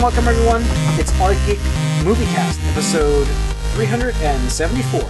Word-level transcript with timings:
welcome 0.00 0.26
everyone. 0.26 0.62
It's 0.98 1.12
Art 1.20 1.36
Geek 1.46 1.58
Movie 2.04 2.24
Cast, 2.26 2.60
episode 2.72 3.26
374. 3.74 5.00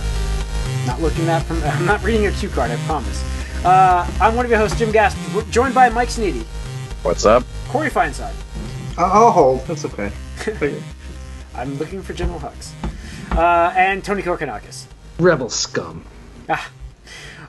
Not 0.87 1.01
looking 1.01 1.25
that 1.27 1.45
from. 1.45 1.63
I'm 1.65 1.87
not 1.87 2.03
reading 2.03 2.23
your 2.23 2.33
cue 2.33 2.49
card. 2.49 2.71
I 2.71 2.77
promise. 2.87 3.23
Uh, 3.65 4.11
I'm 4.21 4.35
one 4.35 4.45
of 4.45 4.51
your 4.51 4.59
hosts, 4.59 4.79
Jim 4.79 4.91
Gast, 4.91 5.17
joined 5.51 5.75
by 5.75 5.89
Mike 5.89 6.09
Sneedy, 6.09 6.43
What's 7.03 7.25
up? 7.25 7.45
Corey 7.69 7.91
Feinside. 7.91 8.35
I'll 8.99 9.05
I'll 9.07 9.31
hold. 9.31 9.67
That's 9.67 9.85
okay. 9.85 10.11
I'm 11.55 11.79
looking 11.79 12.03
for 12.03 12.13
General 12.13 12.41
Hux, 12.41 12.73
uh, 13.37 13.73
and 13.77 14.05
Tony 14.05 14.23
Korkanakis. 14.23 14.87
Rebel 15.19 15.49
scum. 15.49 16.05
Ah. 16.49 16.71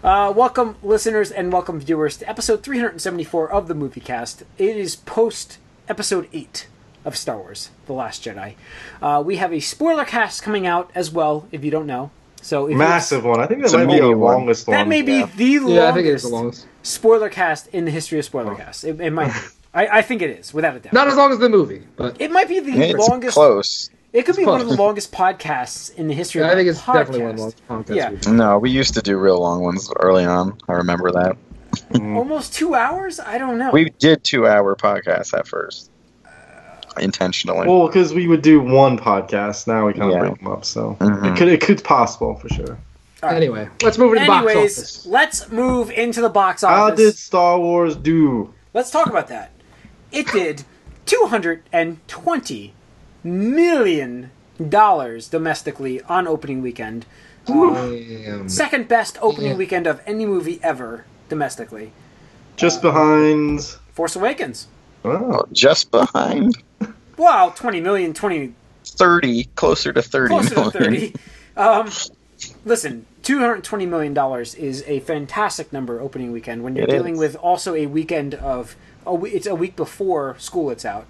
Uh, 0.04 0.34
welcome, 0.36 0.75
listeners, 0.84 1.32
and 1.32 1.52
welcome, 1.54 1.79
viewers, 1.79 2.18
to 2.18 2.29
episode 2.29 2.61
374 2.61 3.50
of 3.52 3.68
the 3.70 3.74
Movie 3.74 4.02
Cast. 4.02 4.43
It 4.57 4.75
is 4.75 4.97
post 4.97 5.60
episode 5.88 6.28
8 6.34 6.68
of 7.06 7.16
Star 7.18 7.38
Wars 7.38 7.70
The 7.86 7.93
Last 7.93 8.24
Jedi. 8.24 8.56
Uh, 9.02 9.21
we 9.25 9.38
have 9.38 9.54
a 9.54 9.60
spoiler 9.60 10.06
cast 10.06 10.44
coming 10.44 10.66
out 10.68 10.92
as 10.96 11.11
well, 11.11 11.48
if 11.52 11.64
you 11.64 11.71
don't 11.71 11.88
know. 11.88 12.11
So 12.42 12.68
if 12.68 12.75
Massive 12.78 13.24
one. 13.24 13.39
I 13.39 13.46
think 13.48 13.61
that 13.61 13.66
It's 13.68 13.74
might 13.74 13.86
be 13.88 14.00
the 14.00 14.10
one. 14.18 14.34
longest 14.39 14.66
That 14.68 14.88
may 14.88 15.02
be 15.02 15.14
yeah. 15.20 15.25
the 15.36 15.60
longest, 15.60 15.82
I 15.82 15.92
think 15.94 16.08
it's 16.08 16.24
the 16.24 16.30
longest. 16.30 16.68
spoiler 16.82 17.30
cast 17.30 17.68
in 17.68 17.86
the 17.86 17.92
history 17.92 18.20
of 18.20 18.25
spoiler 18.25 18.56
casts. 18.56 18.84
It, 18.84 19.00
it 19.00 19.11
might 19.11 19.32
be. 19.34 19.39
I, 19.75 19.88
I 20.00 20.02
think 20.04 20.21
it 20.21 20.30
is, 20.30 20.54
without 20.54 20.75
a 20.75 20.80
doubt. 20.80 20.94
Not 20.94 21.08
as 21.08 21.16
long 21.16 21.32
as 21.32 21.39
the 21.39 21.50
movie, 21.50 21.82
but 21.96 22.20
it 22.21 22.32
might 22.32 22.47
be 22.47 22.60
the 22.60 22.71
It's 22.80 23.08
longest. 23.10 23.33
close. 23.33 23.89
It 24.11 24.28
could 24.28 24.36
be 24.36 24.46
one 24.46 24.61
of 24.61 24.68
the 24.70 24.75
longest 24.75 25.11
podcasts 25.11 25.92
in 25.96 26.08
the 26.08 26.14
history 26.14 26.42
of 26.44 26.50
I 26.50 26.54
think 26.54 26.70
it's 26.70 26.80
podcast. 26.80 26.94
definitely 26.94 27.22
one 27.24 27.32
of 27.32 27.38
the 27.38 27.42
longest 27.42 27.68
podcasts. 27.68 27.96
Yeah. 27.96 28.10
we've. 28.11 28.28
No, 28.28 28.60
we 28.60 28.70
used 28.70 28.94
to 28.94 29.02
do 29.02 29.18
real 29.18 29.39
long 29.39 29.64
ones 29.64 29.92
early 30.02 30.25
on. 30.25 30.56
I 30.68 30.74
remember 30.74 31.11
that. 31.14 31.38
Almost 31.96 32.53
two 32.53 32.75
hours? 32.75 33.20
I 33.20 33.39
don't 33.39 33.58
know. 33.58 33.72
We 33.72 33.89
did 33.89 34.23
two 34.23 34.45
hour 34.45 34.75
podcasts 34.75 35.36
at 35.36 35.47
first. 35.47 35.89
Intentionally. 36.99 37.67
Well, 37.67 37.88
because 37.88 38.13
we 38.13 38.27
would 38.27 38.41
do 38.41 38.59
one 38.59 38.97
podcast. 38.97 39.67
Now 39.67 39.86
we 39.88 39.94
kind 39.94 40.05
of 40.05 40.11
Yeah. 40.11 40.19
break 40.19 40.38
them 40.39 40.47
up. 40.52 40.66
So 40.66 40.95
Mhm. 40.99 41.31
it 41.33 41.38
could 41.38 41.47
it 41.47 41.61
could 41.61 41.83
possible 41.83 42.36
for 42.36 42.49
sure. 42.49 42.77
All 43.22 43.30
right. 43.30 43.36
Anyway, 43.38 43.69
let's 43.81 43.97
move 43.97 44.13
into 44.13 44.25
the 44.25 44.27
box 44.27 44.55
office. 44.55 45.05
let's 45.05 45.52
move 45.52 45.91
into 45.91 46.21
the 46.21 46.30
box 46.30 46.64
office. 46.64 46.77
How 46.77 46.89
did 46.91 47.17
Star 47.17 47.59
Wars 47.59 47.95
do? 47.95 48.53
Let's 48.73 48.91
talk 48.91 49.08
about 49.08 49.27
that. 49.30 49.52
It 50.11 50.27
did 50.31 50.64
two 51.05 51.25
hundred 51.30 51.64
and 51.71 52.05
twenty 52.08 52.73
million 53.23 54.30
dollars 54.69 55.27
domestically 55.30 56.02
on 56.08 56.27
opening 56.27 56.61
weekend. 56.61 57.05
Damn. 57.45 58.47
Second 58.47 58.88
best 58.88 59.17
opening 59.21 59.52
Yeah. 59.52 59.58
weekend 59.58 59.88
of 59.88 59.99
any 60.05 60.25
movie 60.25 60.59
ever 60.64 61.05
domestically. 61.30 61.91
Just 62.55 62.81
behind. 62.81 63.75
Force 63.94 64.16
Awakens. 64.16 64.67
Oh, 65.05 65.44
Just 65.52 65.91
behind 65.91 66.55
Wow, 67.23 67.53
20 67.55 67.79
million, 67.79 68.13
20 68.13 68.53
30, 68.85 69.45
closer 69.55 69.93
to 69.93 70.02
30 70.02 70.27
closer 70.35 70.55
to 70.55 70.71
30. 70.71 71.13
Um, 71.55 71.89
listen, 72.65 73.05
$220 73.21 73.88
million 73.88 74.17
is 74.57 74.83
a 74.88 74.99
fantastic 74.99 75.71
number 75.71 76.02
opening 76.02 76.33
weekend 76.33 76.65
when 76.65 76.75
you're 76.75 76.83
It 76.83 76.89
dealing 76.89 77.13
is. 77.13 77.19
with 77.19 77.35
also 77.38 77.75
a 77.75 77.85
weekend 77.85 78.33
of, 78.33 78.75
a, 79.07 79.13
it's 79.23 79.47
a 79.47 79.55
week 79.55 79.77
before 79.77 80.35
school 80.38 80.69
it's 80.69 80.83
out. 80.83 81.05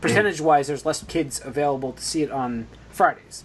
Percentage 0.00 0.40
wise, 0.40 0.68
there's 0.68 0.86
less 0.86 1.02
kids 1.02 1.40
available 1.44 1.94
to 1.94 2.02
see 2.02 2.22
it 2.22 2.30
on 2.30 2.68
Fridays. 2.92 3.42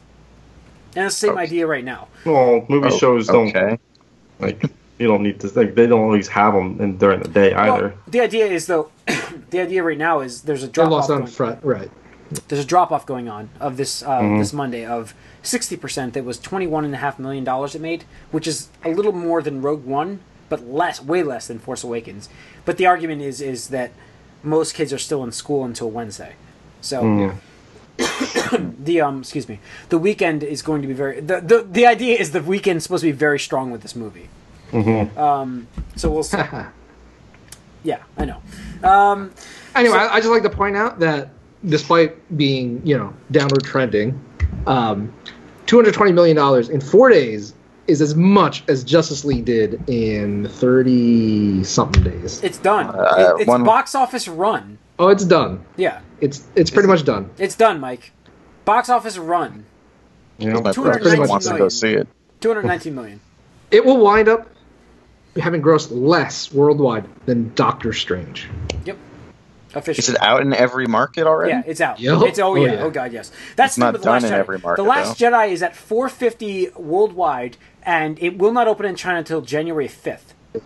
And 0.96 1.06
it's 1.06 1.16
the 1.16 1.28
same 1.28 1.32
Okay. 1.32 1.42
idea 1.42 1.66
right 1.66 1.84
now. 1.84 2.08
well, 2.24 2.68
movie 2.70 2.90
Oh, 2.90 2.98
shows 3.00 3.26
don't 3.26 3.48
Okay. 3.48 3.80
like. 4.40 4.64
You 4.98 5.08
don't 5.08 5.24
need 5.24 5.40
to 5.42 5.48
like. 5.60 5.76
They 5.76 5.88
don't 5.88 6.02
always 6.02 6.28
have 6.30 6.54
them 6.54 6.80
in, 6.80 6.98
during 6.98 7.22
the 7.22 7.28
day 7.28 7.54
either. 7.54 7.90
Well, 7.90 7.94
the 8.08 8.22
idea 8.22 8.46
is 8.46 8.66
though, 8.68 8.92
the 9.50 9.60
idea 9.60 9.84
right 9.84 9.98
now 9.98 10.22
is 10.22 10.42
there's 10.44 10.64
a 10.64 10.68
drop 10.68 10.88
off. 10.88 10.92
lost 10.92 11.10
on 11.12 11.18
Going, 11.20 11.32
front, 11.32 11.64
right? 11.64 11.92
there's 12.48 12.64
a 12.64 12.68
drop 12.68 12.92
off 12.92 13.06
going 13.06 13.30
on 13.30 13.50
of 13.60 13.78
this 13.78 14.02
uh, 14.04 14.20
Mhm. 14.22 14.40
this 14.40 14.54
Monday 14.54 14.86
of 14.86 15.14
sixty 15.44 15.76
percent. 15.76 16.14
That 16.14 16.24
was 16.24 16.40
twenty 16.40 16.66
one 16.68 16.86
and 16.86 16.94
a 16.94 16.98
half 16.98 17.20
million 17.20 17.44
dollars 17.44 17.76
it 17.76 17.82
made, 17.82 18.06
which 18.32 18.48
is 18.48 18.70
a 18.86 18.90
little 18.94 19.12
more 19.12 19.42
than 19.42 19.62
Rogue 19.62 19.84
One, 19.86 20.22
but 20.50 20.66
less, 20.68 21.02
way 21.04 21.24
less 21.24 21.48
than 21.48 21.60
Force 21.60 21.84
Awakens. 21.84 22.30
But 22.64 22.78
the 22.78 22.86
argument 22.86 23.22
is 23.22 23.42
is 23.42 23.68
that 23.70 23.92
most 24.44 24.76
kids 24.76 24.94
are 24.94 24.98
still 24.98 25.24
in 25.26 25.32
school 25.34 25.66
until 25.66 25.90
Wednesday, 25.92 26.34
so 26.80 27.04
Mm. 27.04 27.36
the 28.84 29.02
um 29.02 29.20
excuse 29.20 29.48
me 29.48 29.60
the 29.90 29.98
weekend 29.98 30.44
is 30.44 30.62
going 30.62 30.82
to 30.82 30.88
be 30.88 30.94
very 30.94 31.20
the 31.22 31.40
the, 31.42 31.66
the 31.70 31.86
idea 31.86 32.18
is 32.18 32.32
the 32.32 32.42
weekend 32.42 32.78
is 32.78 32.84
supposed 32.84 33.02
to 33.02 33.08
be 33.08 33.12
very 33.12 33.40
strong 33.40 33.72
with 33.72 33.82
this 33.82 33.96
movie. 33.96 34.28
Mhm. 34.76 35.18
Um, 35.18 35.68
so 35.96 36.10
we'll 36.12 36.24
see. 36.24 36.38
yeah, 37.84 38.00
I 38.18 38.26
know. 38.26 38.42
Um, 38.88 39.32
Anyway, 39.76 39.96
So- 39.98 40.00
I, 40.06 40.16
I 40.16 40.20
just 40.20 40.30
like 40.30 40.44
to 40.44 40.50
point 40.50 40.76
out 40.78 41.00
that 41.00 41.30
despite 41.66 42.16
being, 42.38 42.82
you 42.86 42.98
know, 42.98 43.14
downward 43.32 43.64
trending, 43.64 44.20
um, 44.68 45.14
$220 45.68 46.14
million 46.14 46.72
in 46.72 46.80
four 46.80 47.10
days 47.10 47.54
is 47.88 48.02
as 48.02 48.16
much 48.16 48.64
as 48.68 48.84
Justice 48.84 49.26
League 49.26 49.46
did 49.46 49.84
in 49.90 50.48
30 50.48 51.64
something 51.66 52.04
days. 52.04 52.42
it's 52.44 52.58
done. 52.58 52.88
Uh, 52.88 53.36
It- 53.38 53.42
it's 53.42 53.48
one- 53.48 53.64
box 53.64 53.96
office 53.96 54.28
run. 54.28 54.78
Oh, 54.98 55.10
it's 55.10 55.26
done. 55.26 55.64
Yeah. 55.76 56.00
It's 56.22 56.44
it's 56.56 56.72
pretty 56.72 56.88
much 56.88 57.04
done. 57.04 57.30
It's 57.38 57.56
done, 57.56 57.82
Mike. 57.82 58.14
Box 58.64 58.88
office 58.88 59.18
run. 59.18 59.66
You 60.38 60.48
My 60.52 60.54
know, 60.54 60.62
brother 60.74 61.28
wants 61.28 61.48
to 61.48 61.58
go 61.58 61.68
see 61.68 61.94
it. 61.94 62.08
219 62.40 62.96
million. 62.96 63.20
It 63.72 63.84
will 63.86 63.98
wind 63.98 64.30
up 64.30 64.48
having 65.36 65.62
grossed 65.62 65.90
less 65.92 66.52
worldwide 66.54 67.06
than 67.26 67.54
Doctor 67.56 67.94
Strange. 67.94 68.48
Yep. 68.86 68.98
Official. 69.74 70.00
Is 70.00 70.10
it 70.10 70.22
out 70.22 70.42
in 70.42 70.54
every 70.54 70.88
market 70.88 71.28
already? 71.28 71.52
Yeah, 71.52 71.64
it's 71.66 71.82
out. 71.82 72.00
Yep. 72.00 72.22
It's 72.24 72.40
oh 72.40 72.54
Oh, 72.54 72.56
yeah. 72.56 72.74
yeah. 72.74 72.84
Oh 72.84 72.90
god, 72.90 73.12
yes. 73.12 73.32
That's 73.58 73.74
It's 73.74 73.78
not 73.78 73.92
the 73.94 74.00
done 74.00 74.14
Last 74.22 74.24
in 74.26 74.30
Jedi. 74.32 74.34
every 74.38 74.60
market, 74.60 74.82
The 74.82 74.88
Last 74.88 75.20
though. 75.20 75.30
Jedi 75.32 75.50
is 75.52 75.62
at 75.62 75.76
450 75.76 76.70
worldwide, 76.78 77.58
and 77.84 78.18
it 78.22 78.38
will 78.38 78.54
not 78.54 78.68
open 78.70 78.86
in 78.86 78.96
China 78.96 79.18
until 79.20 79.42
January 79.42 79.90
5th. 79.90 80.34
The 80.54 80.62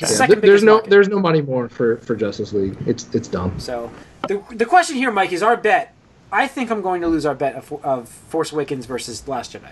Yeah, 0.00 0.06
second 0.06 0.42
there- 0.42 0.50
there's 0.50 0.62
no 0.62 0.74
market. 0.74 0.90
there's 0.90 1.08
no 1.08 1.18
money 1.18 1.40
more 1.40 1.68
for, 1.70 1.96
for 1.96 2.14
Justice 2.14 2.52
League. 2.52 2.76
It's 2.86 3.06
it's 3.14 3.26
done. 3.28 3.58
So 3.58 3.90
the 4.28 4.42
the 4.50 4.66
question 4.66 4.96
here, 4.96 5.10
Mike, 5.10 5.32
is 5.32 5.42
our 5.42 5.56
bet. 5.56 5.94
I 6.30 6.46
think 6.46 6.70
I'm 6.70 6.82
going 6.82 7.00
to 7.00 7.08
lose 7.08 7.24
our 7.24 7.34
bet 7.34 7.54
of, 7.54 7.72
of 7.82 8.08
Force 8.10 8.52
Awakens 8.52 8.84
versus 8.84 9.26
Last 9.26 9.54
Jedi. 9.54 9.70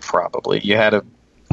Probably. 0.00 0.60
You 0.60 0.76
had 0.76 0.94
a. 0.94 1.04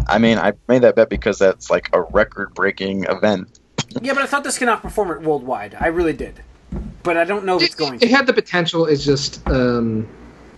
I 0.07 0.17
mean, 0.17 0.37
I 0.37 0.53
made 0.67 0.81
that 0.83 0.95
bet 0.95 1.09
because 1.09 1.39
that's 1.39 1.69
like 1.69 1.89
a 1.93 2.01
record 2.01 2.53
breaking 2.53 3.05
event. 3.05 3.59
Yeah, 4.01 4.13
but 4.13 4.23
I 4.23 4.25
thought 4.25 4.43
this 4.43 4.57
cannot 4.57 4.81
perform 4.81 5.11
it 5.11 5.21
worldwide. 5.21 5.75
I 5.79 5.87
really 5.87 6.13
did, 6.13 6.41
but 7.03 7.17
I 7.17 7.23
don't 7.23 7.45
know 7.45 7.57
if 7.57 7.63
it's 7.63 7.75
going 7.75 7.95
It, 7.95 7.99
to. 8.01 8.05
it 8.05 8.11
had 8.11 8.25
the 8.27 8.33
potential. 8.33 8.85
It's 8.85 9.03
just, 9.05 9.47
um, 9.49 10.07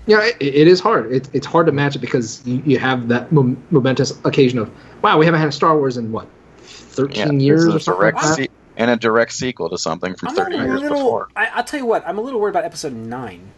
you 0.08 0.16
know, 0.16 0.24
it, 0.24 0.38
it 0.40 0.68
is 0.68 0.80
hard. 0.80 1.12
It, 1.12 1.30
it's 1.34 1.46
hard 1.46 1.66
to 1.66 1.72
match 1.72 1.96
it 1.96 2.00
because 2.00 2.46
you, 2.46 2.62
you 2.66 2.80
have 2.80 3.08
that 3.10 3.32
mom- 3.32 3.62
momentous 3.72 4.12
occasion 4.24 4.60
of, 4.60 4.72
wow, 5.02 5.18
we 5.18 5.26
haven't 5.26 5.40
had 5.42 5.50
a 5.50 5.54
Star 5.54 5.78
Wars 5.78 5.98
in 5.98 6.12
what, 6.12 6.28
thirteen 6.60 7.40
Yeah, 7.40 7.46
years 7.46 7.66
or 7.68 7.80
something 7.80 8.04
like 8.04 8.16
that. 8.16 8.36
se- 8.36 8.48
and 8.78 8.90
a 8.92 8.96
direct 8.98 9.32
sequel 9.34 9.70
to 9.70 9.78
something 9.78 10.16
from 10.16 10.30
I'm 10.30 10.36
30 10.36 10.56
years 10.58 10.82
little. 10.82 10.98
before. 10.98 11.28
I, 11.36 11.48
I'll 11.54 11.64
tell 11.64 11.80
you 11.80 11.86
what. 11.86 12.06
I'm 12.08 12.18
a 12.18 12.22
little 12.22 12.40
worried 12.40 12.52
about 12.52 12.66
episode 12.66 12.94
nine 12.94 13.52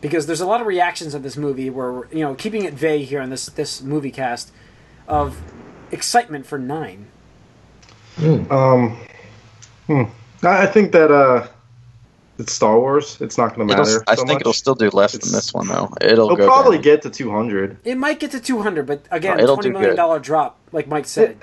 because 0.00 0.26
there's 0.26 0.40
a 0.40 0.46
lot 0.46 0.60
of 0.60 0.66
reactions 0.66 1.12
of 1.14 1.22
this 1.22 1.36
movie 1.36 1.68
where 1.70 2.08
you 2.12 2.20
know 2.20 2.34
keeping 2.34 2.64
it 2.64 2.72
vague 2.74 3.08
here 3.08 3.20
on 3.20 3.30
this 3.30 3.46
this 3.46 3.82
movie 3.82 4.10
cast 4.10 4.50
of 5.08 5.36
excitement 5.90 6.46
for 6.46 6.58
nine. 6.58 7.06
Um, 8.50 8.96
hmm. 9.86 10.02
I 10.42 10.62
I 10.62 10.66
think 10.66 10.92
that 10.92 11.10
uh, 11.10 11.46
it's 12.38 12.52
Star 12.52 12.78
Wars. 12.78 13.16
It's 13.20 13.38
not 13.38 13.54
going 13.54 13.68
to 13.68 13.74
It'll, 13.74 13.84
matter. 13.84 14.04
I 14.08 14.14
so 14.14 14.22
think 14.22 14.34
much. 14.34 14.40
it'll 14.42 14.52
still 14.52 14.74
do 14.74 14.90
less 14.90 15.14
It's- 15.14 15.30
than 15.30 15.36
this 15.36 15.52
one, 15.54 15.66
though. 15.68 15.88
It'll, 16.00 16.26
It'll 16.26 16.36
go 16.36 16.46
probably 16.46 16.76
down. 16.78 16.82
get 16.84 17.02
to 17.02 17.10
200. 17.10 17.78
It 17.84 17.96
might 17.96 18.18
get 18.20 18.30
to 18.32 18.40
200, 18.40 18.86
but 18.86 19.06
again, 19.10 19.38
it'll 19.40 19.56
twenty 19.56 19.70
do 19.70 19.78
million 19.78 19.96
good. 19.96 20.22
drop, 20.22 20.58
like 20.72 20.88
Mike 20.88 21.06
said. 21.06 21.36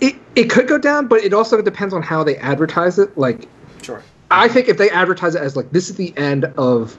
It 0.00 0.16
it 0.36 0.50
could 0.50 0.68
go 0.68 0.78
down, 0.78 1.08
but 1.08 1.22
it 1.24 1.32
also 1.34 1.60
depends 1.62 1.92
on 1.94 2.02
how 2.02 2.22
they 2.24 2.36
advertise 2.36 2.98
it. 2.98 3.16
Like, 3.18 3.48
Sure. 3.82 4.02
I 4.30 4.46
think 4.46 4.68
if 4.68 4.76
they 4.78 4.90
advertise 4.90 5.34
it 5.34 5.42
as 5.42 5.56
like 5.56 5.70
this 5.72 5.90
is 5.90 5.96
the 5.96 6.16
end 6.16 6.44
of 6.56 6.96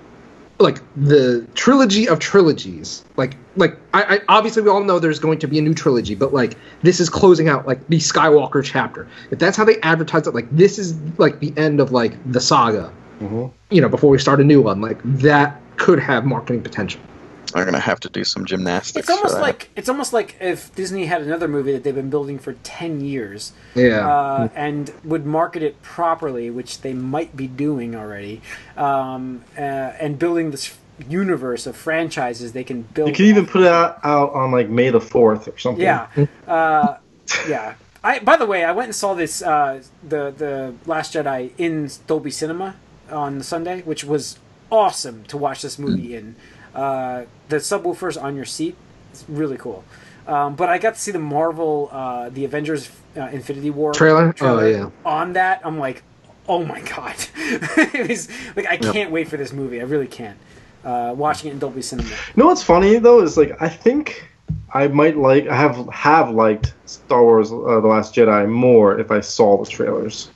like 0.62 0.82
the 0.96 1.46
trilogy 1.56 2.08
of 2.08 2.20
trilogies. 2.20 3.04
Like 3.18 3.36
like 3.56 3.78
I, 3.94 4.16
I 4.16 4.20
obviously 4.30 4.62
we 4.62 4.70
all 4.70 4.84
know 4.84 5.00
there's 5.00 5.20
going 5.20 5.40
to 5.40 5.48
be 5.48 5.60
a 5.60 5.62
new 5.62 5.74
trilogy 5.74 6.16
but 6.16 6.34
like 6.34 6.58
this 6.84 7.00
is 7.00 7.10
closing 7.10 7.50
out 7.50 7.68
like 7.68 7.86
the 7.88 7.98
skywalker 7.98 8.64
chapter. 8.64 9.08
If 9.32 9.40
that's 9.40 9.58
how 9.58 9.66
they 9.66 9.80
advertise 9.82 10.28
it 10.28 10.34
like 10.34 10.50
this 10.52 10.80
is 10.80 10.96
like 11.18 11.40
the 11.40 11.54
end 11.58 11.80
of 11.80 11.92
like 11.92 12.14
the 12.32 12.40
saga 12.42 12.92
Mhm. 13.22 13.52
you 13.70 13.82
know 13.82 13.90
before 13.90 14.10
we 14.10 14.18
start 14.18 14.40
a 14.42 14.44
new 14.44 14.62
one. 14.62 14.82
Like 14.82 15.00
that 15.04 15.62
could 15.78 16.00
have 16.00 16.26
marketing 16.26 16.62
potential 16.64 17.00
They're 17.52 17.66
gonna 17.66 17.80
have 17.80 18.00
to 18.02 18.10
do 18.10 18.24
some 18.24 18.46
gymnastics. 18.46 19.08
It's 19.08 19.10
almost 19.10 19.36
for 19.36 19.40
that. 19.40 19.42
like 19.42 19.70
it's 19.76 19.90
almost 19.90 20.14
like 20.14 20.36
if 20.40 20.74
Disney 20.76 21.06
had 21.06 21.22
another 21.22 21.48
movie 21.48 21.72
that 21.72 21.84
they've 21.84 21.96
been 21.96 22.10
building 22.10 22.40
for 22.40 22.54
ten 22.64 23.02
years, 23.02 23.54
yeah 23.76 24.08
uh, 24.08 24.50
and 24.56 24.92
would 25.04 25.26
market 25.26 25.64
it 25.64 25.82
properly, 25.82 26.50
which 26.50 26.82
they 26.82 26.94
might 26.94 27.36
be 27.36 27.48
doing 27.48 27.96
already, 27.96 28.42
um, 28.78 29.44
uh, 29.58 29.62
and 29.62 30.18
building 30.20 30.52
this 30.52 30.78
universe 31.10 31.66
of 31.66 31.76
franchises 31.76 32.54
they 32.54 32.64
can 32.64 32.84
build. 32.84 33.10
You 33.10 33.16
can 33.16 33.26
even 33.26 33.46
put 33.48 33.62
it 33.62 33.68
out, 33.68 34.00
out 34.04 34.34
on 34.34 34.52
like 34.52 34.70
May 34.70 34.90
the 34.90 35.00
4th 35.00 35.54
or 35.54 35.58
something. 35.58 35.84
yeah, 35.84 36.08
uh, 36.48 36.98
yeah. 37.48 37.76
I 38.04 38.20
by 38.20 38.36
the 38.36 38.46
way, 38.46 38.64
I 38.64 38.72
went 38.72 38.88
and 38.88 38.96
saw 38.96 39.14
this 39.14 39.42
uh, 39.42 39.84
the 40.04 40.32
the 40.36 40.74
Last 40.86 41.14
Jedi 41.14 41.52
in 41.58 41.90
Dolby 42.08 42.32
Cinema 42.32 42.76
on 43.12 43.44
Sunday, 43.44 43.82
which 43.82 44.04
was 44.04 44.40
awesome 44.72 45.24
to 45.26 45.38
watch 45.38 45.62
this 45.62 45.78
movie 45.78 46.16
in. 46.16 46.36
Uh, 46.74 47.24
the 47.50 47.58
subwoofers 47.58 48.22
on 48.22 48.36
your 48.36 48.46
seat, 48.46 48.76
it's 49.12 49.26
really 49.28 49.58
cool. 49.58 49.84
Um, 50.28 50.56
but 50.56 50.70
I 50.70 50.78
got 50.78 50.96
to 50.96 51.00
see 51.00 51.12
the 51.12 51.20
Marvel, 51.20 51.90
uh, 51.92 52.30
the 52.30 52.46
Avengers 52.46 52.90
uh, 53.18 53.22
Infinity 53.32 53.70
War 53.70 53.94
Trailer? 53.94 54.34
Oh, 54.42 54.66
yeah. 54.66 54.90
On 55.06 55.34
that, 55.34 55.62
I'm 55.66 55.80
like, 55.80 56.04
oh 56.48 56.64
my 56.64 56.82
god! 56.82 57.16
it 57.36 58.08
was 58.08 58.30
like 58.56 58.68
I 58.68 58.78
can't 58.78 59.12
wait 59.12 59.28
for 59.28 59.38
this 59.38 59.52
movie. 59.54 59.80
I 59.80 59.84
really 59.84 60.08
can't. 60.08 60.38
Uh, 60.84 61.14
watching 61.16 61.50
it 61.50 61.54
in 61.54 61.60
Dolby 61.60 61.82
Cinema. 61.82 62.10
You 62.10 62.16
know 62.38 62.48
what's 62.48 62.64
funny 62.64 62.98
though 62.98 63.22
is 63.22 63.38
like 63.38 63.62
I 63.62 63.70
think 63.70 64.28
I 64.74 64.88
might 64.88 65.16
like 65.18 65.48
I 65.48 65.56
have 65.56 65.88
have 65.90 66.32
liked 66.32 66.74
Star 66.86 67.24
Wars: 67.24 67.52
uh, 67.52 67.80
The 67.80 67.88
Last 67.88 68.16
Jedi 68.16 68.50
more 68.50 69.00
if 69.00 69.12
I 69.12 69.20
saw 69.20 69.64
the 69.64 69.70
trailers. 69.70 70.30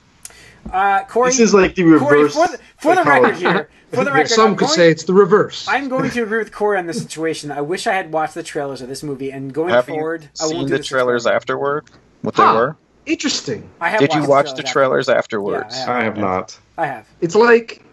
Uh, 0.72 1.04
Corey, 1.06 1.30
This 1.30 1.40
is 1.40 1.54
like 1.54 1.76
the 1.76 1.84
Corey, 1.84 1.94
reverse. 2.24 2.34
for 2.34 2.48
the, 2.48 2.60
for 2.78 2.96
the 2.96 3.04
record 3.04 3.36
here, 3.36 3.70
for 3.92 4.04
the 4.04 4.12
record, 4.14 4.30
Some 4.30 4.52
I'm 4.52 4.56
could 4.56 4.66
going- 4.66 4.76
say 4.76 4.90
it's 4.92 5.04
the 5.04 5.14
reverse. 5.14 5.68
I'm 5.68 5.88
going 5.88 6.10
to 6.10 6.24
agree 6.24 6.40
with 6.40 6.52
Corey 6.52 6.78
on 6.78 6.88
this 6.88 7.02
situation. 7.02 7.52
I 7.52 7.62
wish 7.62 7.88
I 7.88 7.94
had 7.94 8.12
watched 8.12 8.34
the 8.34 8.44
trailers 8.44 8.82
of 8.82 8.90
this 8.90 9.04
movie, 9.04 9.32
and 9.32 9.54
going 9.54 9.70
Have 9.70 9.86
forward, 9.86 10.24
you 10.24 10.30
I 10.42 10.44
won't 10.46 10.52
seen 10.58 10.68
do 10.68 10.78
the 10.78 10.84
trailers 10.84 11.24
experiment. 11.26 11.36
afterward? 11.42 11.86
What 12.22 12.36
Huh. 12.36 12.52
they 12.52 12.58
were? 12.58 12.76
Interesting. 13.06 13.70
I 13.80 13.90
have 13.90 14.00
Did 14.00 14.14
you 14.16 14.26
watch 14.26 14.48
the 14.48 14.60
after- 14.60 14.64
trailers 14.64 15.10
afterwards? 15.10 15.76
Yeah, 15.78 15.94
I 15.98 16.04
have 16.04 16.18
not. 16.18 16.58
I 16.78 16.88
have. 16.88 17.08
It's 17.22 17.36
like 17.36 17.84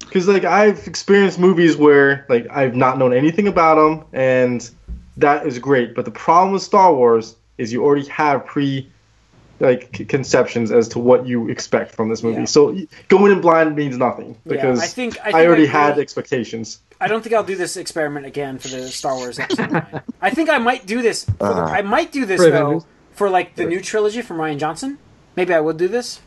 Because 0.00 0.28
like 0.28 0.44
I've 0.44 0.86
experienced 0.86 1.38
movies 1.38 1.76
where 1.78 2.26
like 2.28 2.46
I've 2.50 2.76
not 2.76 2.98
known 2.98 3.14
anything 3.14 3.48
about 3.48 3.76
them, 3.76 4.04
and 4.12 4.68
that 5.16 5.46
is 5.46 5.58
great. 5.58 5.94
But 5.94 6.04
the 6.04 6.10
problem 6.10 6.52
with 6.52 6.62
Star 6.62 6.92
Wars 6.94 7.36
is 7.56 7.72
you 7.72 7.82
already 7.82 8.06
have 8.08 8.44
pre 8.44 8.91
like 9.60 10.08
conceptions 10.08 10.72
as 10.72 10.88
to 10.88 10.98
what 10.98 11.26
you 11.26 11.48
expect 11.48 11.94
from 11.94 12.08
this 12.08 12.22
movie. 12.22 12.40
Yeah. 12.40 12.44
So 12.46 12.76
going 13.08 13.32
in 13.32 13.40
blind 13.40 13.76
means 13.76 13.96
nothing 13.96 14.36
Yeah, 14.44 14.52
because 14.52 14.80
I 14.80 14.86
think- 14.86 15.18
I 15.24 15.42
I, 15.42 15.46
already 15.46 15.64
I 15.68 15.70
had 15.70 15.98
expectations. 15.98 16.80
I 17.00 17.08
don't 17.08 17.22
think 17.22 17.34
I'll 17.34 17.42
do 17.44 17.56
this 17.56 17.76
experiment 17.76 18.26
again 18.26 18.58
for 18.58 18.68
the 18.68 18.88
Star 18.88 19.14
Wars 19.16 19.38
episode. 19.38 19.82
I 20.20 20.30
think 20.30 20.48
I 20.50 20.58
might 20.58 20.86
do 20.86 21.02
this. 21.02 21.24
For 21.24 21.32
the, 21.32 21.44
Uh. 21.44 21.66
I 21.66 21.82
might 21.82 22.12
do 22.12 22.24
this 22.26 22.40
though 22.40 22.46
Avengers? 22.48 22.84
for 23.12 23.28
like 23.30 23.56
the 23.56 23.64
new 23.64 23.80
trilogy 23.80 24.22
from 24.22 24.38
Rian 24.38 24.58
Johnson. 24.58 24.98
Maybe 25.36 25.52
I 25.54 25.60
will 25.60 25.72
do 25.72 25.88
this, 25.88 26.20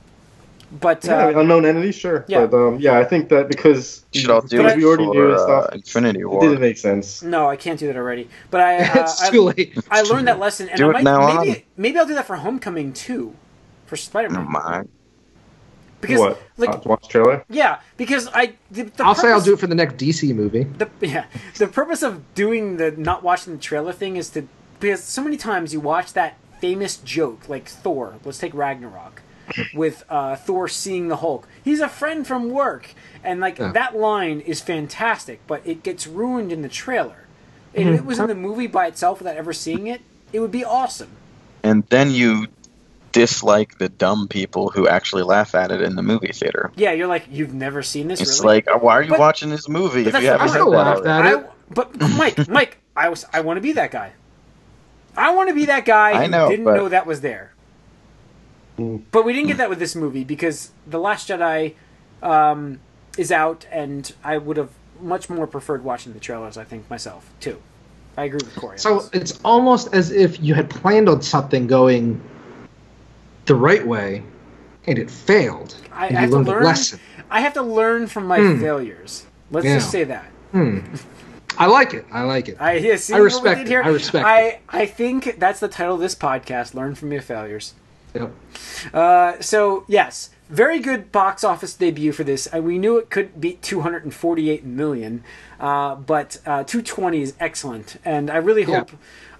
but 0.79 1.03
Yeah, 1.03 1.27
uh, 1.27 1.39
unknown 1.39 1.65
entity, 1.65 1.91
sure. 1.91 2.25
yeah. 2.27 2.45
But 2.47 2.53
um, 2.53 2.79
yeah, 2.79 2.97
I 2.97 3.03
think 3.03 3.29
that 3.29 3.47
because 3.47 4.05
Should 4.13 4.31
all 4.31 4.41
do 4.41 4.57
because 4.57 4.73
it 4.73 4.77
we 4.77 4.85
already 4.85 5.05
for 5.05 5.13
knew 5.13 5.29
and 5.29 5.37
uh, 5.37 5.37
stuff, 5.37 5.73
Infinity 5.73 6.23
it 6.23 6.27
War. 6.27 6.41
didn't 6.41 6.61
make 6.61 6.77
sense. 6.77 7.21
no, 7.21 7.49
I 7.49 7.55
can't 7.55 7.79
do 7.79 7.87
that 7.87 7.95
already. 7.97 8.29
But 8.51 8.61
I, 8.61 8.77
uh, 8.85 8.91
it's 9.01 9.29
too 9.29 9.41
late. 9.41 9.77
I 9.89 10.01
learned 10.01 10.27
that 10.27 10.39
lesson, 10.39 10.69
and 10.69 10.79
Do 10.79 10.89
I 10.91 10.99
it 10.99 11.03
now 11.03 11.19
maybe 11.19 11.49
on. 11.49 11.55
maybe 11.77 11.97
I'll 11.99 12.05
do 12.07 12.15
that 12.15 12.27
for 12.27 12.37
Homecoming 12.37 12.93
too, 12.93 13.35
for 13.85 13.95
Spider 13.95 14.29
Never 14.29 14.43
Man. 14.43 14.51
mind. 14.51 14.89
Because 16.01 16.19
what? 16.19 16.41
like 16.57 16.69
Uh, 16.69 16.77
to 16.81 16.87
watch 16.87 17.01
the 17.03 17.07
trailer? 17.09 17.45
yeah, 17.49 17.79
because 17.97 18.27
I 18.33 18.53
the, 18.69 18.83
the 18.83 19.03
I'll 19.03 19.15
say 19.15 19.31
I'll 19.31 19.41
do 19.41 19.53
it 19.53 19.59
for 19.59 19.67
the 19.67 19.75
next 19.75 19.97
DC 19.97 20.33
movie. 20.35 20.63
the 20.77 20.89
yeah 21.01 21.25
the 21.57 21.67
purpose 21.67 22.03
of 22.03 22.33
doing 22.35 22.77
the 22.77 22.91
not 22.91 23.23
watching 23.23 23.53
the 23.53 23.59
trailer 23.59 23.93
thing 23.93 24.15
is 24.15 24.29
to 24.31 24.47
because 24.79 25.03
so 25.03 25.23
many 25.23 25.37
times 25.37 25.73
you 25.73 25.79
watch 25.79 26.13
that 26.13 26.37
famous 26.59 26.97
joke 26.97 27.49
like 27.49 27.67
Thor. 27.67 28.15
Let's 28.23 28.37
take 28.37 28.53
Ragnarok 28.53 29.21
with 29.73 30.03
uh, 30.09 30.35
Thor 30.35 30.67
seeing 30.67 31.07
the 31.07 31.17
Hulk. 31.17 31.47
He's 31.63 31.79
a 31.79 31.89
friend 31.89 32.25
from 32.25 32.49
work, 32.49 32.89
and 33.23 33.39
like 33.39 33.57
Yeah. 33.59 33.71
that 33.71 33.95
line 33.95 34.39
is 34.41 34.61
fantastic, 34.61 35.39
but 35.47 35.61
it 35.65 35.83
gets 35.83 36.07
ruined 36.07 36.51
in 36.51 36.61
the 36.61 36.69
trailer. 36.69 37.25
If 37.73 37.87
it 37.87 38.05
was 38.05 38.19
in 38.19 38.27
the 38.27 38.35
movie 38.35 38.67
by 38.67 38.87
itself 38.87 39.19
without 39.19 39.35
ever 39.35 39.51
seeing 39.51 39.87
it, 39.87 40.01
it 40.31 40.39
would 40.39 40.51
be 40.51 40.63
awesome. 40.63 41.09
And 41.61 41.83
then 41.89 42.11
you 42.11 42.47
dislike 43.11 43.77
the 43.77 43.89
dumb 43.89 44.27
people 44.27 44.69
who 44.69 44.87
actually 44.87 45.23
laugh 45.23 45.55
at 45.55 45.71
it 45.71 45.81
in 45.81 45.95
the 45.95 46.01
movie 46.03 46.31
theater. 46.33 46.71
Yeah, 46.75 46.91
you're 46.91 47.07
like 47.07 47.25
you've 47.29 47.53
never 47.53 47.81
seen 47.81 48.07
this. 48.07 48.21
It's 48.21 48.41
really? 48.41 48.63
like, 48.65 48.81
why 48.83 48.93
are 48.93 49.01
you 49.03 49.09
But- 49.09 49.19
watching 49.19 49.49
this 49.49 49.67
movie 49.69 50.01
if 50.05 50.07
you 50.21 50.27
haven't 50.27 50.47
the 50.47 50.53
heard 50.53 50.61
point. 50.63 50.73
that 51.03 51.07
I 51.07 51.33
laughed 51.33 51.35
I, 51.35 51.39
it. 51.39 51.51
but 51.69 51.99
Mike, 52.17 52.47
Mike, 52.49 52.77
I 52.95 53.09
was 53.09 53.25
I 53.33 53.41
want 53.41 53.57
to 53.57 53.61
be 53.61 53.73
that 53.73 53.91
guy. 53.91 54.11
I 55.17 55.33
want 55.33 55.47
to 55.49 55.55
be 55.55 55.65
that 55.65 55.85
guy 55.85 56.11
I 56.11 56.25
who 56.27 56.49
didn't 56.49 56.65
but- 56.65 56.75
know 56.75 56.89
that 56.89 57.05
was 57.05 57.21
there. 57.21 57.53
But 58.77 59.23
we 59.25 59.33
didn't 59.33 59.47
get 59.47 59.57
that 59.57 59.69
with 59.69 59.79
this 59.79 59.95
movie 59.95 60.23
because 60.23 60.71
The 60.85 60.99
Last 60.99 61.29
Jedi 61.29 61.75
um, 62.21 62.79
is 63.17 63.31
out, 63.31 63.65
and 63.71 64.11
I 64.23 64.37
would 64.37 64.57
have 64.57 64.69
much 65.01 65.29
more 65.29 65.47
preferred 65.47 65.83
watching 65.83 66.13
the 66.13 66.19
trailers. 66.19 66.57
I 66.57 66.63
think 66.65 66.89
myself 66.89 67.29
too. 67.39 67.61
I 68.17 68.25
agree 68.25 68.39
with 68.43 68.55
Corey. 68.55 68.79
So 68.79 69.03
it's 69.13 69.39
almost 69.43 69.93
as 69.93 70.11
if 70.11 70.41
you 70.41 70.53
had 70.53 70.69
planned 70.69 71.09
on 71.09 71.21
something 71.21 71.67
going 71.67 72.21
the 73.45 73.55
right 73.55 73.85
way, 73.85 74.23
and 74.87 74.97
it 74.97 75.09
failed. 75.11 75.75
I, 75.91 76.07
and 76.07 76.17
I 76.17 76.21
have 76.21 76.29
to 76.31 76.39
learn. 76.39 76.63
lesson. 76.63 76.99
I 77.29 77.41
have 77.41 77.53
to 77.53 77.61
learn 77.61 78.07
from 78.07 78.25
my 78.25 78.39
Hmm. 78.39 78.59
failures. 78.59 79.25
Let's 79.51 79.65
Yeah. 79.65 79.75
just 79.75 79.91
say 79.91 80.03
that. 80.05 80.25
Hmm. 80.51 80.79
I 81.57 81.67
like 81.67 81.93
it. 81.93 82.05
I 82.11 82.23
like 82.23 82.49
it. 82.49 82.57
I 82.59 82.73
yeah, 82.73 82.95
see 82.97 83.13
I 83.13 83.17
respect 83.17 83.61
it. 83.61 83.67
here? 83.67 83.81
I 83.83 83.87
respect 83.87 84.25
I 84.25 84.59
I 84.69 84.85
think 84.85 85.35
that's 85.39 85.59
the 85.61 85.67
title 85.69 85.95
of 85.95 86.01
this 86.01 86.15
podcast. 86.15 86.73
Learn 86.73 86.95
from 86.95 87.11
your 87.11 87.21
failures. 87.21 87.73
Yep. 88.15 88.31
Uh, 88.93 89.41
so 89.41 89.83
yes, 89.87 90.29
very 90.49 90.79
good 90.79 91.11
box 91.11 91.43
office 91.43 91.73
debut 91.73 92.11
for 92.11 92.23
this. 92.23 92.47
Uh, 92.53 92.61
we 92.61 92.77
knew 92.77 92.97
it 92.97 93.09
could 93.09 93.39
beat 93.41 93.61
248 93.61 94.63
million, 94.63 95.23
uh, 95.59 95.95
but 95.95 96.37
uh, 96.45 96.63
220 96.63 97.21
is 97.21 97.33
excellent, 97.39 97.97
and 98.05 98.29
I 98.29 98.37
really 98.37 98.63
Yeah. 98.63 98.79
hope. 98.79 98.91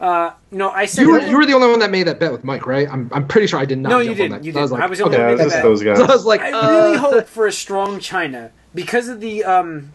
Uh, 0.02 0.32
you 0.52 0.58
know, 0.58 0.72
I 0.72 0.86
said 0.86 1.04
You 1.04 1.12
were, 1.12 1.20
that- 1.20 1.30
you 1.30 1.38
were 1.38 1.46
the 1.46 1.54
only 1.54 1.70
one 1.70 1.80
that 1.80 1.90
made 1.92 2.08
that 2.08 2.20
bet 2.20 2.32
with 2.32 2.44
Mike, 2.44 2.66
right? 2.68 2.88
I'm, 2.92 3.10
I'm 3.14 3.28
pretty 3.28 3.48
sure 3.48 3.60
I 3.60 3.66
did 3.66 3.78
not. 3.78 3.90
No, 3.90 4.00
you 4.00 4.14
didn't. 4.14 4.34
On 4.34 4.42
that. 4.42 4.44
You 4.46 4.52
I 4.58 4.62
was 4.62 4.72
didn't. 4.72 4.80
like, 4.80 4.88
I 4.88 4.90
was 4.90 5.00
the 5.00 5.06
only 5.06 5.18
okay. 5.18 5.24
Yeah, 5.24 5.30
one 5.32 5.34
it's 5.34 5.42
that 5.42 5.46
just 5.46 5.56
bet. 5.56 5.64
those 5.64 5.84
guys. 5.84 5.98
So 6.00 6.04
I 6.04 6.08
was 6.16 6.26
like, 6.26 6.42
I 6.42 6.52
uh, 6.52 6.70
really 6.70 6.98
hope 6.98 7.28
for 7.28 7.48
a 7.48 7.52
strong 7.52 8.00
China 8.00 8.52
because 8.74 9.08
of 9.08 9.22
the 9.22 9.44
um, 9.46 9.94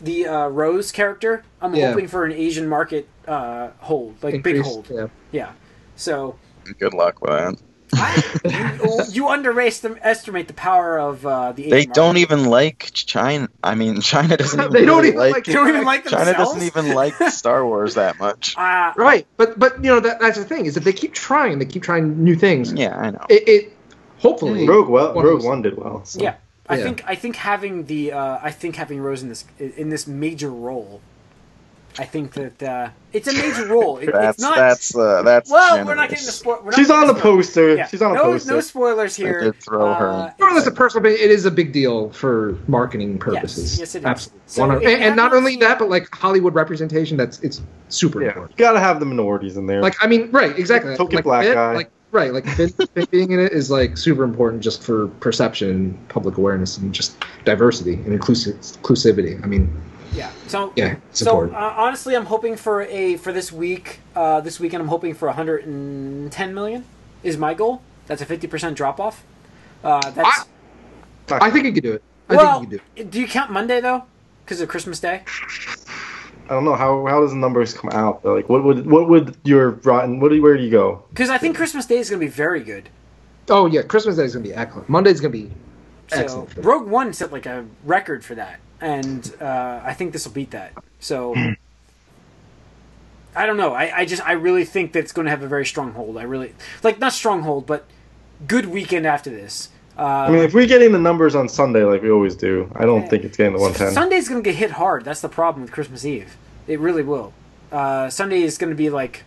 the 0.00 0.26
uh, 0.26 0.48
Rose 0.48 0.92
character. 0.92 1.44
I'm 1.62 1.74
Yeah. 1.74 1.90
hoping 1.92 2.08
for 2.08 2.24
an 2.26 2.32
Asian 2.32 2.68
market 2.68 3.08
uh, 3.26 3.68
hold, 3.78 4.22
like 4.22 4.42
big 4.42 4.60
hold. 4.60 4.88
Yeah. 4.90 5.06
Yeah. 5.30 5.52
So 5.96 6.36
Good 6.78 6.92
luck 6.92 7.20
with 7.22 7.30
that. 7.30 7.56
I, 7.94 8.80
you, 8.84 9.04
you 9.10 9.28
underestimate 9.28 10.48
the 10.48 10.54
power 10.54 10.98
of 10.98 11.26
uh, 11.26 11.52
the 11.52 11.66
Asian 11.66 11.70
They 11.78 11.84
don't 11.86 12.14
market. 12.14 12.20
even 12.20 12.44
like 12.46 12.90
China. 12.92 13.48
I 13.62 13.74
mean, 13.74 14.00
China 14.00 14.36
doesn't 14.36 14.58
even 14.58 14.72
They 14.72 14.84
don't 14.84 14.96
really 15.02 15.08
even 15.08 15.30
like 15.30 15.44
They 15.44 15.52
don't 15.52 15.68
even 15.68 15.84
like 15.84 16.04
China 16.06 16.24
themselves. 16.26 16.52
doesn't 16.54 16.66
even 16.66 16.94
like 16.94 17.14
Star 17.30 17.66
Wars 17.66 17.94
that 17.94 18.18
much. 18.18 18.56
Uh, 18.56 18.92
Right, 18.96 19.26
but 19.36 19.58
but 19.58 19.76
you 19.84 19.90
know 19.90 20.00
that 20.00 20.20
that's 20.20 20.38
the 20.38 20.44
thing 20.44 20.66
is 20.66 20.74
that 20.74 20.84
they 20.84 20.92
keep 20.92 21.12
trying, 21.12 21.58
they 21.58 21.64
keep 21.66 21.82
trying 21.82 22.22
new 22.22 22.34
things. 22.36 22.72
Yeah, 22.72 22.96
I 22.96 23.10
know. 23.10 23.26
It, 23.28 23.48
it 23.48 23.76
hopefully 24.18 24.66
Rogue 24.66 24.88
well, 24.88 25.14
one 25.14 25.24
Rogue 25.24 25.38
those- 25.40 25.46
One 25.46 25.62
did 25.62 25.76
well. 25.76 26.04
So. 26.04 26.20
Yeah, 26.22 26.34
I 26.68 26.76
Yeah. 26.78 26.84
think 26.84 27.04
I 27.06 27.14
think 27.14 27.36
having 27.36 27.84
the 27.86 28.12
uh, 28.12 28.38
I 28.42 28.50
think 28.50 28.76
having 28.76 29.00
Rose 29.00 29.22
in 29.22 29.28
this 29.28 29.44
in 29.58 29.90
this 29.90 30.06
major 30.06 30.50
role, 30.50 31.00
I 31.98 32.04
think 32.04 32.32
that 32.32 32.62
uh, 32.62 32.88
it's 33.12 33.28
a 33.28 33.32
major 33.34 33.66
role. 33.66 33.98
It, 33.98 34.10
That's 34.12 34.36
it's 34.38 34.42
not. 34.42 34.56
that's 34.56 34.96
uh, 34.96 35.22
that's. 35.22 35.50
well, 35.50 35.84
we're 35.84 35.94
not 35.94 36.08
getting 36.08 36.24
the 36.24 36.32
generous. 36.32 36.38
spoil. 36.38 36.60
we're 36.64 36.72
She's 36.72 36.90
on 36.90 37.06
the 37.06 37.14
poster. 37.14 37.76
Yeah. 37.76 37.86
She's 37.86 38.00
on 38.00 38.12
a 38.12 38.14
no, 38.14 38.22
poster. 38.22 38.52
No 38.52 38.60
spoilers 38.60 39.14
here. 39.14 39.40
did 39.40 39.56
throw 39.56 39.92
her 39.92 40.08
Uh, 40.08 40.26
in. 40.28 40.32
Not 40.40 40.50
it's- 40.52 40.66
a 40.66 40.70
personal, 40.70 41.02
but 41.02 41.12
it 41.12 41.30
is 41.30 41.44
a 41.44 41.50
big 41.50 41.72
deal 41.72 42.10
for 42.12 42.56
marketing 42.66 43.18
purposes. 43.18 43.78
yes, 43.78 43.80
yes 43.80 43.94
it 43.94 43.98
is. 43.98 44.04
Absolutely. 44.06 44.40
So 44.46 44.60
One 44.62 44.70
hundred- 44.70 44.88
and, 44.88 45.02
and 45.02 45.16
not 45.16 45.32
not 45.32 45.36
only 45.36 45.56
that, 45.56 45.78
but 45.78 45.90
like 45.90 46.08
Hollywood 46.14 46.54
representation. 46.54 47.16
That's 47.16 47.38
it's 47.40 47.60
super 47.88 48.20
Yeah, 48.22 48.28
important. 48.28 48.58
you 48.58 48.64
gotta 48.64 48.80
have 48.80 48.98
the 48.98 49.06
minorities 49.06 49.56
in 49.58 49.66
there. 49.66 49.82
Like 49.82 49.96
I 50.02 50.06
mean, 50.06 50.30
right? 50.30 50.58
Exactly. 50.58 50.96
Token 50.96 51.16
like, 51.16 51.24
black 51.24 51.44
Finn- 51.44 51.54
guy. 51.54 51.74
Like 51.74 51.90
right, 52.10 52.32
like 52.32 52.46
Finn, 52.46 52.68
Finn 52.70 53.06
being 53.10 53.32
in 53.32 53.38
it 53.40 53.52
is 53.52 53.70
like 53.70 53.96
super 53.98 54.24
important 54.24 54.62
just 54.62 54.82
for 54.82 55.08
perception, 55.20 55.98
public 56.08 56.38
awareness, 56.38 56.78
and 56.78 56.92
just 56.94 57.22
diversity 57.44 57.94
and 57.94 58.12
inclusive 58.14 58.56
inclusivity. 58.56 59.42
I 59.42 59.46
mean, 59.46 59.70
yeah. 60.14 60.30
So 60.46 60.72
yeah, 60.76 60.96
it's 61.10 61.20
So 61.20 61.50
uh, 61.50 61.74
honestly, 61.76 62.14
I'm 62.14 62.26
hoping 62.26 62.56
for 62.56 62.82
a 62.82 63.16
for 63.16 63.32
this 63.32 63.52
week. 63.52 64.00
Uh, 64.14 64.40
this 64.40 64.60
weekend, 64.60 64.82
I'm 64.82 64.88
hoping 64.88 65.14
for 65.14 65.28
110 65.28 66.54
million. 66.54 66.84
Is 67.22 67.36
my 67.36 67.54
goal. 67.54 67.82
That's 68.06 68.20
a 68.20 68.26
50 68.26 68.46
percent 68.46 68.76
drop 68.76 68.98
off. 69.00 69.24
Uh, 69.84 70.10
that's 70.10 70.46
I 71.30 71.50
think 71.50 71.66
you 71.66 71.72
could 71.72 71.82
do 71.82 71.92
it. 71.92 72.02
I 72.28 72.36
well. 72.36 72.60
think 72.60 72.72
you 72.72 72.78
could 72.78 72.96
do. 72.96 73.04
do 73.04 73.20
you 73.20 73.26
count 73.26 73.50
Monday 73.50 73.80
though? 73.80 74.04
Because 74.44 74.60
of 74.60 74.68
Christmas 74.68 74.98
Day. 74.98 75.22
I 76.46 76.54
don't 76.54 76.64
know 76.64 76.74
how 76.74 77.06
how 77.06 77.20
does 77.20 77.30
the 77.30 77.36
numbers 77.36 77.72
come 77.72 77.90
out. 77.90 78.24
Like, 78.24 78.48
what 78.48 78.64
would 78.64 78.86
what 78.86 79.08
would 79.08 79.36
your 79.44 79.70
rotten? 79.70 80.20
What 80.20 80.30
do, 80.30 80.42
where 80.42 80.56
do 80.56 80.62
you 80.62 80.70
go? 80.70 81.04
Because 81.10 81.30
I 81.30 81.38
think 81.38 81.56
Christmas 81.56 81.86
Day 81.86 81.98
is 81.98 82.10
going 82.10 82.20
to 82.20 82.26
be 82.26 82.30
very 82.30 82.60
good. 82.62 82.88
Oh 83.48 83.66
yeah, 83.66 83.82
Christmas 83.82 84.16
Day 84.16 84.24
is 84.24 84.34
gonna 84.34 84.44
be 84.44 84.54
excellent. 84.54 84.88
Monday's 84.88 85.20
gonna 85.20 85.32
be 85.32 85.50
excellent. 86.10 86.50
for 86.50 86.54
that. 86.56 86.64
Rogue 86.64 86.88
One 86.88 87.12
set 87.12 87.32
like 87.32 87.46
a 87.46 87.66
record 87.84 88.24
for 88.24 88.34
that, 88.34 88.60
and 88.82 89.34
uh, 89.40 89.80
I 89.84 89.94
think 89.94 90.12
this 90.12 90.26
will 90.26 90.34
beat 90.34 90.50
that. 90.50 90.72
So 91.00 91.34
I 93.34 93.46
don't 93.46 93.56
know. 93.56 93.72
I, 93.72 94.00
I 94.00 94.04
just 94.04 94.22
I 94.26 94.32
really 94.32 94.64
think 94.64 94.92
that 94.92 94.98
it's 95.00 95.12
going 95.12 95.24
to 95.24 95.30
have 95.30 95.42
a 95.42 95.48
very 95.48 95.64
strong 95.64 95.92
hold. 95.92 96.18
I 96.18 96.22
really 96.24 96.54
like 96.82 96.98
not 96.98 97.12
stronghold, 97.14 97.66
but 97.66 97.86
good 98.46 98.66
weekend 98.66 99.06
after 99.06 99.30
this. 99.30 99.70
Uh, 99.96 100.02
I 100.02 100.30
mean, 100.30 100.42
if 100.42 100.54
we're 100.54 100.66
getting 100.66 100.92
the 100.92 100.98
numbers 100.98 101.34
on 101.34 101.48
Sunday 101.48 101.84
like 101.84 102.02
we 102.02 102.10
always 102.10 102.34
do, 102.34 102.70
I 102.74 102.84
don't 102.84 103.02
Yeah. 103.02 103.08
think 103.08 103.24
it's 103.24 103.36
getting 103.36 103.52
the 103.52 103.58
110. 103.58 103.92
Sunday's 103.94 104.28
going 104.28 104.42
to 104.42 104.48
get 104.50 104.56
hit 104.56 104.72
hard. 104.72 105.04
That's 105.04 105.20
the 105.20 105.28
problem 105.28 105.62
with 105.62 105.70
Christmas 105.72 106.04
Eve. 106.04 106.36
It 106.66 106.80
really 106.80 107.02
will. 107.02 107.32
Uh, 107.70 108.08
Sunday 108.10 108.42
is 108.42 108.56
going 108.58 108.70
to 108.70 108.76
be 108.76 108.88
like 108.90 109.24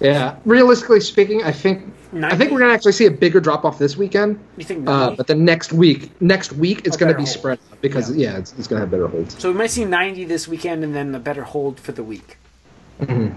Yeah. 0.00 0.36
Realistically 0.44 1.00
speaking, 1.00 1.42
I 1.42 1.52
think 1.52 1.92
I 2.22 2.36
think 2.36 2.50
we're 2.50 2.58
gonna 2.60 2.72
actually 2.72 2.92
see 2.92 3.06
a 3.06 3.10
bigger 3.10 3.38
drop 3.38 3.64
off 3.64 3.78
this 3.78 3.96
weekend. 3.96 4.38
You 4.56 4.64
think 4.64 4.88
Uh, 4.88 5.10
but 5.10 5.26
the 5.28 5.34
next 5.34 5.72
week, 5.72 6.10
next 6.20 6.52
week, 6.52 6.82
it's 6.84 6.96
A 6.96 6.98
going 6.98 7.12
to 7.12 7.16
be 7.16 7.22
hold. 7.24 7.28
spread 7.28 7.58
because 7.80 8.10
Yeah. 8.16 8.32
yeah, 8.32 8.38
it's, 8.38 8.52
it's 8.58 8.66
going 8.66 8.78
to 8.78 8.84
have 8.84 8.90
better 8.90 9.06
holds. 9.06 9.38
so 9.38 9.50
we 9.52 9.56
might 9.56 9.70
see 9.70 9.84
90 9.84 10.24
this 10.24 10.48
weekend 10.48 10.82
and 10.82 10.94
then 10.94 11.14
a 11.14 11.20
better 11.20 11.42
hold 11.44 11.78
for 11.78 11.92
the 11.92 12.02
week. 12.02 12.38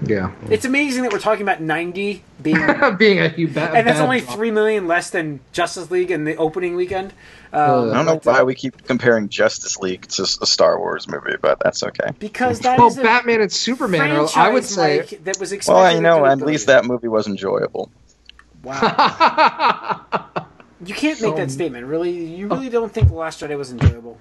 Yeah, 0.05 0.31
It's 0.49 0.65
amazing 0.65 1.03
that 1.03 1.13
we're 1.13 1.19
talking 1.19 1.43
about 1.43 1.61
90 1.61 2.23
being 2.41 2.59
being 2.97 3.19
a 3.19 3.29
huge 3.29 3.53
bad, 3.53 3.75
and 3.75 3.87
that's 3.87 3.99
bad 3.99 4.03
only 4.03 4.19
drop. 4.21 4.35
three 4.35 4.51
million 4.51 4.87
less 4.87 5.09
than 5.09 5.39
Justice 5.53 5.89
League 5.89 6.11
in 6.11 6.25
the 6.25 6.35
opening 6.35 6.75
weekend. 6.75 7.13
Um, 7.53 7.61
Uh, 7.61 7.91
I 7.91 7.93
don't 7.93 8.05
know 8.05 8.19
but, 8.23 8.27
uh, 8.27 8.31
why 8.33 8.43
we 8.43 8.55
keep 8.55 8.85
comparing 8.85 9.29
Justice 9.29 9.77
League 9.79 10.07
to 10.09 10.23
a 10.23 10.45
Star 10.45 10.77
Wars 10.79 11.07
movie, 11.07 11.37
but 11.41 11.59
that's 11.59 11.81
okay. 11.83 12.09
because 12.19 12.59
that 12.61 12.77
Well, 12.77 12.87
is 12.87 12.97
a 12.97 13.03
Batman 13.03 13.41
and 13.41 13.51
Superman, 13.51 14.11
are, 14.11 14.27
I 14.35 14.49
would 14.49 14.65
say. 14.65 14.99
Mike, 15.09 15.23
that 15.23 15.39
was 15.39 15.51
expected. 15.53 15.77
Well, 15.79 15.85
I 15.85 15.99
know 15.99 16.25
at 16.25 16.39
least 16.41 16.65
billion. 16.65 16.83
that 16.83 16.87
movie 16.91 17.07
was 17.07 17.27
enjoyable. 17.27 17.89
Wow, 18.63 18.79
you 20.85 20.93
can't 20.93 21.21
make 21.21 21.35
that 21.35 21.51
statement. 21.51 21.85
Really, 21.87 22.11
you 22.11 22.47
really 22.47 22.69
don't 22.69 22.91
think 22.93 23.09
the 23.09 23.13
Last 23.13 23.41
Jedi 23.41 23.57
was 23.57 23.71
enjoyable? 23.71 24.17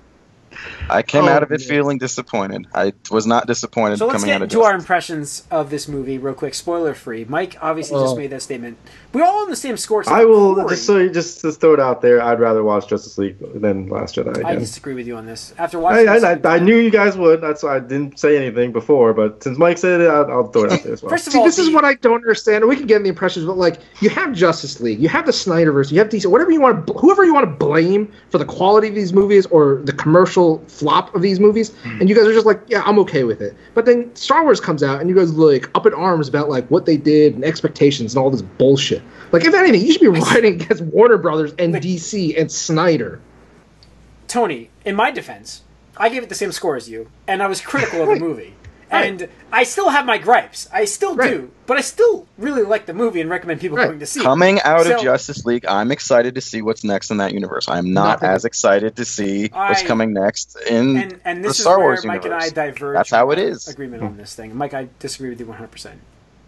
I 0.89 1.03
came 1.03 1.25
Oh, 1.25 1.29
out 1.29 1.43
of 1.43 1.53
it 1.53 1.63
yeah. 1.63 1.69
feeling 1.69 1.99
disappointed. 1.99 2.67
I 2.75 2.93
was 3.11 3.27
not 3.27 3.47
disappointed 3.47 3.99
So 3.99 4.07
let's 4.07 4.19
coming 4.19 4.29
get 4.29 4.35
out 4.37 4.43
of 4.43 4.51
into 4.51 4.63
our 4.63 4.75
impressions 4.75 5.45
of 5.51 5.71
this 5.71 5.89
movie 5.89 6.19
real 6.19 6.35
quick, 6.35 6.55
spoiler 6.55 6.95
free. 6.95 7.25
Mike 7.29 7.57
obviously 7.61 8.01
just 8.01 8.15
oh. 8.15 8.19
made 8.19 8.31
that 8.31 8.43
statement. 8.43 8.79
We're 9.13 9.25
all 9.25 9.43
on 9.43 9.51
the 9.51 9.57
same 9.57 9.77
score. 9.77 10.01
except 10.01 10.17
I 10.17 10.25
will 10.25 10.55
Corey. 10.55 10.71
just 10.71 10.87
so 10.87 10.99
you 10.99 11.11
just 11.11 11.41
to 11.43 11.53
throw 11.53 11.75
it 11.75 11.81
out 11.81 12.03
there. 12.03 12.23
I'd 12.23 12.41
rather 12.41 12.63
watch 12.63 12.89
Justice 12.89 13.19
League 13.19 13.37
than 13.61 13.89
Last 13.89 14.17
Jedi. 14.17 14.45
I 14.45 14.55
disagree 14.57 14.95
with 14.95 15.07
you 15.07 15.17
on 15.17 15.27
this. 15.27 15.55
After 15.59 15.79
I, 15.79 15.81
watching, 15.81 16.07
this, 16.07 16.25
I, 16.25 16.33
I, 16.33 16.57
I 16.57 16.59
knew 16.59 16.77
you 16.77 16.91
guys 16.91 17.17
would. 17.17 17.41
That's 17.41 17.63
why 17.63 17.77
I 17.77 17.81
didn't 17.81 18.19
say 18.19 18.37
anything 18.37 18.73
before. 18.73 19.13
But 19.13 19.43
since 19.43 19.59
Mike 19.59 19.79
said 19.79 20.01
it, 20.01 20.09
I'll, 20.09 20.31
I'll 20.31 20.49
throw 20.49 20.65
it 20.65 20.73
out 20.73 20.83
there 20.83 20.93
as 20.93 21.03
well. 21.03 21.11
First 21.11 21.27
of 21.27 21.33
See, 21.33 21.39
all, 21.39 21.45
this 21.45 21.59
is 21.59 21.71
what 21.71 21.85
I 21.85 21.95
don't 21.95 22.17
understand. 22.17 22.67
We 22.67 22.77
can 22.77 22.87
get 22.87 22.97
in 22.97 23.03
the 23.03 23.11
impressions, 23.11 23.47
but 23.47 23.57
like, 23.57 23.81
you 24.01 24.11
have 24.11 24.33
Justice 24.33 24.81
League, 24.81 25.01
you 25.01 25.09
have 25.09 25.27
the 25.27 25.33
Snyderverse, 25.33 25.93
you 25.93 25.99
have 25.99 26.09
DC, 26.09 26.27
whatever 26.27 26.51
you 26.51 26.61
want 26.61 26.89
whoever 26.99 27.25
you 27.25 27.35
want 27.35 27.45
to 27.45 27.55
blame 27.55 28.13
for 28.31 28.39
the 28.39 28.45
quality 28.45 28.89
of 28.89 28.95
these 28.95 29.13
movies 29.13 29.47
or 29.47 29.77
the 29.85 29.93
commercial 29.93 30.42
flop 30.69 31.15
of 31.15 31.23
these 31.23 31.41
movies, 31.41 31.71
hmm. 31.83 32.01
and 32.01 32.09
you 32.09 32.15
guys 32.15 32.27
are 32.27 32.33
just 32.33 32.47
like, 32.47 32.61
yeah, 32.69 32.83
I'm 32.85 32.99
okay 33.01 33.25
with 33.25 33.41
it. 33.41 33.57
But 33.75 33.87
then 33.87 34.15
Star 34.15 34.43
Wars 34.43 34.61
comes 34.61 34.83
out, 34.83 35.01
and 35.01 35.09
you 35.09 35.17
guys 35.17 35.31
are 35.31 35.35
like 35.35 35.71
up 35.75 35.87
in 35.87 35.95
arms 35.95 36.29
about 36.29 36.49
like 36.49 36.67
what 36.69 36.87
they 36.87 36.97
did 36.97 37.35
and 37.35 37.45
expectations 37.45 38.15
and 38.15 38.23
all 38.23 38.31
this 38.31 38.43
bullshit. 38.43 39.03
Like, 39.33 39.45
if 39.45 39.55
anything, 39.55 39.85
you 39.85 39.93
should 39.93 40.01
be 40.01 40.09
riding 40.09 40.61
against 40.61 40.83
Warner 40.85 41.19
Brothers 41.19 41.55
and 41.59 41.73
Like- 41.73 41.83
DC 41.83 42.39
and 42.39 42.51
Snyder. 42.51 43.21
Tony, 44.29 44.71
in 44.85 44.97
my 44.97 45.11
defense, 45.11 45.63
I 45.97 46.09
gave 46.09 46.23
it 46.23 46.29
the 46.29 46.35
same 46.35 46.53
score 46.53 46.77
as 46.77 46.89
you, 46.89 47.11
and 47.27 47.43
I 47.43 47.47
was 47.47 47.61
critical 47.61 48.03
of 48.03 48.09
the 48.09 48.17
movie. 48.27 48.55
And 48.93 49.29
I 49.51 49.63
still 49.65 49.89
have 49.89 50.05
my 50.07 50.19
gripes. 50.19 50.69
I 50.73 50.85
still 50.85 51.15
Right. 51.17 51.31
do. 51.31 51.51
But 51.67 51.79
I 51.79 51.81
still 51.81 52.27
really 52.39 52.63
like 52.63 52.87
the 52.87 52.93
movie 52.95 53.21
and 53.21 53.31
recommend 53.31 53.61
people 53.61 53.79
Right. 53.79 53.87
going 53.87 53.99
to 54.01 54.07
see 54.07 54.21
it. 54.21 54.25
Coming 54.25 54.61
out 54.63 54.85
So- 54.85 54.97
of 54.97 55.03
Justice 55.03 55.45
League, 55.47 55.65
I'm 55.67 55.91
excited 55.91 56.35
to 56.35 56.41
see 56.41 56.61
what's 56.63 56.85
next 56.85 57.11
in 57.11 57.17
that 57.19 57.33
universe. 57.33 57.69
I'm 57.69 57.93
not 57.93 58.21
Nothing. 58.23 58.29
as 58.37 58.45
excited 58.45 58.97
to 58.97 59.05
see 59.05 59.49
what's 59.53 59.83
I- 59.83 59.87
coming 59.87 60.13
next 60.13 60.57
in 60.69 60.97
And, 60.99 61.21
and 61.25 61.43
the 61.45 61.49
this 61.49 61.57
is 61.59 61.63
Star 61.63 61.79
where 61.79 61.89
Wars 61.89 62.05
Mike 62.05 62.25
universe. 62.25 62.45
and 62.51 62.61
I 62.61 62.67
diverge. 62.67 62.95
That's 62.97 63.11
how 63.11 63.27
on 63.31 63.39
it 63.39 63.43
our 63.43 63.49
is. 63.51 63.69
Agreement 63.69 64.03
on 64.03 64.17
this 64.17 64.35
thing. 64.35 64.57
Mike, 64.57 64.75
I 64.75 64.89
disagree 64.99 65.31
with 65.31 65.41
you 65.41 65.47
100%. 65.47 65.97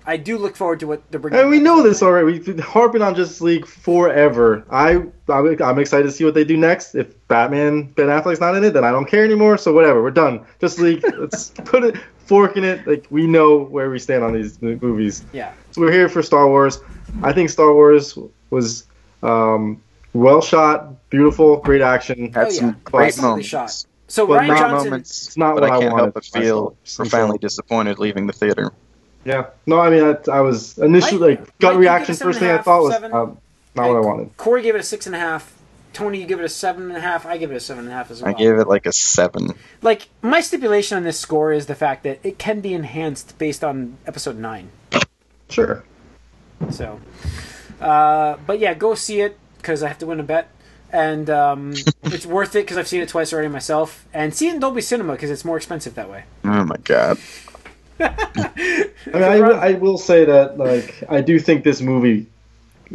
I 0.07 0.19
do 0.19 0.37
look 0.37 0.55
forward 0.55 0.81
to 0.81 0.87
what 0.87 1.01
they're 1.11 1.19
bringing. 1.19 1.41
And 1.41 1.49
we 1.49 1.61
know 1.61 1.83
this 1.83 2.03
already. 2.03 2.25
already. 2.25 2.39
We've 2.39 2.45
been 2.57 2.59
harping 2.59 3.01
on 3.01 3.15
Justice 3.15 3.41
League 3.41 3.67
forever. 3.67 4.63
I 4.71 5.01
I'm, 5.31 5.63
I'm 5.63 5.79
excited 5.79 6.03
to 6.03 6.11
see 6.13 6.25
what 6.27 6.35
they 6.35 6.45
do 6.45 6.59
next. 6.59 6.95
If 6.95 7.07
Batman 7.29 7.85
Ben 7.97 8.09
Affleck's 8.09 8.39
not 8.39 8.55
in 8.55 8.65
it, 8.65 8.75
then 8.75 8.85
I 8.85 8.91
don't 8.91 9.07
care 9.07 9.25
anymore. 9.25 9.57
So 9.57 9.73
whatever, 9.73 10.03
we're 10.03 10.11
done. 10.11 10.41
Justice 10.61 10.81
League, 10.83 11.05
let's 11.19 11.49
put 11.65 11.85
it 11.85 11.97
fork 12.27 12.57
in 12.57 12.65
it. 12.65 12.87
Like 12.87 13.07
we 13.11 13.27
know 13.27 13.59
where 13.59 13.91
we 13.91 13.99
stand 13.99 14.25
on 14.25 14.33
these 14.33 14.61
movies. 14.63 15.25
Yeah. 15.33 15.53
So 15.73 15.81
we're 15.81 15.93
here 15.93 16.09
for 16.09 16.23
Star 16.23 16.49
Wars. 16.49 16.81
I 17.23 17.33
think 17.33 17.51
Star 17.51 17.73
Wars 17.73 18.19
was 18.51 18.87
um, 19.23 19.83
well 20.13 20.41
shot, 20.41 21.09
beautiful, 21.11 21.59
great 21.59 21.83
action. 21.83 22.33
had 22.33 22.47
Oh, 22.47 22.51
some 22.51 22.69
yeah. 22.69 22.75
great 22.85 23.07
Excellently 23.09 23.29
moments. 23.49 23.49
shot. 23.49 23.87
So 24.09 24.27
But 24.27 24.43
Rian 24.43 24.49
not 24.49 24.59
Johnson. 24.59 24.91
moments, 24.91 25.27
It's 25.29 25.37
not 25.37 25.55
but 25.55 25.63
what 25.63 25.71
I 25.73 25.77
I 25.77 25.81
can't 25.81 25.93
wanted 25.93 26.03
help 26.05 26.15
but 26.15 26.25
feel 26.25 26.77
myself. 26.83 26.97
profoundly 26.97 27.39
disappointed 27.39 27.99
leaving 27.99 28.27
the 28.27 28.33
theater. 28.33 28.73
Yeah. 29.25 29.47
No, 29.67 29.81
I 29.81 29.91
mean 29.91 30.05
I, 30.05 30.31
I 30.31 30.41
was 30.41 30.77
initially 30.79 31.37
like 31.37 31.59
gut 31.59 31.75
Mike, 31.75 31.81
reaction. 31.81 32.15
First 32.15 32.21
it 32.21 32.21
seven 32.21 32.33
First 32.33 32.43
and 32.43 32.47
a 32.47 32.53
thing 32.53 32.59
I 32.59 32.63
thought 32.63 32.83
was 32.83 32.93
seven? 32.95 33.13
um, 33.15 33.39
not 33.75 33.89
what 33.89 33.97
I 33.97 34.01
wanted. 34.01 34.37
Corey 34.37 34.63
gave 34.63 34.75
it 34.75 34.81
a 34.81 34.85
six 34.85 35.07
and 35.07 35.15
a 35.15 35.19
half. 35.19 35.54
Tony, 35.95 36.21
you 36.21 36.27
give 36.27 36.41
it 36.41 36.45
a 36.45 36.49
seven 36.49 36.85
and 36.85 36.97
a 36.97 37.01
half. 37.01 37.25
I 37.25 37.39
give 37.39 37.53
it 37.53 37.57
a 37.57 37.61
seven 37.61 37.85
and 37.85 37.93
a 37.93 37.97
half 37.97 38.11
as 38.11 38.21
well. 38.21 38.35
I 38.35 38.37
gave 38.37 38.55
it 38.57 38.67
like 38.67 38.85
a 38.85 38.93
seven. 38.93 39.51
like 39.81 40.09
my 40.21 40.41
stipulation 40.41 40.97
on 40.99 41.05
this 41.05 41.19
score 41.19 41.53
is 41.53 41.67
the 41.67 41.75
fact 41.75 42.03
that 42.03 42.19
it 42.23 42.39
can 42.39 42.61
be 42.61 42.75
enhanced 42.75 43.39
based 43.39 43.65
on 43.65 43.97
episode 44.07 44.37
nine. 44.37 44.71
Sure. 45.49 45.85
So, 46.71 47.01
uh, 47.81 48.37
but 48.47 48.59
yeah, 48.59 48.75
go 48.75 48.95
see 48.95 49.21
it 49.21 49.39
because 49.59 49.83
I 49.83 49.89
have 49.89 49.99
to 49.99 50.07
win 50.07 50.21
a 50.21 50.25
bet, 50.25 50.49
and 50.93 51.31
um, 51.31 51.75
it's 52.03 52.27
worth 52.27 52.57
it 52.57 52.65
because 52.65 52.77
I've 52.77 52.89
seen 52.89 53.01
it 53.01 53.09
twice 53.09 53.33
already 53.33 53.49
myself. 53.49 54.07
And 54.13 54.35
see 54.35 54.49
it 54.49 54.55
in 54.55 54.61
Dolby 54.61 54.81
Cinema 54.81 55.13
because 55.13 55.31
it's 55.31 55.45
more 55.45 55.57
expensive 55.57 55.95
that 55.95 56.11
way. 56.11 56.25
Oh 56.45 56.65
my 56.65 56.77
god. 56.85 57.19
I 58.01 58.91
mean, 59.13 59.23
I, 59.23 59.39
I 59.39 59.73
will 59.75 59.99
say 59.99 60.25
that 60.25 60.59
like 60.59 61.05
I 61.09 61.21
do 61.21 61.39
think 61.39 61.63
this 61.63 61.81
movie 61.81 62.27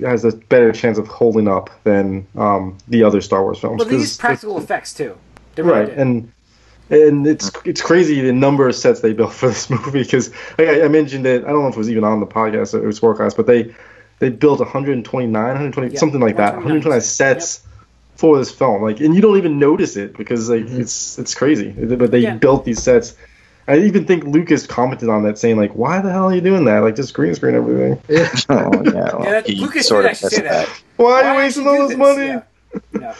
has 0.01 0.25
a 0.25 0.31
better 0.31 0.71
chance 0.71 0.97
of 0.97 1.07
holding 1.07 1.47
up 1.47 1.69
than 1.83 2.25
um, 2.35 2.77
the 2.87 3.03
other 3.03 3.21
Star 3.21 3.43
Wars 3.43 3.59
films. 3.59 3.79
Well, 3.79 3.87
they 3.87 3.95
use 3.97 4.17
practical 4.17 4.57
effects 4.57 4.93
too. 4.93 5.17
They 5.55 5.63
really 5.63 5.79
right, 5.79 5.89
did. 5.89 5.97
and 5.97 6.31
and 6.89 7.27
it's 7.27 7.51
it's 7.65 7.81
crazy 7.81 8.21
the 8.21 8.31
number 8.31 8.67
of 8.67 8.75
sets 8.75 9.01
they 9.01 9.13
built 9.13 9.33
for 9.39 9.47
this 9.47 9.69
movie 9.69 10.03
because 10.03 10.31
like 10.57 10.67
I, 10.67 10.85
I 10.85 10.87
mentioned 10.87 11.25
it. 11.25 11.43
I 11.43 11.47
don't 11.47 11.61
know 11.61 11.67
if 11.67 11.75
it 11.75 11.79
was 11.79 11.89
even 11.89 12.03
on 12.03 12.19
the 12.19 12.27
podcast 12.27 12.73
or 12.73 12.83
it 12.83 12.87
was 12.87 12.99
forecast, 12.99 13.37
but 13.37 13.47
they 13.47 13.73
they 14.19 14.29
built 14.29 14.59
129, 14.59 15.31
120, 15.33 15.93
Yeah, 15.93 15.99
something 15.99 16.19
like 16.19 16.35
that, 16.37 16.55
129 16.55 16.89
129 16.89 17.01
sets. 17.01 17.65
For 18.15 18.37
this 18.37 18.51
film, 18.51 18.81
like, 18.81 18.99
and 18.99 19.15
you 19.15 19.21
don't 19.21 19.37
even 19.37 19.59
notice 19.59 19.95
it 19.95 20.17
because 20.17 20.49
like 20.49 20.65
it's 20.65 21.17
it's 21.17 21.33
crazy. 21.33 21.71
But 21.71 22.11
they 22.11 22.19
Yeah. 22.19 22.35
built 22.35 22.65
these 22.65 22.83
sets. 22.83 23.15
I 23.69 23.77
even 23.79 24.05
think 24.05 24.23
Lucas 24.23 24.65
commented 24.65 25.09
on 25.09 25.23
that, 25.23 25.37
saying 25.37 25.57
like, 25.57 25.71
"Why 25.75 26.01
the 26.01 26.11
hell 26.11 26.25
are 26.29 26.33
you 26.35 26.41
doing 26.41 26.65
that? 26.65 26.79
Like, 26.79 26.95
just 26.95 27.13
green 27.13 27.35
screen 27.35 27.55
everything. 27.55 28.01
Yeah. 28.09 28.29
Oh 28.49 28.71
yeah. 28.83 28.91
Well, 28.91 29.21
Yeah, 29.23 29.31
that- 29.41 29.49
Lucas 29.49 29.87
sort 29.87 30.03
did 30.03 30.07
of 30.07 30.11
actually 30.15 30.29
say 30.31 30.41
missed 30.43 30.53
that. 30.67 30.83
Why 30.97 31.23
are 31.23 31.33
you 31.33 31.37
wasting 31.39 31.67
all 31.67 31.87
this 31.87 31.89
this? 31.89 31.97
money?" 31.97 32.27
Yeah. 32.27 32.41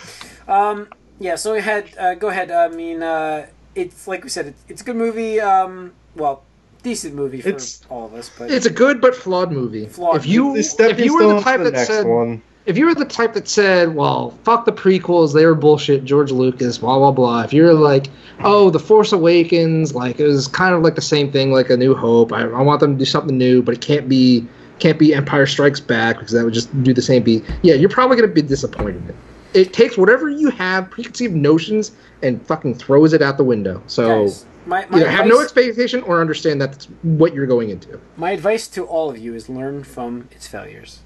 yeah. 0.48 0.70
Um, 0.70 0.88
yeah. 1.20 1.36
So 1.36 1.54
we 1.54 1.62
had. 1.62 1.86
Uh, 1.98 2.16
go 2.16 2.30
ahead. 2.30 2.50
I 2.52 2.68
mean, 2.70 3.04
uh, 3.04 3.46
it's 3.76 4.08
like 4.08 4.24
we 4.24 4.30
said. 4.30 4.48
It's, 4.48 4.62
it's 4.68 4.82
a 4.82 4.86
good 4.86 4.96
movie. 4.96 5.40
Um, 5.40 5.94
well, 6.16 6.44
decent 6.84 7.14
movie 7.14 7.42
for 7.42 7.50
It's- 7.50 7.82
all 7.90 8.06
of 8.06 8.14
us. 8.16 8.32
But 8.38 8.50
It's 8.52 8.66
a 8.66 8.72
good 8.72 9.00
but 9.02 9.16
flawed 9.16 9.52
movie. 9.52 9.86
Flawed. 9.86 10.16
If 10.16 10.26
you 10.26 10.56
The 10.56 10.64
stepping 10.64 11.00
if 11.00 11.06
you 11.06 11.14
were 11.16 11.36
the 11.36 11.42
type 11.42 11.60
the 11.60 11.66
that 11.66 11.74
next 11.74 11.88
said 11.88 12.06
one. 12.08 12.42
If 12.70 12.78
you 12.78 12.86
were 12.86 12.94
the 12.94 13.04
type 13.04 13.34
that 13.34 13.48
said, 13.48 13.96
"Well, 13.96 14.38
fuck 14.44 14.66
the 14.66 14.72
prequels, 14.72 15.34
they 15.34 15.44
were 15.46 15.56
bullshit," 15.56 16.06
George 16.06 16.32
Lucas, 16.32 16.78
blah 16.78 17.00
blah 17.00 17.12
blah. 17.12 17.42
If 17.42 17.52
you're 17.52 17.74
like, 17.74 18.10
"Oh, 18.44 18.70
the 18.70 18.80
Force 18.80 19.12
Awakens, 19.12 19.96
like 19.96 20.20
it 20.20 20.28
was 20.28 20.48
kind 20.48 20.76
of 20.76 20.84
like 20.84 20.94
the 20.94 21.02
same 21.02 21.32
thing, 21.32 21.52
like 21.52 21.72
A 21.72 21.78
New 21.78 21.96
Hope. 21.96 22.32
I, 22.32 22.44
I 22.44 22.62
want 22.62 22.80
them 22.80 22.94
to 22.94 23.00
do 23.00 23.06
something 23.06 23.36
new, 23.36 23.64
but 23.64 23.74
it 23.74 23.82
can't 23.82 24.08
be 24.08 24.46
can't 24.78 25.00
be 25.00 25.16
Empire 25.16 25.48
Strikes 25.48 25.80
Back 25.80 26.20
because 26.20 26.32
that 26.32 26.46
would 26.46 26.54
just 26.54 26.70
do 26.84 26.94
the 26.94 27.02
same 27.02 27.24
beat." 27.24 27.44
Yeah, 27.64 27.74
you're 27.74 27.90
probably 27.90 28.16
gonna 28.18 28.28
be 28.28 28.44
disappointed. 28.44 28.98
in 29.04 29.10
it. 29.10 29.16
It 29.56 29.74
takes 29.74 29.98
whatever 29.98 30.30
you 30.30 30.52
have 30.52 30.92
preconceived 30.92 31.34
notions 31.34 31.94
and 32.22 32.46
fucking 32.46 32.76
throws 32.76 33.14
it 33.14 33.24
out 33.24 33.38
the 33.38 33.44
window. 33.44 33.82
So 33.88 34.26
guys, 34.26 34.46
my, 34.68 34.86
my, 34.90 35.00
either 35.00 35.10
have 35.10 35.26
no 35.26 35.42
expectation 35.42 36.04
or 36.04 36.22
understand 36.22 36.62
that's 36.62 36.86
what 37.02 37.34
you're 37.34 37.48
going 37.48 37.72
into. 37.72 38.00
my 38.16 38.30
advice 38.30 38.68
to 38.68 38.86
all 38.86 39.10
of 39.10 39.18
you 39.18 39.34
is 39.34 39.50
learn 39.50 39.84
from 39.84 40.30
its 40.32 40.48
failures. 40.48 41.00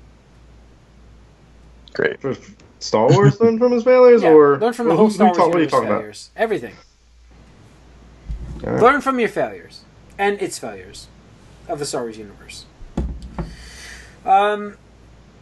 Great. 1.94 2.20
For 2.22 2.36
Star 2.80 3.08
Wars 3.10 3.40
learn 3.40 3.58
from 3.60 3.72
his 3.72 3.84
failures, 3.84 4.24
Yeah, 4.24 4.32
or 4.34 4.58
learn 4.60 4.74
from 4.74 4.88
the 4.90 4.96
whole 4.96 5.08
who- 5.08 5.14
Star 5.14 5.28
Wars 5.28 5.38
talk- 5.38 5.48
what 5.48 5.56
are 5.56 5.60
you 5.60 5.66
universe 5.66 5.72
talking 5.72 5.90
failures. 5.90 6.30
Everything. 6.36 6.76
Alright. 8.64 8.82
Learn 8.82 9.02
from 9.02 9.20
your 9.20 9.30
failures 9.30 9.82
and 10.18 10.42
its 10.42 10.58
failures 10.60 11.08
of 11.68 11.80
the 11.80 11.86
Star 11.86 12.02
Wars 12.04 12.18
universe. 12.18 12.66
Um, 14.26 14.78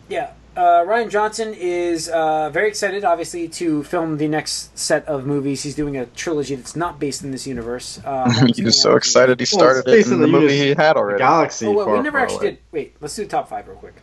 yeah. 0.09 0.31
Uh, 0.55 0.83
Rian 0.85 1.09
Johnson 1.09 1.53
is 1.57 2.09
uh, 2.09 2.49
very 2.49 2.67
excited, 2.67 3.05
obviously, 3.05 3.47
to 3.47 3.83
film 3.83 4.17
the 4.17 4.27
next 4.27 4.77
set 4.77 5.05
of 5.07 5.25
movies. 5.25 5.63
He's 5.63 5.75
doing 5.75 5.95
a 5.95 6.07
trilogy 6.07 6.55
that's 6.55 6.75
not 6.75 6.99
based 6.99 7.23
in 7.23 7.31
this 7.31 7.47
universe. 7.47 8.01
Uh, 8.03 8.25
that's 8.27 8.35
he 8.41 8.41
coming 8.53 8.65
was 8.65 8.77
out 8.79 8.81
so 8.81 8.91
in 8.91 8.97
excited 8.97 9.39
he 9.39 9.45
started 9.45 9.79
it's 9.79 9.87
it 9.87 9.91
based 9.91 10.07
in 10.09 10.15
in 10.15 10.19
the 10.19 10.25
the 10.27 10.31
movie 10.31 10.57
he 10.57 10.69
had 10.73 10.97
already. 10.97 11.19
Galaxy. 11.19 11.67
Oh, 11.67 11.71
well, 11.71 11.91
we 11.91 12.01
never 12.01 12.17
actually 12.17 12.35
away. 12.37 12.49
did. 12.51 12.59
Wait, 12.73 12.95
let's 12.99 13.15
do 13.15 13.23
the 13.23 13.29
top 13.29 13.47
five 13.49 13.65
real 13.67 13.77
quick. 13.77 13.95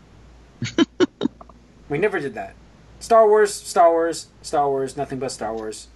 we 1.89 1.99
never 1.99 2.19
did 2.21 2.35
that. 2.35 2.55
Star 3.01 3.29
Wars, 3.29 3.53
Star 3.55 3.91
Wars, 3.91 4.27
Star 4.43 4.69
Wars, 4.69 4.97
nothing 4.97 5.19
but 5.19 5.31
Star 5.31 5.55
Wars. 5.55 5.89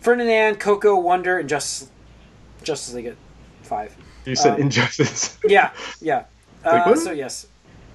Ferdinand, 0.00 0.58
Coco, 0.58 0.98
Wonder, 0.98 1.38
and 1.38 1.48
Justice, 1.48 1.88
Justice 2.62 2.94
League 2.94 3.06
at 3.06 3.16
five. 3.62 3.94
You 4.24 4.34
said 4.36 4.54
Um, 4.54 4.62
Injustice. 4.62 5.38
Yeah, 5.44 5.70
yeah. 6.00 6.24
Uh, 6.64 6.94
so 6.94 7.10
yes, 7.12 7.46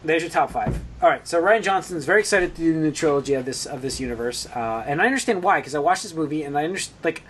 there's 0.04 0.22
your 0.22 0.30
top 0.32 0.52
five. 0.52 0.78
All 1.02 1.10
right. 1.10 1.26
So 1.28 1.42
Rian 1.42 1.64
Johnson's 1.64 2.06
very 2.06 2.20
excited 2.20 2.54
to 2.56 2.62
do 2.62 2.74
the 2.74 2.80
new 2.80 2.92
trilogy 2.92 3.34
of 3.34 3.46
this 3.46 3.66
of 3.66 3.82
this 3.82 4.00
universe, 4.00 4.46
uh, 4.56 4.84
and 4.86 5.02
I 5.02 5.06
understand 5.06 5.42
why 5.42 5.60
because 5.60 5.74
I 5.76 5.80
watched 5.80 6.04
this 6.04 6.14
movie 6.14 6.44
and 6.44 6.58
I 6.58 6.66
understand 6.66 6.98
like 7.04 7.24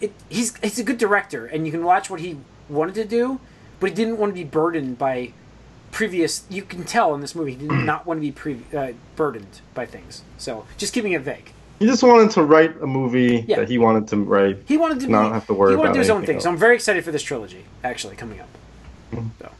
it. 0.00 0.12
He's 0.28 0.56
he's 0.58 0.78
a 0.78 0.84
good 0.84 0.98
director, 0.98 1.46
and 1.46 1.64
you 1.64 1.72
can 1.72 1.84
watch 1.84 2.10
what 2.10 2.20
he 2.20 2.38
wanted 2.68 2.94
to 2.96 3.04
do, 3.04 3.40
but 3.78 3.90
he 3.90 3.94
didn't 3.94 4.18
want 4.18 4.30
to 4.30 4.34
be 4.34 4.44
burdened 4.44 4.98
by 4.98 5.32
previous. 5.92 6.44
You 6.48 6.62
can 6.62 6.84
tell 6.84 7.14
in 7.14 7.20
this 7.20 7.34
movie 7.34 7.52
he 7.52 7.68
did 7.68 7.84
not 7.84 8.06
want 8.06 8.18
to 8.18 8.22
be 8.22 8.32
pre, 8.32 8.60
uh, 8.76 8.92
burdened 9.16 9.60
by 9.74 9.86
things. 9.86 10.22
So 10.38 10.66
just 10.78 10.92
keeping 10.92 11.12
it 11.12 11.22
vague. 11.22 11.52
He 11.78 11.86
just 11.86 12.02
wanted 12.02 12.30
to 12.32 12.42
write 12.42 12.80
a 12.82 12.86
movie 12.86 13.44
Yeah. 13.48 13.56
that 13.56 13.68
he 13.68 13.78
wanted 13.78 14.06
to 14.08 14.18
write. 14.18 14.58
He 14.66 14.76
wanted 14.76 15.00
to 15.00 15.08
Not 15.08 15.28
be, 15.28 15.34
have 15.34 15.46
to 15.46 15.54
worry 15.54 15.72
He 15.72 15.76
wanted 15.76 15.90
to 15.90 15.94
do 15.94 16.00
his 16.00 16.10
own 16.10 16.26
thing. 16.26 16.40
So. 16.40 16.50
I'm 16.50 16.58
very 16.58 16.74
excited 16.74 17.04
for 17.04 17.10
this 17.10 17.22
trilogy 17.22 17.64
actually 17.82 18.16
coming 18.16 18.40
up. 18.40 18.48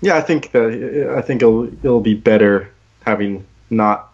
Yeah, 0.00 0.16
I 0.16 0.20
think 0.20 0.52
that 0.52 1.14
I 1.16 1.22
think 1.22 1.42
it'll 1.42 1.66
it'll 1.84 2.00
be 2.00 2.14
better 2.14 2.70
having 3.04 3.46
not 3.68 4.12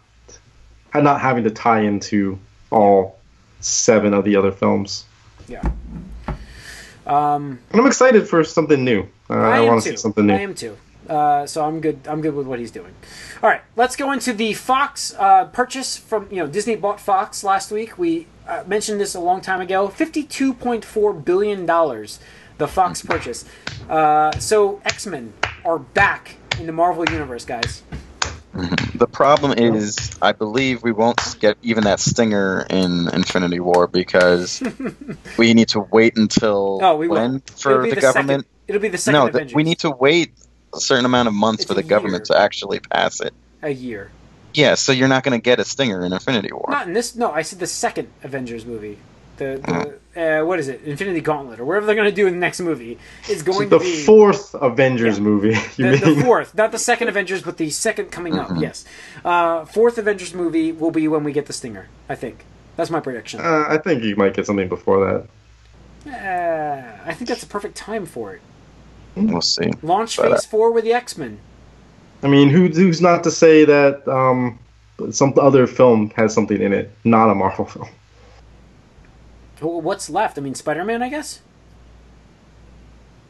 not 0.94 1.20
having 1.20 1.44
to 1.44 1.50
tie 1.50 1.80
into 1.80 2.38
all 2.70 3.18
seven 3.60 4.14
of 4.14 4.24
the 4.24 4.36
other 4.36 4.52
films. 4.52 5.04
Yeah. 5.48 5.62
Um, 7.06 7.58
And 7.70 7.80
I'm 7.80 7.86
excited 7.86 8.28
for 8.28 8.42
something 8.44 8.84
new. 8.84 9.06
Uh, 9.30 9.34
I, 9.34 9.58
I, 9.58 9.60
want 9.60 9.82
to 9.82 9.90
see 9.90 9.96
something 9.96 10.26
new. 10.26 10.34
I 10.34 10.40
am 10.40 10.54
too. 10.54 10.76
Uh, 11.08 11.46
so 11.46 11.64
I'm 11.64 11.80
good. 11.80 12.00
I'm 12.06 12.20
good 12.20 12.34
with 12.34 12.46
what 12.46 12.58
he's 12.58 12.70
doing. 12.70 12.94
All 13.42 13.48
right, 13.50 13.62
let's 13.76 13.96
go 13.96 14.12
into 14.12 14.32
the 14.32 14.54
Fox 14.54 15.14
uh, 15.18 15.46
purchase 15.46 15.96
from 15.96 16.28
you 16.30 16.38
know 16.38 16.46
Disney 16.46 16.76
bought 16.76 17.00
Fox 17.00 17.44
last 17.44 17.70
week. 17.70 17.98
We 17.98 18.26
uh, 18.48 18.64
mentioned 18.66 19.00
this 19.00 19.14
a 19.14 19.20
long 19.20 19.40
time 19.40 19.60
ago. 19.60 19.88
Fifty-two 19.88 20.54
point 20.54 20.84
four 20.84 21.12
billion 21.12 21.66
dollars, 21.66 22.18
the 22.58 22.66
Fox 22.68 23.02
purchase. 23.06 23.44
Uh, 23.88 24.32
so 24.38 24.80
X 24.84 25.06
Men 25.06 25.32
are 25.64 25.78
back 25.78 26.36
in 26.58 26.66
the 26.66 26.72
Marvel 26.72 27.04
universe, 27.10 27.44
guys. 27.44 27.82
The 28.94 29.06
problem 29.06 29.52
is, 29.58 30.16
I 30.22 30.32
believe 30.32 30.82
we 30.82 30.90
won't 30.90 31.36
get 31.40 31.58
even 31.62 31.84
that 31.84 32.00
stinger 32.00 32.66
in 32.70 33.08
Infinity 33.12 33.60
War 33.60 33.86
because 33.86 34.62
we 35.38 35.52
need 35.52 35.68
to 35.68 35.80
wait 35.80 36.16
until 36.16 36.78
Oh, 36.82 36.96
we 36.96 37.06
will. 37.06 37.16
when 37.16 37.34
It'll 37.36 37.58
for 37.58 37.82
be 37.82 37.90
the, 37.90 38.00
government. 38.00 38.44
Second, 38.46 38.64
it'll 38.66 38.80
be 38.80 38.88
the 38.88 38.96
second 38.96 39.20
No, 39.20 39.28
th- 39.28 39.54
we 39.54 39.62
need 39.62 39.80
to 39.80 39.90
wait 39.90 40.32
a 40.76 40.80
certain 40.80 41.04
amount 41.04 41.28
of 41.28 41.34
months 41.34 41.62
It's 41.62 41.68
for 41.68 41.74
the 41.74 41.82
government 41.82 42.28
year. 42.28 42.36
to 42.36 42.42
actually 42.42 42.80
pass 42.80 43.20
it. 43.20 43.32
a 43.62 43.70
year. 43.70 44.10
Yeah, 44.54 44.74
so 44.74 44.92
you're 44.92 45.08
not 45.08 45.22
going 45.22 45.38
to 45.38 45.42
get 45.42 45.58
a 45.60 45.64
stinger 45.64 46.04
in 46.04 46.12
Infinity 46.12 46.50
War. 46.52 46.66
Not 46.70 46.86
in 46.86 46.92
this. 46.94 47.14
No, 47.14 47.30
I 47.30 47.42
said 47.42 47.58
the 47.58 47.66
second 47.66 48.08
Avengers 48.22 48.64
movie. 48.64 48.98
The, 49.36 49.98
the 50.14 50.40
uh, 50.40 50.46
what 50.46 50.58
is 50.58 50.68
it? 50.68 50.80
Infinity 50.84 51.20
Gauntlet 51.20 51.60
or 51.60 51.66
whatever 51.66 51.84
they're 51.84 51.94
going 51.94 52.08
to 52.08 52.14
do 52.14 52.26
in 52.26 52.32
the 52.32 52.38
next 52.40 52.60
movie 52.60 52.98
is 53.28 53.42
going 53.42 53.68
the 53.68 53.78
to 53.78 53.84
be 53.84 54.02
fourth 54.04 54.54
Avengers 54.54 55.18
Yeah. 55.18 55.24
movie. 55.24 55.54
You 55.76 55.94
the, 55.94 56.14
the 56.14 56.22
fourth, 56.22 56.54
not 56.54 56.72
the 56.72 56.78
second 56.78 57.08
Avengers, 57.08 57.42
but 57.42 57.58
the 57.58 57.68
second 57.68 58.06
coming 58.10 58.38
up. 58.38 58.48
Mm-hmm. 58.48 58.62
Yes, 58.62 58.86
uh, 59.26 59.66
fourth 59.66 59.98
Avengers 59.98 60.32
movie 60.32 60.72
will 60.72 60.90
be 60.90 61.06
when 61.06 61.22
we 61.22 61.32
get 61.32 61.44
the 61.44 61.52
Stinger. 61.52 61.88
I 62.08 62.14
think 62.14 62.46
that's 62.76 62.88
my 62.88 63.00
prediction. 63.00 63.40
Uh, 63.40 63.66
I 63.68 63.76
think 63.76 64.02
you 64.04 64.16
might 64.16 64.32
get 64.32 64.46
something 64.46 64.70
before 64.70 65.04
that. 65.04 66.10
Uh, 66.10 67.02
I 67.04 67.12
think 67.12 67.28
that's 67.28 67.42
a 67.42 67.46
perfect 67.46 67.76
time 67.76 68.06
for 68.06 68.32
it. 68.32 68.40
We'll 69.16 69.40
see. 69.40 69.70
Launch 69.82 70.16
But, 70.16 70.26
uh, 70.32 70.34
Phase 70.36 70.44
Four 70.46 70.72
with 70.72 70.84
the 70.84 70.92
X 70.92 71.16
Men. 71.16 71.38
I 72.22 72.28
mean, 72.28 72.48
who, 72.50 72.68
who's 72.68 73.00
not 73.00 73.24
to 73.24 73.30
say 73.30 73.64
that 73.64 74.06
um, 74.08 74.58
some 75.10 75.32
other 75.40 75.66
film 75.66 76.10
has 76.16 76.32
something 76.34 76.60
in 76.60 76.72
it, 76.72 76.90
not 77.04 77.30
a 77.30 77.34
Marvel 77.34 77.64
film? 77.66 77.88
What's 79.60 80.10
left? 80.10 80.36
I 80.38 80.42
mean, 80.42 80.54
Spider 80.54 80.84
Man, 80.84 81.02
I 81.02 81.08
guess. 81.08 81.40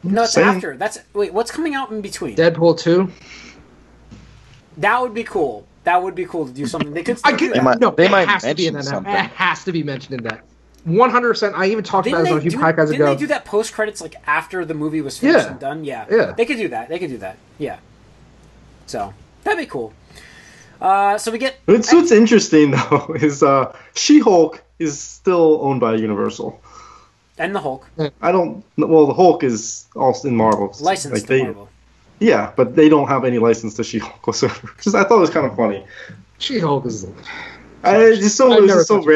No, 0.03 0.23
it's 0.23 0.33
Same. 0.33 0.47
after. 0.47 0.77
That's 0.77 0.99
wait. 1.13 1.33
What's 1.33 1.51
coming 1.51 1.73
out 1.73 1.89
in 1.91 2.01
between? 2.01 2.35
Deadpool 2.35 2.77
two. 2.79 3.11
That 4.77 5.01
would 5.01 5.13
be 5.13 5.23
cool. 5.23 5.65
That 5.85 6.03
would 6.03 6.15
be 6.15 6.25
cool 6.25 6.45
to 6.45 6.51
do 6.53 6.67
something. 6.67 6.93
They 6.93 7.01
could. 7.03 7.17
I 7.23 7.33
still 7.33 7.37
do 7.37 7.37
get 7.37 7.53
that. 7.53 7.59
They 7.59 7.63
might- 7.63 7.79
no. 7.79 7.91
they 7.91 8.05
it 8.05 8.11
might 8.11 8.27
has 8.27 8.43
to 8.43 8.53
be 8.53 8.67
in 8.67 8.73
mention 8.73 8.89
that. 8.91 8.95
something. 8.95 9.13
It 9.13 9.31
has 9.31 9.63
to 9.63 9.71
be 9.71 9.83
mentioned 9.83 10.15
in 10.19 10.23
that. 10.25 10.43
One 10.87 11.09
hundred 11.09 11.29
percent. 11.29 11.53
I 11.55 11.65
even 11.67 11.83
talked 11.83 12.05
Didn't 12.05 12.21
about 12.21 12.23
this 12.23 12.31
on 12.33 12.39
they, 12.39 12.47
a 12.47 12.49
few 12.49 12.51
do, 12.51 12.57
podcasts 12.65 12.91
didn't 12.91 13.05
they 13.07 13.15
do 13.17 13.27
that 13.27 13.43
post 13.43 13.73
credits 13.73 13.99
like 14.01 14.15
after 14.25 14.63
the 14.63 14.73
movie 14.73 15.01
was 15.01 15.17
finished 15.17 15.45
Yeah. 15.45 15.51
and 15.51 15.59
done? 15.59 15.83
Yeah. 15.85 16.05
Yeah. 16.09 16.31
They 16.31 16.45
could 16.45 16.57
do 16.57 16.69
that. 16.69 16.87
They 16.87 16.97
could 16.97 17.09
do 17.09 17.17
that. 17.17 17.37
Yeah. 17.57 17.79
So 18.85 19.13
that'd 19.43 19.59
be 19.59 19.65
cool. 19.65 19.91
Uh, 20.79 21.17
so 21.17 21.31
we 21.31 21.39
get 21.39 21.55
It's, 21.67 21.91
what's 21.91 22.11
interesting 22.11 22.71
though 22.89 23.15
is 23.19 23.43
uh, 23.43 23.75
She-Hulk 23.95 24.63
is 24.79 24.97
still 24.99 25.59
owned 25.61 25.81
by 25.81 25.95
Universal. 25.95 26.61
and 27.37 27.53
the 27.53 27.59
Hulk 27.59 27.85
I 28.21 28.31
don't. 28.31 28.63
Well, 28.77 29.07
the 29.07 29.13
Hulk 29.13 29.43
is 29.43 29.87
also 29.95 30.27
in 30.29 30.35
Marvel. 30.37 30.73
licensed 30.79 31.13
Like, 31.13 31.21
to 31.23 31.27
they- 31.27 31.43
Marvel. 31.43 31.69
Yeah, 32.19 32.51
but 32.55 32.75
they 32.75 32.89
don't 32.89 33.07
have 33.09 33.25
any 33.25 33.37
license 33.39 33.75
to 33.75 33.83
She-Hulk 33.83 34.25
whatsoever. 34.25 34.71
Just 34.81 34.95
I 34.95 35.03
thought 35.03 35.17
it 35.17 35.19
was 35.19 35.29
kind 35.29 35.45
of 35.45 35.55
funny. 35.55 35.85
She 36.39 36.59
Hulk 36.59 36.85
is. 36.85 37.05
I, 37.83 37.97
it's 37.97 38.19
just 38.19 38.37
so 38.37 38.51
I've 38.51 38.59
it's 38.59 38.67
never 38.67 38.79
just 38.79 38.87
so 38.87 38.95
touched 38.97 39.07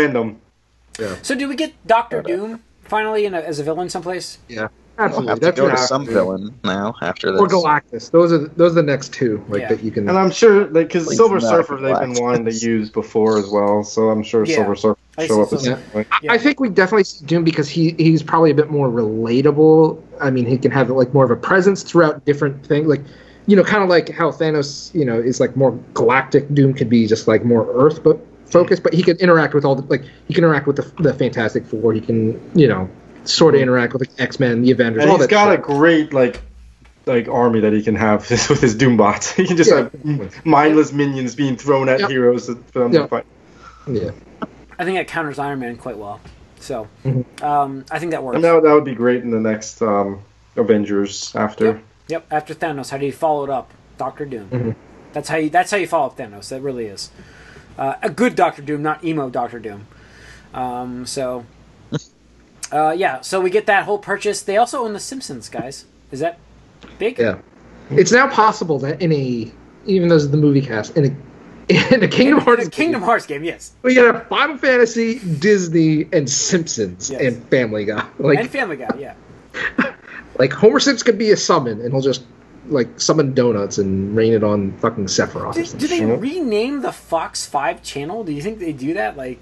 it. 0.99 1.25
So 1.25 1.35
do 1.35 1.47
we 1.47 1.55
get 1.55 1.73
Doctor 1.87 2.21
Doom 2.21 2.61
finally 2.83 3.25
in 3.25 3.33
a, 3.33 3.39
as 3.39 3.59
a 3.59 3.63
villain 3.63 3.89
someplace? 3.89 4.37
Yeah, 4.47 4.67
We'll 4.97 5.05
absolutely. 5.07 5.29
have 5.29 5.39
to 5.39 5.45
That's 5.45 5.57
go 5.59 5.65
to 5.67 5.71
what- 5.73 5.79
some 5.79 6.05
villain 6.05 6.53
now 6.63 6.93
after 7.01 7.31
this. 7.31 7.39
or 7.41 7.47
Galactus. 7.47 8.11
Those 8.11 8.31
are 8.33 8.37
the, 8.39 8.47
those 8.55 8.71
are 8.73 8.75
the 8.75 8.83
next 8.83 9.13
two 9.13 9.43
like 9.49 9.61
Yeah. 9.61 9.69
that 9.69 9.83
you 9.83 9.91
can. 9.91 10.07
And 10.09 10.17
I'm 10.17 10.31
sure 10.31 10.65
because 10.65 11.05
Please 11.05 11.17
Silver 11.17 11.39
Surfer 11.39 11.77
they've 11.77 11.97
been 11.99 12.21
wanting 12.21 12.45
to 12.45 12.53
use 12.53 12.89
before 12.89 13.37
as 13.39 13.49
well, 13.49 13.83
so 13.83 14.09
I'm 14.09 14.21
sure 14.23 14.45
Yeah. 14.45 14.55
Silver 14.57 14.75
Surfer 14.75 14.99
I 15.17 15.21
will 15.21 15.27
show 15.27 15.41
up 15.41 15.49
see 15.49 15.55
at 15.55 15.61
some 15.79 15.81
point. 15.91 16.07
Yeah. 16.21 16.33
I 16.33 16.37
think 16.37 16.59
we 16.59 16.69
definitely 16.69 17.03
see 17.05 17.25
Doom 17.25 17.43
because 17.43 17.67
he 17.69 17.95
he's 17.97 18.21
probably 18.23 18.51
a 18.51 18.55
bit 18.55 18.69
more 18.69 18.89
relatable. 18.89 20.01
I 20.19 20.29
mean, 20.29 20.45
he 20.45 20.57
can 20.57 20.71
have 20.71 20.89
like 20.89 21.13
more 21.13 21.25
of 21.25 21.31
a 21.31 21.35
presence 21.35 21.83
throughout 21.83 22.23
different 22.25 22.65
things, 22.65 22.87
like 22.87 23.01
you 23.47 23.55
know, 23.55 23.63
kind 23.63 23.81
of 23.83 23.89
like 23.89 24.09
how 24.09 24.29
Thanos, 24.31 24.93
you 24.93 25.03
know, 25.03 25.19
is 25.19 25.39
like 25.39 25.55
more 25.57 25.71
galactic. 25.95 26.53
Doom 26.53 26.73
could 26.73 26.89
be 26.89 27.07
just 27.07 27.27
like 27.27 27.43
more 27.43 27.67
Earth, 27.73 28.03
but 28.03 28.19
focused. 28.51 28.83
But 28.83 28.93
he 28.93 29.01
can 29.03 29.17
interact 29.17 29.53
with 29.53 29.65
all 29.65 29.75
the 29.75 29.83
like 29.83 30.03
he 30.27 30.33
can 30.33 30.43
interact 30.43 30.67
with 30.67 30.75
the, 30.77 31.01
the 31.03 31.13
Fantastic 31.13 31.65
Four. 31.65 31.93
He 31.93 32.01
can 32.01 32.39
you 32.57 32.67
know 32.67 32.89
sort 33.23 33.55
of 33.55 33.61
interact 33.61 33.93
with 33.93 34.15
the 34.15 34.21
X 34.23 34.39
Men, 34.39 34.61
the 34.61 34.71
Avengers. 34.71 35.03
And 35.03 35.11
all 35.11 35.17
he's 35.17 35.27
that 35.27 35.31
got 35.31 35.53
a 35.53 35.57
great 35.57 36.13
like 36.13 36.41
like 37.07 37.27
army 37.27 37.59
that 37.59 37.73
he 37.73 37.81
can 37.81 37.95
have 37.95 38.29
with 38.29 38.61
his 38.61 38.75
Doombots. 38.75 39.33
He 39.35 39.45
can 39.47 39.57
just 39.57 39.71
Yeah. 39.71 39.89
have 40.03 40.45
mindless 40.45 40.91
minions 40.93 41.35
being 41.35 41.55
thrown 41.57 41.89
at 41.89 41.99
Yep. 42.01 42.09
heroes 42.09 42.47
for 42.71 42.79
them 42.79 42.93
Yep. 42.93 43.01
to 43.03 43.07
fight. 43.07 43.25
yeah. 43.87 44.11
I 44.77 44.85
think 44.85 44.97
that 44.97 45.07
counters 45.07 45.37
Iron 45.39 45.59
Man 45.59 45.77
quite 45.77 45.97
well. 45.97 46.19
So 46.59 46.87
Mhm. 47.03 47.25
um, 47.43 47.85
I 47.91 47.97
think 47.99 48.11
that 48.11 48.23
works. 48.23 48.35
And 48.35 48.43
that, 48.43 48.61
that 48.63 48.73
would 48.73 48.85
be 48.85 48.93
great 48.95 49.23
in 49.23 49.31
the 49.31 49.39
next 49.39 49.81
um, 49.81 50.21
Avengers 50.55 51.31
after. 51.35 51.65
Yep. 51.65 51.83
Yep. 52.09 52.25
After 52.31 52.53
Thanos, 52.53 52.89
how 52.89 52.97
do 52.97 53.05
you 53.05 53.11
follow 53.11 53.43
it 53.43 53.49
up? 53.49 53.71
Doctor 53.97 54.25
Doom. 54.25 54.47
Mhm. 54.49 54.75
That's 55.13 55.29
how 55.29 55.37
you. 55.37 55.49
That's 55.49 55.69
how 55.71 55.77
you 55.77 55.87
follow 55.87 56.07
up 56.07 56.17
Thanos. 56.17 56.49
That 56.49 56.61
really 56.61 56.85
is 56.85 57.09
uh, 57.77 57.95
a 58.01 58.09
good 58.09 58.35
Doctor 58.35 58.61
Doom, 58.61 58.81
not 58.81 59.03
emo 59.03 59.29
Doctor 59.29 59.59
Doom. 59.59 59.87
Um, 60.53 61.05
so, 61.05 61.45
uh, 62.71 62.91
yeah. 62.97 63.21
So 63.21 63.39
we 63.41 63.49
get 63.49 63.65
that 63.67 63.85
whole 63.85 63.99
purchase. 63.99 64.41
They 64.41 64.57
also 64.57 64.83
own 64.83 64.93
the 64.93 64.99
Simpsons, 64.99 65.49
guys. 65.49 65.85
Is 66.11 66.19
that 66.19 66.39
big? 66.99 67.17
Yeah. 67.19 67.39
It's 67.89 68.11
now 68.11 68.27
possible 68.29 68.79
that 68.79 69.01
in 69.01 69.11
a 69.11 69.51
even 69.85 70.09
though 70.09 70.15
it's 70.15 70.27
the 70.27 70.37
movie 70.37 70.61
cast 70.61 70.95
in 70.95 71.05
a 71.05 71.15
in 71.93 72.03
a 72.03 72.07
Kingdom 72.07 72.39
Hearts 72.39 72.65
The 72.65 72.71
Kingdom 72.71 73.01
Hearts 73.01 73.25
game, 73.25 73.43
yes, 73.43 73.73
We 73.81 73.95
got 73.95 74.15
a 74.15 74.19
Final 74.25 74.57
Fantasy, 74.57 75.19
Disney, 75.19 76.07
and 76.11 76.29
Simpsons 76.29 77.09
Yes. 77.09 77.21
and 77.21 77.43
Family 77.49 77.85
Guy. 77.85 78.05
Like 78.19 78.39
and 78.39 78.49
Family 78.49 78.77
Guy, 78.77 78.89
yeah. 78.99 79.13
like 80.37 80.51
Homer 80.53 80.79
Simpson 80.79 81.05
could 81.05 81.17
be 81.17 81.31
a 81.31 81.37
summon, 81.37 81.81
and 81.81 81.91
he'll 81.91 82.01
just 82.01 82.23
like 82.67 82.99
summon 82.99 83.33
donuts 83.33 83.77
and 83.77 84.15
rain 84.15 84.33
it 84.33 84.43
on 84.43 84.71
fucking 84.77 85.05
Sephiroth. 85.05 85.53
Do, 85.55 85.61
do 85.61 85.65
something. 85.65 85.89
they 85.89 85.97
Sure. 85.99 86.17
rename 86.17 86.81
the 86.81 86.91
Fox 86.91 87.45
Five 87.45 87.81
channel? 87.83 88.23
Do 88.23 88.31
you 88.31 88.41
think 88.41 88.59
they 88.59 88.73
do 88.73 88.93
that? 88.93 89.17
Like, 89.17 89.39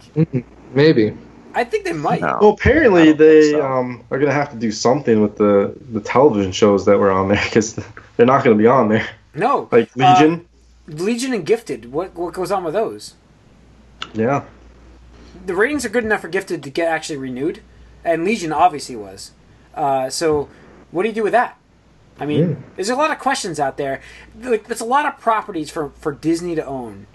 Maybe. 0.73 1.15
I 1.53 1.63
think 1.63 1.83
they 1.83 1.93
might. 1.93 2.21
No. 2.21 2.37
Well, 2.39 2.49
apparently 2.51 3.11
they 3.11 3.51
so. 3.51 3.65
um, 3.65 4.03
are 4.11 4.19
going 4.19 4.29
to 4.29 4.33
have 4.35 4.51
to 4.51 4.57
do 4.57 4.71
something 4.71 5.21
with 5.21 5.35
the, 5.37 5.75
the 5.91 5.99
television 5.99 6.51
shows 6.51 6.85
that 6.85 6.97
were 6.99 7.11
on 7.11 7.27
there 7.29 7.41
because 7.43 7.77
they're 8.17 8.25
not 8.25 8.43
going 8.43 8.55
to 8.57 8.61
be 8.61 8.67
on 8.67 8.87
there. 8.89 9.07
No, 9.33 9.67
Like 9.71 9.89
Uh, 9.99 10.13
Legion. 10.13 10.45
Legion 10.87 11.33
and 11.33 11.45
Gifted. 11.45 11.91
What 11.91 12.15
what 12.15 12.33
goes 12.33 12.51
on 12.51 12.63
with 12.63 12.73
those? 12.73 13.13
yeah. 14.13 14.43
the 15.45 15.53
ratings 15.53 15.85
are 15.85 15.89
good 15.89 16.03
enough 16.03 16.21
for 16.21 16.27
Gifted 16.29 16.63
to 16.63 16.69
get 16.71 16.87
actually 16.87 17.17
renewed, 17.17 17.61
and 18.03 18.23
Legion 18.25 18.51
obviously 18.51 18.95
was. 18.95 19.31
Uh, 19.75 20.09
so, 20.09 20.49
what 20.91 21.03
do 21.03 21.09
you 21.09 21.13
do 21.15 21.21
with 21.23 21.33
that? 21.33 21.58
I 22.19 22.25
mean, 22.25 22.49
Yeah. 22.49 22.55
there's 22.75 22.89
a 22.89 22.95
lot 22.95 23.11
of 23.11 23.19
questions 23.19 23.59
out 23.59 23.77
there. 23.77 24.01
Like, 24.41 24.67
there's 24.67 24.81
a 24.81 24.85
lot 24.85 25.05
of 25.05 25.19
properties 25.19 25.69
for 25.69 25.89
for 25.99 26.11
Disney 26.11 26.55
to 26.55 26.65
own. 26.65 27.07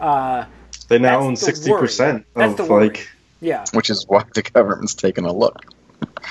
Uh, 0.00 0.44
They 0.88 0.98
now 0.98 1.20
own 1.20 1.36
sixty 1.36 1.70
percent 1.72 2.18
of 2.34 2.34
That's 2.34 2.54
the 2.56 2.64
worry. 2.64 2.88
like. 2.88 3.08
yeah, 3.40 3.64
Which 3.72 3.90
is 3.90 4.04
why 4.08 4.24
the 4.34 4.42
government's 4.42 4.94
taking 4.94 5.24
a 5.24 5.32
look. 5.32 5.56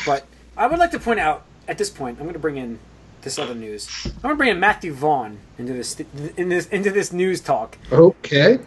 but 0.06 0.26
I 0.56 0.68
would 0.68 0.80
like 0.80 0.92
to 0.92 1.00
point 1.00 1.20
out 1.20 1.44
at 1.68 1.78
this 1.78 1.90
point, 1.90 2.18
I'm 2.18 2.24
going 2.24 2.34
to 2.34 2.40
bring 2.40 2.58
in 2.58 2.80
this 3.22 3.38
other 3.38 3.54
news. 3.56 3.90
I'm 4.06 4.12
going 4.22 4.34
to 4.34 4.38
bring 4.38 4.50
in 4.50 4.60
Matthew 4.60 4.94
Vaughn 4.94 5.38
into 5.58 5.74
this 5.74 6.00
in 6.38 6.50
this 6.50 6.68
into 6.68 6.92
this 6.92 7.12
news 7.12 7.42
talk. 7.42 7.78
Okay. 7.92 8.60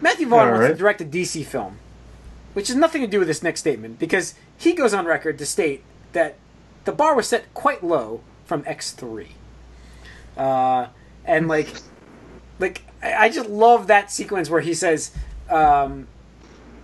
Matthew 0.00 0.26
Vaughn 0.28 0.40
All 0.46 0.52
wants 0.52 0.66
to 0.66 0.68
right. 0.70 0.78
direct 0.78 1.00
a 1.00 1.04
DC 1.04 1.44
film, 1.44 1.78
which 2.54 2.68
has 2.68 2.76
nothing 2.76 3.00
to 3.02 3.08
do 3.08 3.18
with 3.20 3.28
this 3.28 3.42
next 3.42 3.60
statement 3.60 3.98
because 3.98 4.34
he 4.56 4.72
goes 4.72 4.92
on 4.94 5.06
record 5.06 5.38
to 5.38 5.46
state 5.46 5.82
that 6.12 6.36
the 6.84 6.92
bar 6.92 7.14
was 7.14 7.28
set 7.28 7.52
quite 7.54 7.82
low 7.84 8.20
from 8.48 8.64
X3. 8.64 9.28
Uh, 10.36 10.88
and 11.24 11.46
like, 11.46 11.68
like 12.58 12.82
I 13.02 13.28
just 13.28 13.48
love 13.48 13.86
that 13.88 14.10
sequence 14.10 14.50
where 14.50 14.62
he 14.62 14.74
says, 14.74 15.12
um, 15.50 16.08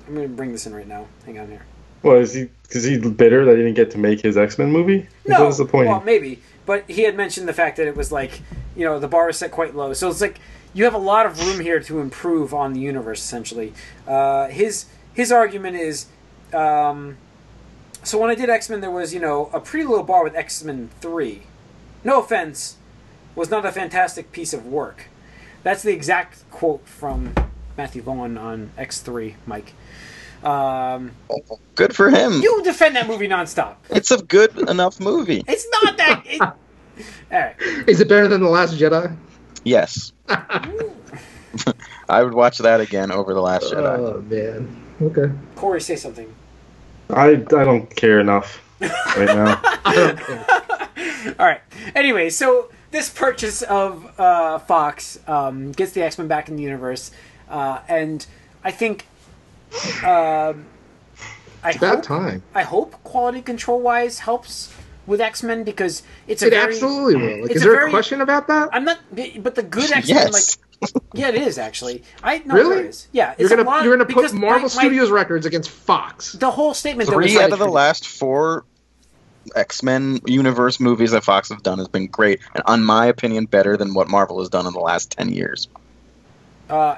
"I'm 0.07 0.15
going 0.15 0.29
to 0.29 0.35
bring 0.35 0.53
this 0.53 0.67
in 0.67 0.75
right 0.75 0.87
now. 0.87 1.07
Hang 1.25 1.39
on 1.39 1.49
here." 1.49 1.65
Well, 2.03 2.17
is 2.17 2.35
he? 2.35 2.51
Because 2.63 2.85
he's 2.85 2.99
bitter 2.99 3.45
that 3.47 3.57
he 3.57 3.63
didn't 3.63 3.75
get 3.75 3.91
to 3.93 3.99
make 3.99 4.21
his 4.21 4.37
X 4.37 4.59
Men 4.59 4.71
movie. 4.71 5.09
No, 5.27 5.45
What's 5.47 5.59
the 5.59 5.65
point? 5.65 5.89
well, 5.89 6.03
maybe, 6.03 6.43
but 6.67 6.89
he 6.89 7.03
had 7.03 7.17
mentioned 7.17 7.49
the 7.49 7.53
fact 7.55 7.79
that 7.79 7.89
it 7.89 7.97
was 7.97 8.13
like 8.13 8.43
you 8.77 8.85
know 8.85 9.01
the 9.01 9.09
bar 9.09 9.27
was 9.27 9.39
set 9.39 9.51
quite 9.51 9.75
low, 9.75 9.95
so 9.95 10.11
it's 10.11 10.21
like 10.21 10.39
you 10.75 10.85
have 10.85 10.95
a 10.95 10.99
lot 10.99 11.25
of 11.25 11.41
room 11.41 11.61
here 11.61 11.81
to 11.81 12.01
improve 12.01 12.53
on 12.53 12.75
the 12.75 12.81
universe. 12.81 13.21
Essentially, 13.21 13.73
uh, 14.07 14.49
his 14.49 14.87
his 15.15 15.33
argument 15.33 15.77
is. 15.77 16.07
Um, 16.53 17.17
so 18.03 18.19
when 18.19 18.29
I 18.29 18.35
did 18.35 18.51
X 18.51 18.69
Men, 18.69 18.83
there 18.83 18.91
was 18.91 19.15
you 19.15 19.21
know 19.21 19.49
a 19.55 19.61
pretty 19.61 19.87
low 19.87 20.03
bar 20.03 20.23
with 20.23 20.35
X 20.35 20.63
Men 20.63 20.91
Three. 21.01 21.43
No 22.05 22.21
offense, 22.21 22.77
was 23.35 23.51
not 23.51 23.65
a 23.65 23.73
fantastic 23.73 24.31
piece 24.31 24.53
of 24.53 24.67
work. 24.67 25.07
That's 25.63 25.83
the 25.83 25.93
exact 25.93 26.49
quote 26.51 26.87
from 26.87 27.35
Matthew 27.77 28.03
Vaughn 28.03 28.37
on 28.37 28.71
X 28.77 29.01
Three, 29.01 29.37
Mike. 29.47 29.73
Um, 30.43 31.13
Good 31.75 31.97
for 31.97 32.11
him. 32.11 32.43
you 32.43 32.63
defend 32.63 32.95
that 32.97 33.07
movie 33.07 33.27
nonstop. 33.29 33.77
It's 33.89 34.11
a 34.11 34.19
good 34.23 34.57
enough 34.69 35.01
movie. 35.01 35.43
It's 35.49 35.67
not 35.83 35.97
that. 35.97 36.25
It, 36.97 37.03
all 37.33 37.41
right. 37.41 37.57
Is 37.89 38.01
it 38.01 38.09
better 38.09 38.29
than 38.29 38.41
the 38.41 38.49
Last 38.49 38.75
Jedi? 38.75 39.17
Yes. 39.65 40.13
I 42.09 42.23
would 42.23 42.35
watch 42.35 42.59
that 42.59 42.81
again 42.81 43.11
over 43.11 43.35
the 43.35 43.41
Last 43.41 43.65
Jedi. 43.65 43.99
Oh 43.99 44.21
man. 44.23 44.85
Okay. 45.03 45.33
Corey, 45.57 45.81
say 45.81 45.97
something. 45.97 46.33
I 47.11 47.31
I 47.31 47.65
don't 47.65 47.95
care 47.97 48.21
enough 48.21 48.63
right 48.81 49.27
now. 49.27 49.61
I 49.85 49.95
don't 49.97 50.19
care. 50.21 50.47
All 51.39 51.47
right. 51.47 51.61
Anyway, 51.95 52.31
so 52.31 52.71
this 52.91 53.09
purchase 53.11 53.63
of 53.63 54.19
uh, 54.21 54.59
Fox 54.61 55.19
um, 55.27 55.73
gets 55.73 55.93
the 55.93 56.03
X 56.03 56.19
Men 56.19 56.29
back 56.29 56.49
in 56.49 56.57
the 56.57 56.63
universe, 56.63 57.11
uh, 57.49 57.81
and 57.89 58.25
I 58.63 58.71
think. 58.71 59.07
Um 60.05 60.67
I 61.65 61.69
It's 61.71 61.79
about 61.79 61.95
hope, 61.97 62.03
time. 62.05 62.43
I 62.55 62.63
hope 62.63 63.03
quality 63.05 63.41
control 63.41 63.81
wise 63.81 64.19
helps 64.21 64.73
with 65.07 65.21
X 65.21 65.43
Men 65.43 65.65
because 65.65 66.03
it's 66.29 66.43
a 66.43 66.47
It 66.47 66.51
very. 66.51 66.73
absolutely 66.75 67.17
will. 67.17 67.41
Like, 67.43 67.51
it's 67.53 67.57
is 67.57 67.63
a 67.63 67.65
there 67.65 67.77
very- 67.77 67.89
a 67.91 67.91
question 67.91 68.21
about 68.21 68.47
that? 68.49 68.69
I'm 68.73 68.85
not, 68.85 68.99
but 69.43 69.55
the 69.55 69.63
good 69.63 69.91
X 69.95 70.09
Men, 70.11 70.31
like 70.31 70.43
yeah, 71.15 71.29
it 71.29 71.37
is 71.37 71.57
actually. 71.59 72.05
I 72.23 72.43
no, 72.45 72.55
Really? 72.55 72.75
there 72.77 72.87
is. 72.87 73.09
Yeah, 73.13 73.31
it's 73.33 73.41
You're 73.41 73.49
gonna 73.49 73.63
a 73.63 73.65
lot, 73.65 73.85
you're 73.85 73.97
gonna 73.97 74.05
put 74.09 74.33
Marvel 74.35 74.59
my- 74.61 74.63
my- 74.63 74.69
Studios 74.69 75.11
records 75.11 75.47
against 75.47 75.71
Fox. 75.71 76.33
The 76.33 76.51
whole 76.51 76.75
statement 76.75 77.09
though 77.09 77.17
was 77.17 77.27
Three 77.33 77.37
like, 77.37 77.47
out 77.47 77.53
of 77.55 77.59
the 77.59 77.67
last 77.69 78.07
four 78.07 78.65
X 79.55 79.83
Men 79.83 80.21
universe 80.27 80.81
movies 80.81 81.13
that 81.13 81.25
Fox 81.25 81.49
have 81.51 81.63
done 81.63 81.79
has 81.79 81.89
been 81.89 82.07
great, 82.07 82.41
and 82.55 82.63
on 82.67 82.85
my 82.85 83.07
opinion, 83.07 83.47
better 83.47 83.77
than 83.77 83.95
what 83.95 84.09
Marvel 84.09 84.41
has 84.41 84.49
done 84.49 84.67
in 84.67 84.73
the 84.73 84.81
last 84.81 85.11
ten 85.11 85.31
years. 85.33 85.69
Uh, 86.69 86.97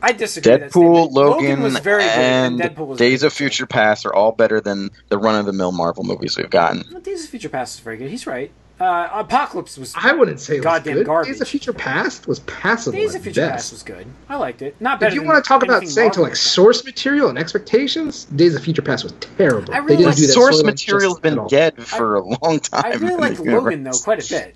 I 0.00 0.12
disagree. 0.12 0.52
Deadpool. 0.52 1.10
Logan, 1.10 1.62
was 1.62 1.78
very 1.80 2.02
good, 2.02 2.10
and 2.10 2.60
Deadpool 2.60 2.86
was 2.86 2.98
Days 2.98 3.22
of 3.22 3.32
Future 3.32 3.66
Past 3.66 4.06
are 4.06 4.14
all 4.14 4.32
better 4.32 4.60
than 4.60 4.90
the 5.08 5.18
run 5.18 5.34
of 5.36 5.46
the 5.46 5.52
mill 5.52 5.72
Marvel 5.72 6.04
movies 6.04 6.36
we've 6.36 6.50
gotten. 6.50 6.82
good. 6.82 7.02
Days 7.02 7.24
of 7.24 7.30
Future 7.30 7.48
Past 7.48 7.78
is 7.78 7.80
very 7.80 7.96
good. 7.96 8.10
He's 8.10 8.26
right. 8.26 8.50
Uh, 8.80 9.08
Apocalypse 9.12 9.76
was. 9.76 9.92
I 9.96 10.12
wouldn't 10.12 10.38
say 10.38 10.54
it 10.54 10.58
was 10.58 10.64
Goddamn 10.64 10.94
good. 10.94 11.06
garbage. 11.06 11.32
Days 11.32 11.40
of 11.40 11.48
Future 11.48 11.72
Past 11.72 12.28
was 12.28 12.38
passable. 12.40 12.96
Days 12.96 13.14
at 13.14 13.18
of 13.18 13.22
Future 13.24 13.40
best. 13.40 13.52
Past 13.52 13.72
was 13.72 13.82
good. 13.82 14.06
I 14.28 14.36
liked 14.36 14.62
it. 14.62 14.76
Not 14.80 15.00
better. 15.00 15.08
If 15.08 15.14
you 15.20 15.26
want 15.26 15.42
to 15.42 15.48
talk 15.48 15.64
about 15.64 15.86
saying 15.88 16.12
to 16.12 16.20
like 16.22 16.36
source 16.36 16.84
material 16.84 17.28
and 17.28 17.38
expectations, 17.38 18.26
Days 18.26 18.54
of 18.54 18.62
Future 18.62 18.82
Past 18.82 19.02
was 19.02 19.12
terrible. 19.36 19.74
I 19.74 19.78
really 19.78 19.88
they 19.88 19.96
didn't 19.96 20.06
like 20.10 20.16
do 20.16 20.26
that 20.28 20.32
Source 20.32 20.62
storyline 20.62 20.64
material's 20.66 21.14
justice 21.14 21.22
been 21.22 21.32
at 21.32 21.38
all. 21.40 21.48
dead 21.48 21.82
for 21.82 22.14
a 22.16 22.20
long 22.22 22.60
time. 22.60 22.82
I 22.84 22.92
really 22.94 23.14
in 23.14 23.20
like 23.20 23.38
Logan 23.40 23.82
though 23.82 23.90
quite 23.92 24.24
a 24.24 24.28
bit. 24.28 24.54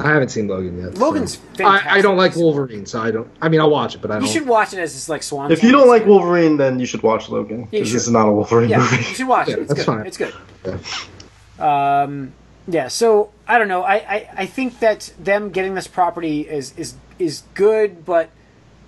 I 0.00 0.08
haven't 0.08 0.30
seen 0.30 0.48
Logan 0.48 0.76
yet. 0.82 0.96
so- 0.96 1.04
Logan's 1.04 1.36
fantastic. 1.36 1.92
I, 1.92 1.98
I 1.98 2.00
don't 2.02 2.16
like 2.16 2.34
Wolverine, 2.34 2.84
so 2.86 3.00
I 3.00 3.12
don't. 3.12 3.28
I 3.40 3.48
mean, 3.48 3.60
I'll 3.60 3.70
watch 3.70 3.94
it, 3.94 4.02
but 4.02 4.10
I 4.10 4.14
You 4.14 4.20
don't. 4.22 4.28
You 4.28 4.32
should 4.40 4.48
watch 4.48 4.72
it 4.72 4.80
as 4.80 4.94
this 4.94 5.08
like 5.08 5.22
Swan. 5.22 5.52
If 5.52 5.62
you 5.62 5.70
don't 5.70 5.86
like. 5.86 6.04
Wolverine, 6.06 6.56
then 6.56 6.80
you 6.80 6.86
should 6.86 7.04
watch 7.04 7.28
Logan 7.28 7.60
Yeah, 7.60 7.64
you 7.66 7.66
because 7.70 7.92
this 7.92 8.02
should. 8.02 8.08
is 8.08 8.12
not 8.12 8.26
a 8.26 8.32
Wolverine 8.32 8.68
yeah, 8.70 8.78
movie. 8.78 8.96
you 8.96 9.02
should 9.02 9.28
watch 9.28 9.46
Yeah, 9.46 9.54
it. 9.54 9.58
It's 9.60 9.68
that's 9.68 9.84
good. 9.84 9.86
fine. 9.86 10.06
It's 10.06 10.16
good. 10.16 11.64
Um, 11.64 12.32
yeah. 12.66 12.88
So 12.88 13.32
I 13.46 13.58
don't 13.58 13.68
know. 13.68 13.82
I, 13.82 13.94
I, 13.94 14.28
I 14.38 14.46
think 14.46 14.80
that 14.80 15.12
them 15.18 15.50
getting 15.50 15.74
this 15.74 15.86
property 15.86 16.42
is 16.42 16.76
is 16.76 16.94
is 17.18 17.42
good, 17.54 18.04
but 18.04 18.30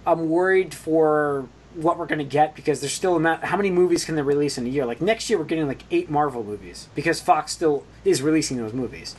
I'm 0.07 0.29
worried 0.29 0.75
for 0.75 1.49
what 1.75 1.99
we're 1.99 2.07
going 2.07 2.19
to 2.19 2.25
get 2.25 2.55
because 2.55 2.81
there's 2.81 2.93
still 2.93 3.17
amount. 3.17 3.45
How 3.45 3.57
many 3.57 3.71
movies 3.71 4.05
can 4.05 4.15
they 4.15 4.23
release 4.23 4.57
in 4.57 4.67
a 4.67 4.69
year? 4.69 4.87
Like 4.87 5.01
next 5.01 5.29
year, 5.29 5.39
we're 5.39 5.45
getting 5.45 5.67
like 5.67 5.83
eight 5.91 6.11
Marvel 6.11 6.43
movies 6.43 6.89
because 6.95 7.21
Fox 7.21 7.53
still 7.53 7.85
is 8.05 8.23
releasing 8.23 8.57
those 8.57 8.73
movies. 8.73 9.15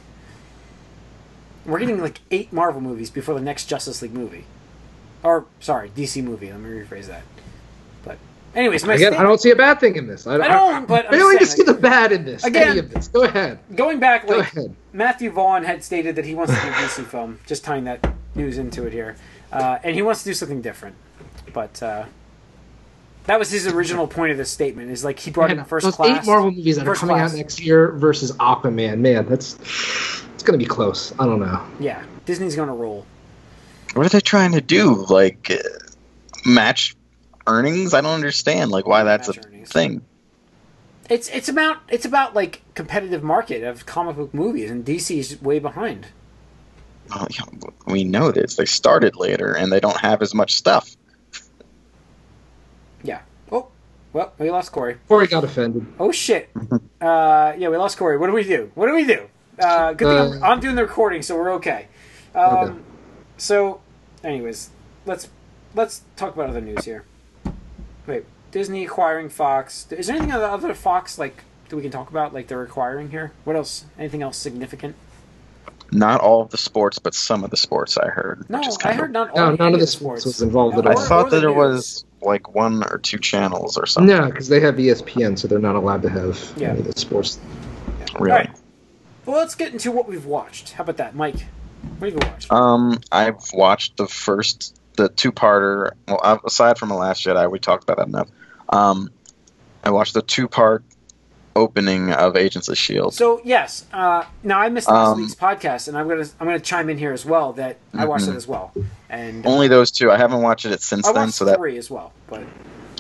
We're 1.66 1.80
getting 1.80 2.02
like 2.02 2.22
eight 2.32 2.52
Marvel 2.52 2.82
movies 2.82 3.10
before 3.10 3.36
the 3.36 3.42
next 3.42 3.66
Justice 3.66 4.02
League 4.02 4.14
movie, 4.14 4.46
or 5.22 5.46
sorry, 5.60 5.90
DC 5.90 6.24
movie. 6.24 6.52
Let 6.52 6.62
me 6.62 6.70
rephrase 6.70 7.08
that. 7.08 7.24
But 8.54 8.60
anyways, 8.60 8.86
my 8.86 8.94
Again, 8.96 9.14
I 9.14 9.24
don't 9.24 9.40
see 9.40 9.52
a 9.52 9.56
bad 9.56 9.80
thing 9.80 9.96
in 9.98 10.08
this. 10.08 10.26
I, 10.26 10.36
I 10.36 10.48
don't, 10.48 10.88
but 10.88 11.06
I'm 11.06 11.12
failing 11.12 11.38
to 11.40 11.46
saying, 11.46 11.58
see 11.68 11.72
the 11.72 11.78
bad 11.78 12.12
in 12.12 12.26
this. 12.26 12.44
Again- 12.44 12.70
any 12.70 12.80
of 12.80 12.90
this. 12.90 13.08
Go 13.08 13.24
ahead. 13.24 13.60
going 13.76 14.00
back, 14.00 14.26
Go 14.28 14.38
like 14.38 14.54
ahead. 14.54 14.76
Matthew 14.94 15.30
Vaughn 15.32 15.64
had 15.64 15.84
stated 15.84 16.16
that 16.16 16.26
he 16.26 16.34
wants 16.36 16.54
to 16.54 16.60
do 16.62 16.68
a 16.68 16.72
DC 16.72 17.06
film. 17.06 17.40
Just 17.46 17.64
tying 17.64 17.84
that 17.86 18.08
news 18.36 18.58
into 18.58 18.86
it 18.86 18.94
here, 18.94 19.16
uh, 19.52 19.78
and 19.84 19.96
he 19.96 20.02
wants 20.02 20.24
to 20.24 20.30
do 20.30 20.34
something 20.34 20.62
different. 20.62 20.96
But 21.54 21.82
uh, 21.84 22.06
that 23.26 23.38
was 23.40 23.52
his 23.52 23.68
original 23.68 24.08
point 24.08 24.32
of 24.32 24.38
this 24.38 24.50
statement. 24.50 24.90
Is 24.92 25.04
like 25.04 25.20
he 25.20 25.30
brought 25.32 25.50
Man, 25.50 25.60
in 25.60 25.66
first 25.66 25.84
those 25.86 25.96
class. 25.96 26.24
eight 26.24 26.28
Marvel 26.28 26.50
movies 26.52 26.78
that 26.78 26.88
are 26.88 26.96
coming 26.96 27.16
Class. 27.16 27.34
out 27.34 27.38
next 27.38 27.60
year 27.62 27.92
versus 27.92 28.32
Aquaman. 28.34 29.00
Man, 29.00 29.28
that's 29.28 29.56
it's 30.34 30.44
gonna 30.44 30.58
be 30.58 30.66
close. 30.66 31.14
I 31.20 31.26
don't 31.26 31.40
know. 31.40 31.62
Yeah, 31.80 32.04
Disney's 32.26 32.56
going 32.56 32.68
to 32.70 32.74
roll. 32.74 33.06
What 33.94 34.06
are 34.06 34.10
they 34.10 34.20
trying 34.20 34.52
to 34.54 34.62
do? 34.62 35.06
Like 35.10 35.50
uh, 35.52 35.58
match 36.46 36.96
earnings? 37.48 37.94
I 37.94 38.02
don't 38.02 38.14
understand. 38.14 38.72
Like 38.72 38.86
why 38.86 39.04
that's 39.04 39.30
a 39.30 39.34
earnings. 39.46 39.70
thing. 39.70 40.02
It's 41.10 41.30
it's 41.30 41.48
about 41.50 41.78
it's 41.90 42.06
about 42.06 42.36
like 42.36 42.62
competitive 42.76 43.24
market 43.24 43.64
of 43.64 43.86
comic 43.86 44.18
book 44.18 44.34
movies, 44.34 44.70
and 44.70 44.86
DC's 44.86 45.42
way 45.42 45.60
behind. 45.60 46.08
Well, 47.10 47.28
yeah, 47.32 47.70
we 47.86 48.04
know 48.04 48.32
this. 48.32 48.56
They 48.58 48.66
started 48.66 49.16
later, 49.16 49.54
and 49.54 49.72
they 49.72 49.80
don't 49.80 49.98
have 49.98 50.22
as 50.22 50.34
much 50.36 50.56
stuff. 50.56 50.96
Yeah. 53.04 53.22
Oh, 53.52 53.68
well, 54.12 54.34
we 54.38 54.52
lost 54.52 54.74
Corey. 54.74 54.98
Corey 55.08 55.28
got 55.28 55.46
offended. 55.46 55.86
Oh 56.00 56.12
shit. 56.12 56.50
uh, 57.02 57.54
yeah, 57.58 57.70
we 57.70 57.78
lost 57.78 57.98
Corey. 57.98 58.18
What 58.18 58.28
do 58.28 58.34
we 58.34 58.44
do? 58.44 58.72
What 58.76 58.88
do 58.88 58.94
we 58.94 59.06
do? 59.06 59.30
Uh, 59.60 59.94
good 59.94 60.08
thing 60.08 60.34
I'm, 60.36 60.44
Uh, 60.44 60.48
I'm 60.48 60.60
doing 60.60 60.76
the 60.76 60.84
recording, 60.84 61.22
so 61.22 61.38
we're 61.38 61.54
okay. 61.54 61.88
Um, 62.36 62.44
Okay. 62.58 62.80
So, 63.38 63.82
anyways, 64.24 64.72
let's 65.06 65.30
let's 65.76 66.02
talk 66.16 66.34
about 66.34 66.50
other 66.50 66.62
news 66.62 66.86
here. 66.86 67.06
Wait, 68.08 68.24
Disney 68.52 68.86
acquiring 68.86 69.30
Fox. 69.30 69.88
Is 69.92 70.08
there 70.08 70.16
anything 70.16 70.32
other 70.34 70.46
other 70.46 70.74
Fox 70.74 71.20
like 71.20 71.44
that 71.70 71.76
we 71.76 71.82
can 71.82 71.92
talk 71.92 72.10
about? 72.10 72.34
Like 72.34 72.48
they're 72.48 72.64
acquiring 72.64 73.12
here? 73.12 73.32
What 73.44 73.56
else? 73.56 73.86
Anything 74.00 74.22
else 74.24 74.38
significant? 74.38 74.96
Not 75.92 76.20
all 76.20 76.42
of 76.42 76.50
the 76.50 76.58
sports, 76.58 77.00
but 77.00 77.14
some 77.14 77.44
of 77.46 77.50
the 77.50 77.56
sports 77.58 77.98
I 77.98 78.08
heard. 78.10 78.46
No, 78.50 78.60
which 78.60 78.68
is 78.68 78.78
I 78.84 78.94
heard 78.94 79.06
of, 79.06 79.12
not 79.12 79.30
all. 79.32 79.38
No, 79.38 79.56
none 79.56 79.74
of 79.74 79.80
the 79.80 79.88
sports 79.88 80.24
sports 80.24 80.38
was 80.40 80.42
involved 80.42 80.76
No, 80.76 80.82
I 80.90 80.94
all. 80.94 81.00
or- 81.00 81.06
thought 81.06 81.30
that 81.32 81.44
it 81.44 81.54
was 81.56 82.04
like 82.22 82.54
one 82.54 82.84
or 82.92 82.98
two 82.98 83.18
channels 83.20 83.78
or 83.78 83.86
something. 83.86 84.16
No, 84.16 84.26
because 84.26 84.50
they 84.50 84.60
have 84.60 84.76
ESPN, 84.76 85.38
so 85.38 85.48
they're 85.48 85.60
not 85.60 85.76
allowed 85.76 86.02
to 86.02 86.10
have 86.10 86.54
Yeah. 86.58 86.70
any 86.72 86.80
of 86.80 86.88
the 86.94 87.00
sports. 87.00 87.40
Really. 88.20 88.32
All 88.32 88.38
right. 88.38 88.50
Well, 89.26 89.38
let's 89.38 89.56
get 89.56 89.72
into 89.74 89.92
what 89.92 90.08
we've 90.10 90.26
watched. 90.26 90.74
How 90.74 90.84
about 90.84 90.98
that, 90.98 91.16
Mike? 91.16 91.46
What 92.00 92.12
have 92.12 92.22
you 92.24 92.28
watched? 92.30 92.52
Um, 92.52 93.00
I've 93.12 93.42
watched 93.54 93.98
the 93.98 94.08
first, 94.08 94.77
the 94.98 95.08
two-parter. 95.10 95.92
Well, 96.08 96.20
uh, 96.22 96.38
aside 96.46 96.78
from 96.78 96.90
the 96.90 96.96
Last 96.96 97.24
Jedi, 97.26 97.50
we 97.50 97.60
talked 97.60 97.84
about 97.84 97.98
that 97.98 98.08
enough. 98.08 98.30
Um, 98.70 99.10
I 99.84 99.92
watched 99.92 100.14
the 100.14 100.22
two-part 100.22 100.84
opening 101.56 102.12
of 102.12 102.36
Agents 102.36 102.68
of 102.70 102.78
Shield. 102.78 103.14
So 103.16 103.42
yes, 103.44 103.86
uh, 103.92 104.24
now 104.44 104.60
I 104.60 104.70
missed 104.70 104.88
last 104.90 105.14
Um, 105.14 105.22
week's 105.22 105.34
podcast, 105.36 105.88
and 105.88 105.98
I'm 105.98 106.08
gonna 106.08 106.26
I'm 106.40 106.46
gonna 106.48 106.60
chime 106.60 106.90
in 106.90 106.98
here 106.98 107.14
as 107.14 107.26
well 107.26 107.54
that 107.54 107.78
I 107.98 108.06
watched 108.06 108.26
Mhm. 108.26 108.34
it 108.34 108.36
as 108.36 108.48
well, 108.48 108.72
and 109.10 109.46
uh, 109.46 109.50
Only 109.50 109.68
those 109.68 109.90
two. 109.90 110.12
I 110.12 110.18
haven't 110.18 110.42
watched 110.42 110.66
it 110.66 110.82
since 110.84 111.08
I 111.08 111.14
then. 111.14 111.32
So 111.32 111.46
that 111.46 111.58
three 111.58 111.78
as 111.78 111.90
well. 111.90 112.12
But 112.30 112.44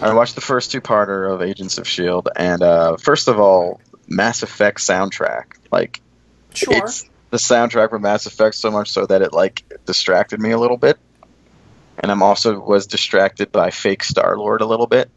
I 0.02 0.14
watched 0.14 0.36
the 0.36 0.42
first 0.42 0.72
two-parter 0.72 1.32
of 1.32 1.42
Agents 1.42 1.78
of 1.78 1.88
Shield, 1.88 2.30
and 2.36 2.64
uh, 2.64 2.98
first 2.98 3.28
of 3.28 3.40
all, 3.40 3.80
Mass 4.08 4.42
Effect 4.42 4.80
soundtrack. 4.80 5.58
Like 5.72 6.02
sure, 6.56 6.76
it's 6.78 7.06
the 7.30 7.38
soundtrack 7.38 7.90
for 7.90 8.00
Mass 8.00 8.26
Effect 8.26 8.56
so 8.56 8.72
much 8.72 8.90
so 8.90 9.06
that 9.06 9.22
it 9.22 9.34
like 9.34 9.64
distracted 9.86 10.40
me 10.40 10.50
a 10.52 10.58
little 10.58 10.78
bit. 10.78 10.98
And 12.00 12.12
I'm 12.12 12.22
also 12.22 12.60
was 12.60 12.88
distracted 12.88 13.52
by 13.52 13.72
fake 13.72 14.04
Star 14.04 14.38
Lord 14.38 14.62
a 14.62 14.66
little 14.66 14.88
bit. 14.88 15.10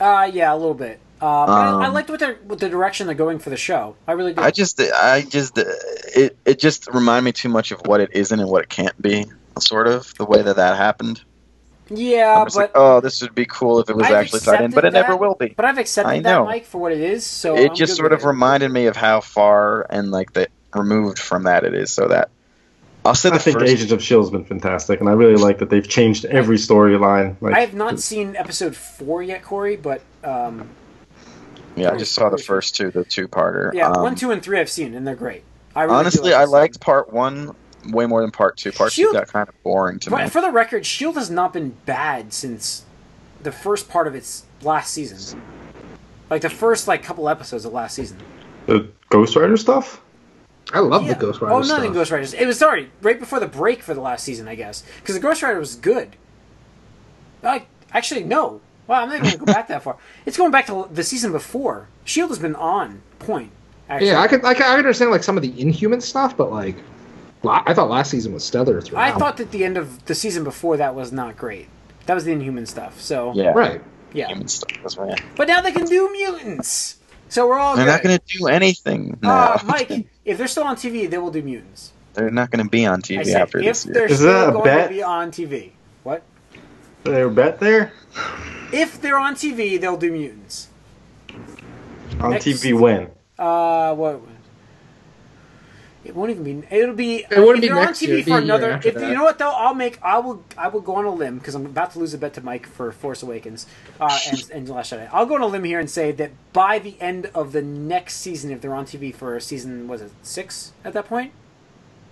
uh, 0.00 0.30
yeah, 0.32 0.52
a 0.52 0.56
little 0.56 0.74
bit. 0.74 0.98
Uh, 1.20 1.46
but 1.46 1.52
I, 1.52 1.84
I 1.84 1.86
Um, 1.86 1.94
liked 1.94 2.10
what 2.10 2.18
they're 2.18 2.38
with 2.46 2.58
the 2.58 2.68
direction 2.68 3.06
they're 3.06 3.14
going 3.14 3.38
for 3.38 3.50
the 3.50 3.56
show. 3.56 3.94
I 4.08 4.12
really 4.12 4.34
do. 4.34 4.40
I 4.42 4.50
just, 4.50 4.80
I 4.80 5.22
just, 5.22 5.56
it, 5.56 6.36
it 6.44 6.58
just 6.58 6.88
reminded 6.92 7.24
me 7.24 7.32
too 7.32 7.48
much 7.48 7.70
of 7.70 7.80
what 7.86 8.00
it 8.00 8.10
isn't 8.12 8.38
and 8.40 8.48
what 8.50 8.64
it 8.64 8.68
can't 8.68 9.00
be. 9.00 9.26
Sort 9.60 9.86
of 9.86 10.12
the 10.16 10.24
way 10.24 10.42
that 10.42 10.56
that 10.56 10.76
happened. 10.76 11.22
yeah, 11.90 12.42
but 12.42 12.54
like, 12.56 12.70
oh, 12.74 13.00
this 13.00 13.20
would 13.22 13.34
be 13.34 13.44
cool 13.44 13.78
if 13.80 13.90
it 13.90 13.94
was 13.94 14.06
I've 14.06 14.14
actually 14.14 14.40
tied 14.40 14.62
in, 14.62 14.70
but 14.72 14.84
it 14.84 14.88
accepted 14.88 14.92
never 14.94 15.12
that. 15.12 15.20
will 15.20 15.34
be. 15.36 15.48
but 15.54 15.64
I've 15.64 15.78
accepted 15.78 16.24
that. 16.24 16.44
Mike 16.44 16.64
for 16.64 16.78
what 16.80 16.90
it 16.92 17.00
is. 17.00 17.24
So 17.24 17.54
it 17.56 17.70
I'm 17.70 17.76
just 17.76 17.96
sort 17.96 18.12
of 18.12 18.22
it. 18.22 18.26
reminded 18.26 18.70
me 18.70 18.86
of 18.86 18.96
how 18.96 19.20
far 19.20 19.86
and 19.90 20.10
like 20.10 20.32
the 20.32 20.48
removed 20.74 21.18
from 21.18 21.44
that 21.44 21.64
it 21.64 21.74
is. 21.74 21.92
So 21.92 22.08
that 22.08 22.30
I'll 23.04 23.14
say 23.14 23.30
the 23.30 23.36
I 23.36 23.38
think 23.38 23.58
first. 23.58 23.72
Agents 23.72 23.92
of 23.92 24.02
Shield 24.02 24.22
has 24.24 24.30
been 24.30 24.44
fantastic, 24.44 25.00
and 25.00 25.08
I 25.08 25.12
really 25.12 25.36
like 25.36 25.58
that 25.58 25.70
they've 25.70 25.86
changed 25.86 26.24
every 26.26 26.56
storyline. 26.56 27.36
Like, 27.40 27.54
I 27.54 27.60
have 27.60 27.74
not 27.74 27.98
seen 27.98 28.36
episode 28.36 28.76
four 28.76 29.22
yet, 29.22 29.42
Corey, 29.42 29.76
but 29.76 30.02
um, 30.22 30.68
Yeah, 31.74 31.92
I 31.92 31.96
just 31.96 32.12
saw 32.12 32.28
the 32.30 32.38
first 32.38 32.76
two, 32.76 32.90
the 32.90 33.04
two-parter. 33.04 33.74
Yeah, 33.74 33.90
Um, 33.90 34.02
one, 34.02 34.14
two, 34.14 34.30
and 34.30 34.42
three 34.42 34.60
I've 34.60 34.70
seen, 34.70 34.94
and 34.94 35.06
they're 35.06 35.16
great. 35.16 35.42
I 35.74 35.82
really 35.84 35.96
honestly, 35.96 36.30
like 36.30 36.40
I 36.40 36.44
liked 36.44 36.80
part 36.80 37.12
one 37.12 37.56
way 37.88 38.06
more 38.06 38.20
than 38.20 38.30
part 38.30 38.56
two. 38.56 38.70
Part 38.72 38.92
Shield- 38.92 39.14
two 39.14 39.18
got 39.18 39.28
kind 39.28 39.48
of 39.48 39.60
boring 39.62 39.98
to 40.00 40.10
me. 40.10 40.28
For 40.28 40.40
the 40.40 40.50
record, 40.50 40.86
Shield 40.86 41.16
has 41.16 41.30
not 41.30 41.52
been 41.52 41.74
bad 41.86 42.32
since 42.32 42.84
the 43.42 43.52
first 43.52 43.88
part 43.88 44.06
of 44.06 44.14
its 44.14 44.44
last 44.62 44.92
season. 44.92 45.42
Like 46.30 46.42
the 46.42 46.50
first 46.50 46.86
like 46.86 47.02
couple 47.02 47.28
episodes 47.28 47.64
of 47.64 47.72
last 47.72 47.94
season. 47.94 48.18
The 48.66 48.88
Ghost 49.08 49.34
Rider 49.34 49.56
stuff. 49.56 50.00
I 50.72 50.80
love 50.80 51.02
Yeah. 51.02 51.14
the 51.14 51.20
Ghost 51.20 51.40
oh, 51.42 51.46
Rider 51.46 51.56
Oh, 51.58 51.62
stuff. 51.62 51.78
nothing 51.78 51.92
Ghost 51.92 52.10
Riders. 52.10 52.34
It 52.34 52.46
was 52.46 52.58
sorry 52.58 52.90
right 53.00 53.18
before 53.18 53.40
the 53.40 53.46
break 53.46 53.82
for 53.82 53.94
the 53.94 54.00
last 54.00 54.24
season, 54.24 54.48
I 54.48 54.54
guess, 54.54 54.84
because 55.00 55.14
the 55.14 55.20
Ghost 55.20 55.42
Rider 55.42 55.58
was 55.58 55.74
good. 55.76 56.16
I 57.42 57.64
actually 57.92 58.24
no. 58.24 58.60
Wow, 58.86 59.02
I'm 59.02 59.08
not 59.08 59.18
even 59.18 59.30
gonna 59.30 59.38
go 59.38 59.46
back 59.46 59.68
that 59.68 59.82
far. 59.82 59.96
It's 60.26 60.36
going 60.36 60.50
back 60.50 60.66
to 60.66 60.88
the 60.90 61.04
season 61.04 61.32
before. 61.32 61.88
Shield 62.04 62.30
has 62.30 62.38
been 62.38 62.56
on 62.56 63.02
point. 63.18 63.50
Actually. 63.88 64.08
Yeah, 64.08 64.20
I 64.20 64.28
could, 64.28 64.44
I 64.44 64.54
could, 64.54 64.64
I 64.64 64.76
understand 64.76 65.10
like 65.10 65.22
some 65.22 65.36
of 65.36 65.42
the 65.42 65.60
Inhuman 65.60 66.00
stuff, 66.00 66.36
but 66.36 66.50
like, 66.50 66.76
I 67.44 67.74
thought 67.74 67.90
last 67.90 68.10
season 68.10 68.32
was 68.32 68.44
stellar. 68.44 68.80
I 68.94 69.12
thought 69.12 69.36
that 69.38 69.50
the 69.50 69.64
end 69.64 69.76
of 69.76 70.04
the 70.06 70.14
season 70.14 70.44
before 70.44 70.76
that 70.76 70.94
was 70.94 71.12
not 71.12 71.36
great. 71.36 71.68
That 72.06 72.14
was 72.14 72.24
the 72.24 72.32
Inhuman 72.32 72.66
stuff. 72.66 73.00
So 73.00 73.32
yeah, 73.34 73.50
right. 73.52 73.82
yeah. 74.12 74.28
Human 74.28 74.48
stuff. 74.48 74.70
That's 74.82 74.96
right. 74.96 75.20
But 75.36 75.48
now 75.48 75.60
they 75.60 75.72
can 75.72 75.86
do 75.86 76.10
mutants. 76.12 76.98
So 77.32 77.48
we're 77.48 77.58
all 77.58 77.76
They're 77.76 77.86
good. 77.86 77.90
not 77.92 78.02
going 78.02 78.18
to 78.18 78.38
do 78.38 78.46
anything. 78.48 79.18
No, 79.22 79.30
Uh, 79.30 79.58
Mike, 79.64 80.06
if 80.26 80.36
they're 80.36 80.46
still 80.46 80.64
on 80.64 80.76
TV, 80.76 81.08
they 81.08 81.16
will 81.16 81.30
do 81.30 81.40
mutants. 81.42 81.92
they're 82.12 82.30
not 82.30 82.50
going 82.50 82.62
to 82.62 82.70
be 82.70 82.84
on 82.84 82.98
I 82.98 83.02
TV 83.02 83.24
said, 83.24 83.40
after 83.40 83.58
if 83.58 83.64
this 83.64 83.86
year. 83.86 83.94
they're 83.94 84.06
Is 84.06 84.18
still 84.18 84.32
that 84.32 84.48
a 84.50 84.52
going 84.52 84.64
bet? 84.64 84.88
to 84.88 84.94
be 84.94 85.02
on 85.02 85.30
TV. 85.30 85.70
What? 86.02 86.22
They 87.04 87.24
were 87.24 87.30
bet 87.30 87.58
there 87.58 87.92
If 88.70 89.00
they're 89.00 89.18
on 89.18 89.34
TV, 89.34 89.80
they'll 89.80 89.96
do 89.96 90.12
mutants. 90.12 90.68
on 92.20 92.32
Next. 92.32 92.44
TV 92.44 92.78
when? 92.78 93.08
Uh, 93.38 93.94
what? 93.94 94.20
It 96.04 96.16
won't 96.16 96.30
even 96.30 96.42
be. 96.60 96.66
It'll 96.74 96.94
be. 96.94 97.24
It 97.30 97.38
wouldn't 97.38 97.60
be 97.62 97.68
they're 97.68 97.78
on 97.78 97.84
next 97.86 98.00
TV 98.02 98.08
year, 98.08 98.18
it'd 98.18 98.24
for 98.26 98.30
a 98.30 98.34
year 98.34 98.42
another. 98.44 98.70
after 98.72 98.88
If 98.88 98.94
that. 98.96 99.08
you 99.08 99.14
know 99.14 99.22
what 99.22 99.38
though, 99.38 99.52
I'll 99.52 99.74
make. 99.74 100.02
I 100.02 100.18
will. 100.18 100.44
I 100.58 100.68
will 100.68 100.80
go 100.80 100.96
on 100.96 101.04
a 101.04 101.14
limb 101.14 101.38
because 101.38 101.54
I'm 101.54 101.64
about 101.66 101.92
to 101.92 102.00
lose 102.00 102.12
a 102.12 102.18
bet 102.18 102.34
to 102.34 102.40
Mike 102.40 102.66
for 102.66 102.90
Force 102.92 103.22
Awakens, 103.22 103.66
uh, 104.00 104.18
and, 104.30 104.50
and 104.52 104.68
Last 104.68 104.92
Jedi. 104.92 105.08
I'll 105.12 105.26
go 105.26 105.36
on 105.36 105.42
a 105.42 105.46
limb 105.46 105.64
here 105.64 105.78
and 105.78 105.88
say 105.88 106.10
that 106.12 106.32
by 106.52 106.78
the 106.80 107.00
end 107.00 107.26
of 107.34 107.52
the 107.52 107.62
next 107.62 108.16
season, 108.16 108.50
if 108.50 108.60
they're 108.60 108.74
on 108.74 108.84
TV 108.86 109.14
for 109.14 109.38
season, 109.40 109.86
was 109.86 110.00
it 110.02 110.10
six 110.22 110.72
at 110.84 110.92
that 110.94 111.06
point? 111.06 111.32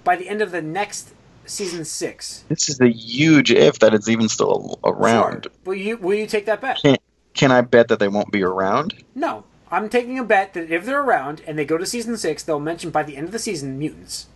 By 0.04 0.16
the 0.16 0.28
end 0.28 0.40
of 0.40 0.52
the 0.52 0.62
next 0.62 1.12
season 1.44 1.84
six, 1.84 2.44
This 2.48 2.68
is 2.68 2.80
a 2.80 2.88
huge 2.88 3.50
if 3.50 3.80
that 3.80 3.92
it's 3.92 4.08
even 4.08 4.28
still 4.28 4.78
around. 4.84 5.44
Sure. 5.44 5.52
Will 5.64 5.74
you? 5.74 5.96
Will 5.96 6.14
you 6.14 6.26
take 6.28 6.46
that 6.46 6.60
bet? 6.60 6.78
Can, 6.80 6.96
can 7.34 7.50
I 7.50 7.60
bet 7.62 7.88
that 7.88 7.98
they 7.98 8.08
won't 8.08 8.30
be 8.30 8.42
around? 8.44 8.94
No. 9.16 9.44
I'm 9.70 9.88
taking 9.88 10.18
a 10.18 10.24
bet 10.24 10.54
that 10.54 10.70
if 10.70 10.84
they're 10.84 11.00
around 11.02 11.42
and 11.46 11.58
they 11.58 11.64
go 11.64 11.78
to 11.78 11.86
season 11.86 12.16
six, 12.16 12.42
they'll 12.42 12.60
mention 12.60 12.90
by 12.90 13.02
the 13.02 13.16
end 13.16 13.26
of 13.26 13.32
the 13.32 13.38
season 13.38 13.78
mutants. 13.78 14.26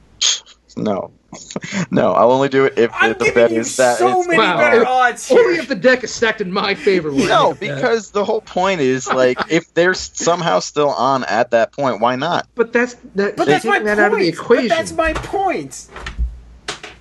No, 0.77 1.13
no. 1.93 2.13
I'll 2.15 2.33
only 2.33 2.49
do 2.49 2.65
it 2.65 2.77
if 2.77 2.91
I'm 2.95 3.13
the 3.13 3.31
bet 3.33 3.53
you 3.53 3.61
is 3.61 3.77
that 3.77 3.99
so 3.99 4.19
it's 4.21 4.29
many 4.29 4.41
Wow. 4.41 4.57
better 4.57 4.85
odds 4.85 5.31
Only 5.31 5.59
if 5.59 5.69
the 5.69 5.77
deck 5.77 6.03
is 6.03 6.13
stacked 6.13 6.41
in 6.41 6.51
my 6.51 6.75
favor. 6.75 7.13
No, 7.13 7.55
because 7.55 8.11
the 8.11 8.25
whole 8.25 8.41
point 8.41 8.81
is 8.81 9.07
like 9.07 9.39
if 9.51 9.73
they're 9.75 9.95
somehow 9.95 10.59
still 10.59 10.91
on 10.91 11.23
at 11.25 11.53
that 11.53 11.71
point, 11.73 12.01
why 12.01 12.17
not? 12.17 12.49
But 12.57 12.73
that's 12.73 12.95
that. 13.15 13.37
But 13.37 13.47
that's 13.47 13.65
my 13.65 13.79
that 13.79 13.85
point. 13.99 14.01
out 14.01 14.13
of 14.15 14.19
the 14.19 14.27
equation. 14.29 14.69
But 14.69 14.75
that's 14.77 14.93
my 14.93 15.13
point. 15.13 15.87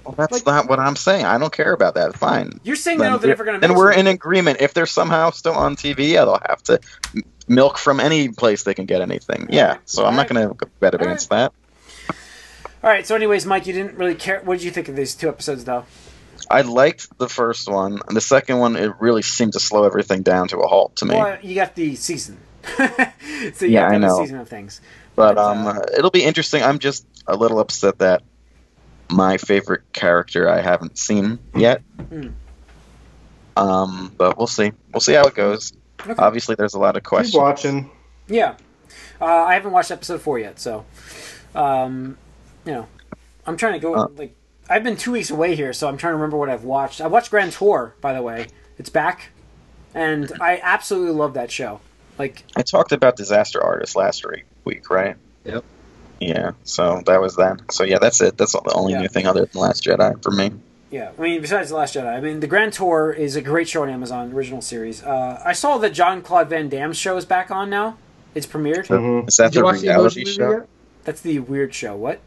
Well, 0.05 0.15
that's 0.17 0.33
Like- 0.33 0.45
not 0.45 0.67
what 0.67 0.79
I'm 0.79 0.95
saying. 0.97 1.25
I 1.25 1.37
don't 1.37 1.53
care 1.53 1.71
about 1.71 1.95
that. 1.95 2.15
Fine. 2.15 2.59
You're 2.63 2.75
saying 2.75 2.97
Then, 2.99 3.11
now 3.13 3.17
they're 3.17 3.29
never 3.29 3.45
going 3.45 3.59
to 3.59 3.65
then 3.65 3.75
we're 3.75 3.93
in 3.93 4.05
agreement. 4.05 4.59
If 4.59 4.73
they're 4.73 4.85
somehow 4.85 5.29
still 5.31 5.53
on 5.53 5.77
TV, 5.77 6.09
yeah, 6.09 6.25
they'll 6.25 6.41
have 6.47 6.61
to 6.63 6.79
m- 7.15 7.23
milk 7.47 7.77
from 7.77 7.99
any 7.99 8.29
place 8.29 8.63
they 8.63 8.73
can 8.73 8.85
get 8.85 9.01
anything. 9.01 9.47
Yeah, 9.49 9.77
so 9.85 10.05
I'm 10.05 10.15
not 10.15 10.27
going 10.27 10.47
to 10.55 10.65
bet 10.79 10.93
against 10.95 11.29
that. 11.29 11.53
All 12.83 12.89
right. 12.89 13.05
So, 13.07 13.15
anyways, 13.15 13.45
Mike, 13.45 13.65
you 13.65 13.73
didn't 13.73 13.97
really 13.97 14.15
care. 14.15 14.41
What 14.43 14.55
did 14.57 14.63
you 14.65 14.71
think 14.71 14.89
of 14.89 14.95
these 14.95 15.15
two 15.15 15.29
episodes, 15.29 15.63
though? 15.63 15.85
I 16.49 16.61
liked 16.61 17.17
the 17.17 17.29
first 17.29 17.69
one. 17.69 18.01
The 18.09 18.19
second 18.21 18.59
one, 18.59 18.75
it 18.75 18.91
really 18.99 19.21
seemed 19.21 19.53
to 19.53 19.59
slow 19.59 19.85
everything 19.85 20.21
down 20.21 20.49
to 20.49 20.57
a 20.59 20.67
halt 20.67 20.97
to 20.97 21.05
me. 21.05 21.15
Well, 21.15 21.37
you 21.41 21.55
got 21.55 21.75
the 21.75 21.95
season. 21.95 22.37
so 22.77 22.85
you 23.61 23.69
Yeah, 23.69 23.87
I 23.87 23.91
the 23.93 23.99
know. 23.99 24.19
season 24.19 24.39
of 24.39 24.49
things. 24.49 24.81
But 25.15 25.35
But, 25.35 25.37
um, 25.37 25.67
uh, 25.67 25.79
it'll 25.97 26.11
be 26.11 26.23
interesting. 26.23 26.61
I'm 26.61 26.79
just 26.79 27.05
a 27.27 27.37
little 27.37 27.59
upset 27.59 27.99
that 27.99 28.23
my 29.09 29.37
favorite 29.37 29.83
character 29.93 30.49
I 30.49 30.59
haven't 30.59 30.97
seen 30.97 31.39
yet. 31.55 31.81
Hmm. 32.09 32.29
Um, 33.55 34.11
but 34.17 34.37
we'll 34.37 34.47
see. 34.47 34.71
We'll 34.93 35.01
see 35.01 35.13
how 35.13 35.25
it 35.25 35.35
goes. 35.35 35.73
Okay. 36.01 36.13
Obviously, 36.17 36.55
there's 36.55 36.73
a 36.73 36.79
lot 36.79 36.95
of 36.97 37.03
Keep 37.03 37.07
questions. 37.09 37.35
watching. 37.35 37.89
Yeah. 38.27 38.55
Uh, 39.21 39.25
I 39.25 39.53
haven't 39.53 39.71
watched 39.71 39.91
episode 39.91 40.21
four 40.21 40.37
yet, 40.39 40.59
so 40.59 40.85
um, 41.55 42.17
you 42.65 42.71
know, 42.73 42.87
I'm 43.45 43.57
trying 43.57 43.73
to 43.73 43.79
go. 43.79 43.95
Uh. 43.95 44.07
like, 44.17 44.35
I've 44.69 44.83
been 44.83 44.97
two 44.97 45.11
weeks 45.11 45.29
away 45.29 45.55
here, 45.55 45.73
so 45.73 45.87
I'm 45.87 45.97
trying 45.97 46.11
to 46.11 46.15
remember 46.15 46.37
what 46.37 46.49
I've 46.49 46.63
watched. 46.63 46.99
I 47.01 47.07
watched 47.07 47.29
Grand 47.31 47.51
Tour, 47.53 47.95
by 48.01 48.13
the 48.13 48.21
way. 48.21 48.47
It's 48.77 48.89
back, 48.89 49.29
and 49.93 50.31
I 50.41 50.59
absolutely 50.63 51.13
love 51.13 51.35
that 51.35 51.51
show. 51.51 51.79
Like, 52.17 52.43
I 52.55 52.61
talked 52.63 52.91
about 52.91 53.15
Disaster 53.15 53.63
Artist 53.63 53.95
last 53.95 54.25
week, 54.25 54.45
week, 54.65 54.89
right? 54.89 55.15
Yep. 55.45 55.63
Yeah, 56.19 56.51
so 56.63 57.01
that 57.05 57.19
was 57.21 57.35
that. 57.35 57.59
So 57.71 57.83
yeah, 57.83 57.99
that's 57.99 58.21
it. 58.21 58.37
That's 58.37 58.53
the 58.53 58.71
only 58.73 58.93
Yeah. 58.93 59.01
new 59.01 59.07
thing 59.09 59.27
other 59.27 59.45
than 59.45 59.61
Last 59.61 59.83
Jedi 59.83 60.21
for 60.23 60.31
me. 60.31 60.51
Yeah, 60.93 61.09
I 61.17 61.21
mean, 61.23 61.41
besides 61.41 61.69
the 61.69 61.75
Last 61.75 61.95
Jedi, 61.95 62.05
I 62.05 62.21
mean, 62.21 62.39
the 62.39 62.45
Grand 62.45 62.71
Tour 62.71 63.11
is 63.11 63.35
a 63.35 63.41
great 63.41 63.67
show 63.67 63.81
on 63.81 63.89
Amazon, 63.89 64.31
original 64.31 64.61
series. 64.61 65.01
Uh, 65.01 65.41
I 65.43 65.53
saw 65.53 65.79
that 65.79 65.89
Jean-Claude 65.89 66.49
Van 66.49 66.69
Damme's 66.69 66.97
show 66.99 67.17
is 67.17 67.25
back 67.25 67.49
on 67.49 67.71
now. 67.71 67.97
It's 68.35 68.45
premiered. 68.45 68.85
Mhm. 68.85 69.27
Is 69.27 69.37
that 69.37 69.51
Did 69.53 69.61
the 69.61 69.63
watch 69.63 69.79
the 69.79 69.87
reality 69.87 70.21
Emoji 70.21 70.25
movie 70.25 70.31
show? 70.37 70.51
yet? 70.51 70.67
That's 71.03 71.21
the 71.21 71.39
weird 71.39 71.73
show. 71.73 71.95
What? 71.95 72.19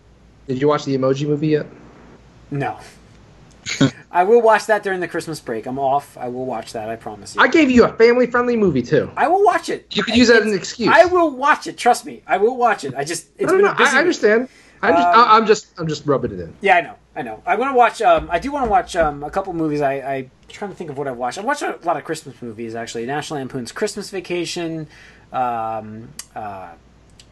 Did 0.48 0.61
you 0.61 0.66
watch 0.66 0.85
the 0.85 0.98
Emoji 0.98 1.29
movie 1.29 1.46
yet? 1.46 1.66
No. 2.50 2.79
I 4.11 4.24
will 4.24 4.42
watch 4.42 4.66
that 4.66 4.83
during 4.83 4.98
the 4.98 5.07
Christmas 5.07 5.38
break. 5.38 5.66
I'm 5.66 5.79
off. 5.79 6.16
I 6.18 6.26
will 6.26 6.44
watch 6.44 6.72
that. 6.72 6.88
I 6.88 6.96
promise 6.96 7.37
you. 7.37 7.40
I 7.42 7.46
gave 7.46 7.70
you 7.70 7.85
a 7.85 7.92
family-friendly 7.92 8.57
movie 8.57 8.83
too. 8.83 9.12
I 9.16 9.29
will 9.29 9.44
watch 9.44 9.68
it. 9.68 9.87
You 9.96 10.02
could 10.02 10.16
use 10.16 10.26
that 10.26 10.42
as 10.42 10.46
an 10.46 10.55
excuse. 10.55 10.88
I 10.92 11.05
will 11.05 11.31
watch 11.31 11.68
it. 11.68 11.79
Trust 11.79 12.05
me, 12.05 12.24
I 12.26 12.38
will 12.38 12.57
watch 12.57 12.83
it. 12.83 12.94
I 12.96 13.05
just 13.05 13.29
it's 13.38 13.46
no, 13.52 13.59
been 13.59 13.62
no, 13.64 13.70
a 13.70 13.72
no, 13.74 13.79
busy. 13.79 13.90
I, 13.94 13.96
I 13.96 14.00
understand. 14.00 14.48
I 14.83 14.90
just, 14.90 15.07
Um, 15.07 15.24
I'm 15.29 15.46
just, 15.46 15.66
I'm 15.79 15.87
just 15.87 16.05
rubbing 16.05 16.33
it 16.33 16.40
in. 16.40 16.52
Yeah, 16.61 16.76
I 16.76 16.81
know. 16.81 16.94
I 17.16 17.22
know. 17.22 17.42
I 17.46 17.57
want 17.57 17.72
to 17.72 17.76
watch. 17.76 18.02
Um, 18.02 18.29
I 18.31 18.38
do 18.38 18.52
want 18.52 18.66
to 18.66 18.70
watch 18.70 18.94
um, 18.94 19.24
a 19.24 19.31
couple 19.31 19.55
movies. 19.55 19.81
I, 19.81 19.94
I 19.94 20.31
trying 20.48 20.70
to 20.70 20.76
think 20.76 20.90
of 20.90 20.98
what 20.98 21.09
I've 21.09 21.16
watched. 21.16 21.38
I 21.38 21.40
watched 21.40 21.62
a 21.62 21.79
lot 21.83 21.96
of 21.96 22.05
Christmas 22.05 22.40
movies 22.42 22.74
actually. 22.74 23.07
National 23.07 23.38
Lampoon's 23.40 23.72
Christmas 23.72 24.11
Vacation. 24.11 24.87
Um, 25.33 26.11
uh, 26.35 26.72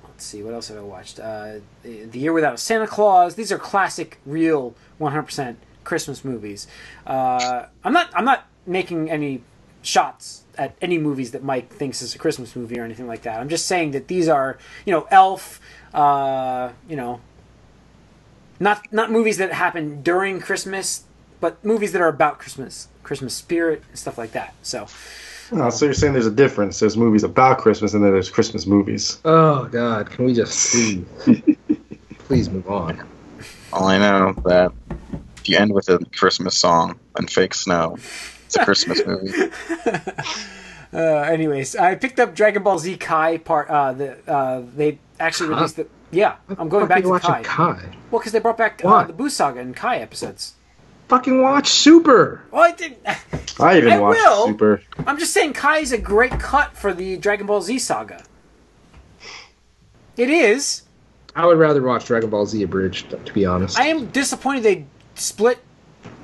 let's 0.04 0.24
see, 0.24 0.42
what 0.42 0.54
else 0.54 0.68
have 0.68 0.78
I 0.78 0.80
watched? 0.80 1.20
Uh, 1.20 1.56
the, 1.82 2.18
Year 2.18 2.32
Without 2.32 2.58
Santa 2.58 2.86
Claus. 2.86 3.34
These 3.34 3.52
are 3.52 3.58
classic, 3.58 4.18
real, 4.24 4.74
100% 5.00 5.56
Christmas 5.84 6.24
movies. 6.24 6.66
Uh, 7.06 7.66
I'm 7.84 7.92
not. 7.92 8.10
I'm 8.14 8.24
not 8.24 8.46
making 8.66 9.10
any 9.10 9.42
shots 9.82 10.44
at 10.56 10.74
any 10.80 10.96
movies 10.96 11.32
that 11.32 11.44
Mike 11.44 11.70
thinks 11.70 12.00
is 12.00 12.14
a 12.14 12.18
Christmas 12.18 12.56
movie 12.56 12.78
or 12.80 12.84
anything 12.84 13.06
like 13.06 13.22
that. 13.22 13.38
I'm 13.38 13.50
just 13.50 13.66
saying 13.66 13.90
that 13.90 14.08
these 14.08 14.28
are, 14.28 14.56
you 14.86 14.92
know, 14.92 15.06
Elf. 15.10 15.60
Uh, 15.92 16.70
you 16.88 16.96
know, 16.96 17.20
not 18.64 18.92
not 18.92 19.12
movies 19.12 19.36
that 19.36 19.52
happen 19.52 20.02
during 20.02 20.40
Christmas, 20.40 21.04
but 21.40 21.62
movies 21.64 21.92
that 21.92 22.00
are 22.00 22.08
about 22.08 22.38
Christmas, 22.38 22.88
Christmas 23.02 23.34
spirit, 23.34 23.82
and 23.90 23.98
stuff 23.98 24.16
like 24.18 24.32
that. 24.32 24.54
So, 24.62 24.88
Oh, 25.52 25.68
so 25.70 25.84
you're 25.84 25.94
saying 25.94 26.14
there's 26.14 26.26
a 26.26 26.30
difference? 26.30 26.80
There's 26.80 26.96
movies 26.96 27.22
about 27.22 27.58
Christmas, 27.58 27.92
and 27.94 28.02
then 28.02 28.12
there's 28.12 28.30
Christmas 28.30 28.66
movies. 28.66 29.18
Oh 29.24 29.66
God, 29.66 30.10
can 30.10 30.24
we 30.24 30.32
just 30.34 30.72
please, 30.72 31.04
please 32.26 32.48
move 32.48 32.68
on? 32.68 33.06
All 33.72 33.86
I 33.86 33.98
know 33.98 34.32
that 34.46 34.72
if 35.36 35.48
you 35.48 35.58
end 35.58 35.72
with 35.74 35.88
a 35.90 35.98
Christmas 36.16 36.56
song 36.56 36.98
and 37.16 37.30
fake 37.30 37.52
snow, 37.54 37.98
it's 38.46 38.56
a 38.56 38.64
Christmas 38.64 39.02
movie. 39.06 39.50
uh, 40.94 40.98
anyways, 40.98 41.76
I 41.76 41.94
picked 41.96 42.18
up 42.18 42.34
Dragon 42.34 42.62
Ball 42.62 42.78
Z 42.78 42.96
Kai 42.96 43.36
part. 43.38 43.68
Uh, 43.68 43.92
the 43.92 44.16
uh, 44.30 44.62
they 44.74 44.98
actually 45.20 45.50
Huh? 45.50 45.54
released 45.56 45.76
the. 45.76 45.86
Yeah, 46.10 46.36
I'm 46.58 46.68
going 46.68 46.86
back 46.86 47.02
to 47.02 47.08
watching 47.08 47.30
Kai. 47.30 47.42
Kai. 47.42 47.82
Well, 48.10 48.20
because 48.20 48.32
they 48.32 48.38
brought 48.38 48.56
back 48.58 48.80
uh, 48.84 49.04
the 49.04 49.12
Buu 49.12 49.30
Saga 49.30 49.60
and 49.60 49.74
Kai 49.74 49.96
episodes. 49.98 50.54
Fucking 51.08 51.42
watch 51.42 51.68
Super. 51.68 52.42
Well, 52.50 52.62
I 52.62 52.70
didn't. 52.72 52.98
I 53.60 53.76
even 53.78 53.92
I 53.92 53.98
watched 54.00 54.20
will. 54.20 54.46
Super. 54.46 54.82
I'm 55.06 55.18
just 55.18 55.32
saying 55.34 55.52
Kai 55.54 55.78
is 55.78 55.92
a 55.92 55.98
great 55.98 56.32
cut 56.38 56.76
for 56.76 56.94
the 56.94 57.16
Dragon 57.16 57.46
Ball 57.46 57.60
Z 57.62 57.78
saga. 57.80 58.22
It 60.16 60.30
is. 60.30 60.82
I 61.36 61.46
would 61.46 61.58
rather 61.58 61.82
watch 61.82 62.06
Dragon 62.06 62.30
Ball 62.30 62.46
Z 62.46 62.62
abridged, 62.62 63.10
to 63.26 63.32
be 63.32 63.44
honest. 63.44 63.78
I 63.78 63.86
am 63.86 64.06
disappointed 64.10 64.62
they 64.62 64.86
split 65.16 65.58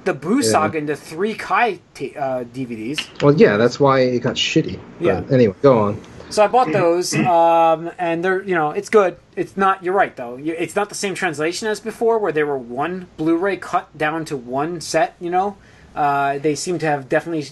the 0.05 0.15
Buu 0.15 0.43
Yeah. 0.43 0.51
saga 0.51 0.79
into 0.79 0.95
three 0.97 1.35
Kai 1.35 1.81
t- 1.95 2.17
uh, 2.17 2.45
DVDs. 2.45 3.21
Well, 3.23 3.35
yeah, 3.35 3.57
that's 3.57 3.81
why 3.81 4.01
it 4.01 4.21
got 4.21 4.37
shitty. 4.37 4.79
But 4.99 5.05
Yeah. 5.05 5.23
Anyway, 5.31 5.55
go 5.63 5.79
on. 5.81 6.01
So 6.31 6.45
I 6.45 6.47
bought 6.47 6.73
those, 6.73 7.13
um, 7.15 7.91
and 7.99 8.25
they're 8.25 8.43
you 8.43 8.55
know 8.55 8.71
it's 8.71 8.89
good. 8.89 9.17
It's 9.37 9.57
not. 9.57 9.83
You're 9.83 9.95
right 9.95 10.15
though. 10.15 10.39
It's 10.41 10.77
not 10.77 10.89
the 10.89 10.95
same 10.95 11.15
translation 11.15 11.67
as 11.69 11.81
before, 11.81 12.19
where 12.19 12.33
they 12.33 12.45
were 12.45 12.57
one 12.59 13.09
Blu-ray 13.17 13.57
cut 13.57 13.97
down 13.99 14.25
to 14.27 14.37
one 14.37 14.81
set. 14.81 15.17
You 15.21 15.31
know, 15.31 15.57
uh, 15.95 16.39
they 16.39 16.55
seem 16.55 16.79
to 16.79 16.87
have 16.87 17.09
definitely 17.09 17.49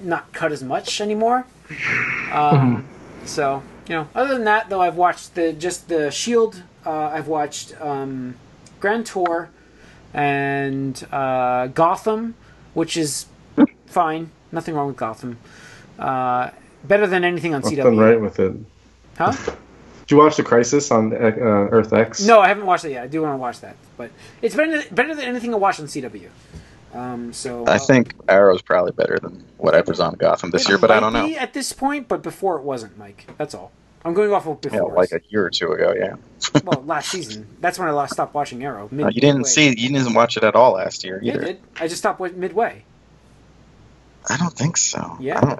not 0.00 0.32
cut 0.32 0.52
as 0.52 0.62
much 0.62 1.00
anymore. 1.00 1.46
Um, 2.32 2.86
So 3.24 3.62
you 3.88 3.94
know, 3.94 4.08
other 4.14 4.34
than 4.34 4.44
that, 4.44 4.68
though, 4.68 4.80
I've 4.80 4.96
watched 4.96 5.34
the 5.34 5.52
just 5.52 5.88
the 5.88 6.10
Shield. 6.10 6.62
Uh, 6.84 7.08
I've 7.08 7.28
watched 7.28 7.78
um, 7.80 8.36
Grand 8.80 9.06
Tour 9.06 9.50
and 10.14 11.06
uh, 11.12 11.66
Gotham, 11.68 12.34
which 12.74 12.96
is 12.96 13.26
fine. 13.86 14.30
Nothing 14.52 14.74
wrong 14.74 14.88
with 14.88 14.96
Gotham. 14.96 15.38
Uh, 15.98 16.50
better 16.84 17.06
than 17.06 17.24
anything 17.24 17.54
on 17.54 17.62
What's 17.62 17.74
CW. 17.74 17.82
done 17.82 17.96
right 17.98 18.20
with 18.20 18.38
it? 18.38 18.54
Huh? 19.16 19.32
Did 19.32 20.10
you 20.12 20.16
watch 20.16 20.36
the 20.36 20.42
Crisis 20.42 20.90
on 20.90 21.12
uh, 21.12 21.16
Earth 21.18 21.92
X? 21.92 22.24
No, 22.26 22.40
I 22.40 22.48
haven't 22.48 22.64
watched 22.66 22.84
it 22.84 22.92
yet. 22.92 23.04
I 23.04 23.06
do 23.08 23.20
want 23.22 23.34
to 23.34 23.38
watch 23.38 23.60
that, 23.60 23.76
but 23.96 24.10
it's 24.40 24.54
better 24.54 24.82
better 24.90 25.14
than 25.14 25.26
anything 25.26 25.52
I 25.52 25.58
watched 25.58 25.80
on 25.80 25.86
CW. 25.86 26.28
Um, 26.94 27.32
so 27.34 27.66
I 27.66 27.74
uh, 27.74 27.78
think 27.78 28.14
Arrow's 28.28 28.62
probably 28.62 28.92
better 28.92 29.18
than 29.18 29.44
whatever's 29.58 30.00
on 30.00 30.14
Gotham 30.14 30.50
this 30.50 30.66
year, 30.68 30.78
but 30.78 30.90
I 30.90 31.00
don't 31.00 31.12
know. 31.12 31.26
At 31.36 31.52
this 31.52 31.72
point, 31.74 32.08
but 32.08 32.22
before 32.22 32.56
it 32.56 32.62
wasn't, 32.62 32.96
Mike. 32.96 33.26
That's 33.36 33.54
all. 33.54 33.70
I'm 34.04 34.14
going 34.14 34.32
off 34.32 34.46
of 34.46 34.58
Yeah, 34.64 34.70
before. 34.70 34.94
like 34.94 35.12
a 35.12 35.20
year 35.28 35.44
or 35.44 35.50
two 35.50 35.70
ago. 35.72 35.92
Yeah, 35.94 36.14
well, 36.64 36.82
last 36.86 37.10
season. 37.10 37.46
That's 37.60 37.78
when 37.78 37.88
I 37.88 37.90
last 37.90 38.14
stopped 38.14 38.32
watching 38.32 38.64
Arrow. 38.64 38.88
Mid- 38.90 39.04
Uh, 39.04 39.08
you 39.08 39.20
didn't 39.20 39.38
midway. 39.38 39.50
see, 39.50 39.68
you 39.76 39.90
didn't 39.90 40.14
watch 40.14 40.36
it 40.38 40.44
at 40.44 40.54
all 40.54 40.72
last 40.74 41.04
year 41.04 41.20
Yeah, 41.22 41.34
I 41.34 41.38
did. 41.38 41.60
I 41.80 41.88
just 41.88 41.98
stopped 41.98 42.20
midway. 42.20 42.84
I 44.30 44.36
don't 44.38 44.52
think 44.54 44.76
so. 44.78 45.18
Yeah. 45.20 45.58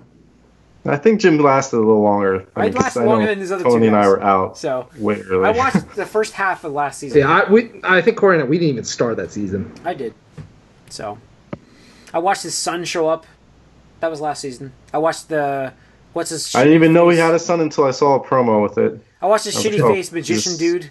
I 0.88 0.96
think 0.96 1.20
Jim 1.20 1.38
lasted 1.38 1.76
a 1.76 1.80
little 1.80 2.02
longer. 2.02 2.46
I 2.56 2.62
mean, 2.62 2.72
'cause 2.72 2.82
lasted 2.82 3.04
longer 3.04 3.26
than 3.26 3.38
his 3.38 3.52
other 3.52 3.64
two 3.64 3.70
Tony 3.70 3.86
and 3.88 3.96
I 3.96 4.08
were 4.08 4.22
out 4.22 4.56
So 4.58 4.88
way 4.98 5.20
early. 5.28 5.46
I 5.46 5.50
watched 5.50 5.94
the 5.94 6.06
first 6.06 6.32
half 6.34 6.64
of 6.64 6.72
last 6.72 6.98
season. 6.98 7.18
Yeah, 7.20 7.42
I, 7.46 7.50
we, 7.50 7.70
I 7.84 8.00
think 8.00 8.16
Corey 8.16 8.36
and 8.36 8.44
I, 8.44 8.46
we 8.48 8.58
didn't 8.58 8.70
even 8.72 8.84
start 8.84 9.16
that 9.18 9.30
season. 9.32 9.72
I 9.84 9.94
did. 9.94 10.14
So 10.90 11.18
I 12.14 12.18
watched 12.18 12.42
his 12.42 12.54
son 12.54 12.84
show 12.84 13.08
up. 13.08 13.26
That 14.00 14.10
was 14.10 14.20
last 14.20 14.40
season. 14.40 14.72
I 14.94 14.98
watched 14.98 15.28
the 15.28 15.72
what's 16.12 16.30
his. 16.30 16.54
I 16.54 16.60
didn't 16.64 16.74
even 16.76 16.92
know 16.92 17.08
he 17.08 17.18
had 17.18 17.34
a 17.34 17.38
son 17.38 17.60
until 17.60 17.84
I 17.84 17.90
saw 17.90 18.14
a 18.14 18.20
promo 18.24 18.62
with 18.62 18.78
it. 18.78 19.00
I 19.20 19.26
watched 19.26 19.44
his 19.46 19.56
Oh, 19.56 19.60
shitty 19.68 19.80
oh, 19.80 19.92
face 19.92 20.12
magician 20.12 20.52
this- 20.52 20.58
dude, 20.58 20.90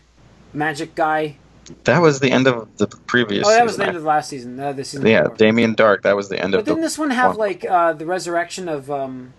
magic 0.53 0.93
guy. 0.95 1.37
That 1.83 2.01
was 2.01 2.21
the 2.21 2.31
end 2.31 2.47
of 2.47 2.67
the 2.77 2.87
previous. 2.87 3.45
Oh, 3.45 3.49
that 3.51 3.63
was 3.63 3.73
season. 3.73 3.81
the 3.81 3.87
end 3.87 3.97
of 3.97 4.03
the 4.03 4.07
last 4.07 4.29
season. 4.29 4.57
Uh, 4.59 4.71
this 4.71 4.89
season. 4.89 5.05
yeah, 5.05 5.23
before. 5.23 5.35
Damien 5.37 5.75
Darhk. 5.75 6.03
That 6.03 6.15
was 6.15 6.29
the 6.29 6.39
end 6.41 6.53
But 6.53 6.59
of 6.59 6.65
the. 6.65 6.71
But 6.71 6.75
didn't 6.75 6.83
this 6.83 6.97
one 6.97 7.09
have 7.09 7.31
one. 7.31 7.37
like 7.39 7.65
uh, 7.69 7.91
the 7.93 8.05
resurrection 8.05 8.69
of? 8.69 8.89
um 8.91 9.33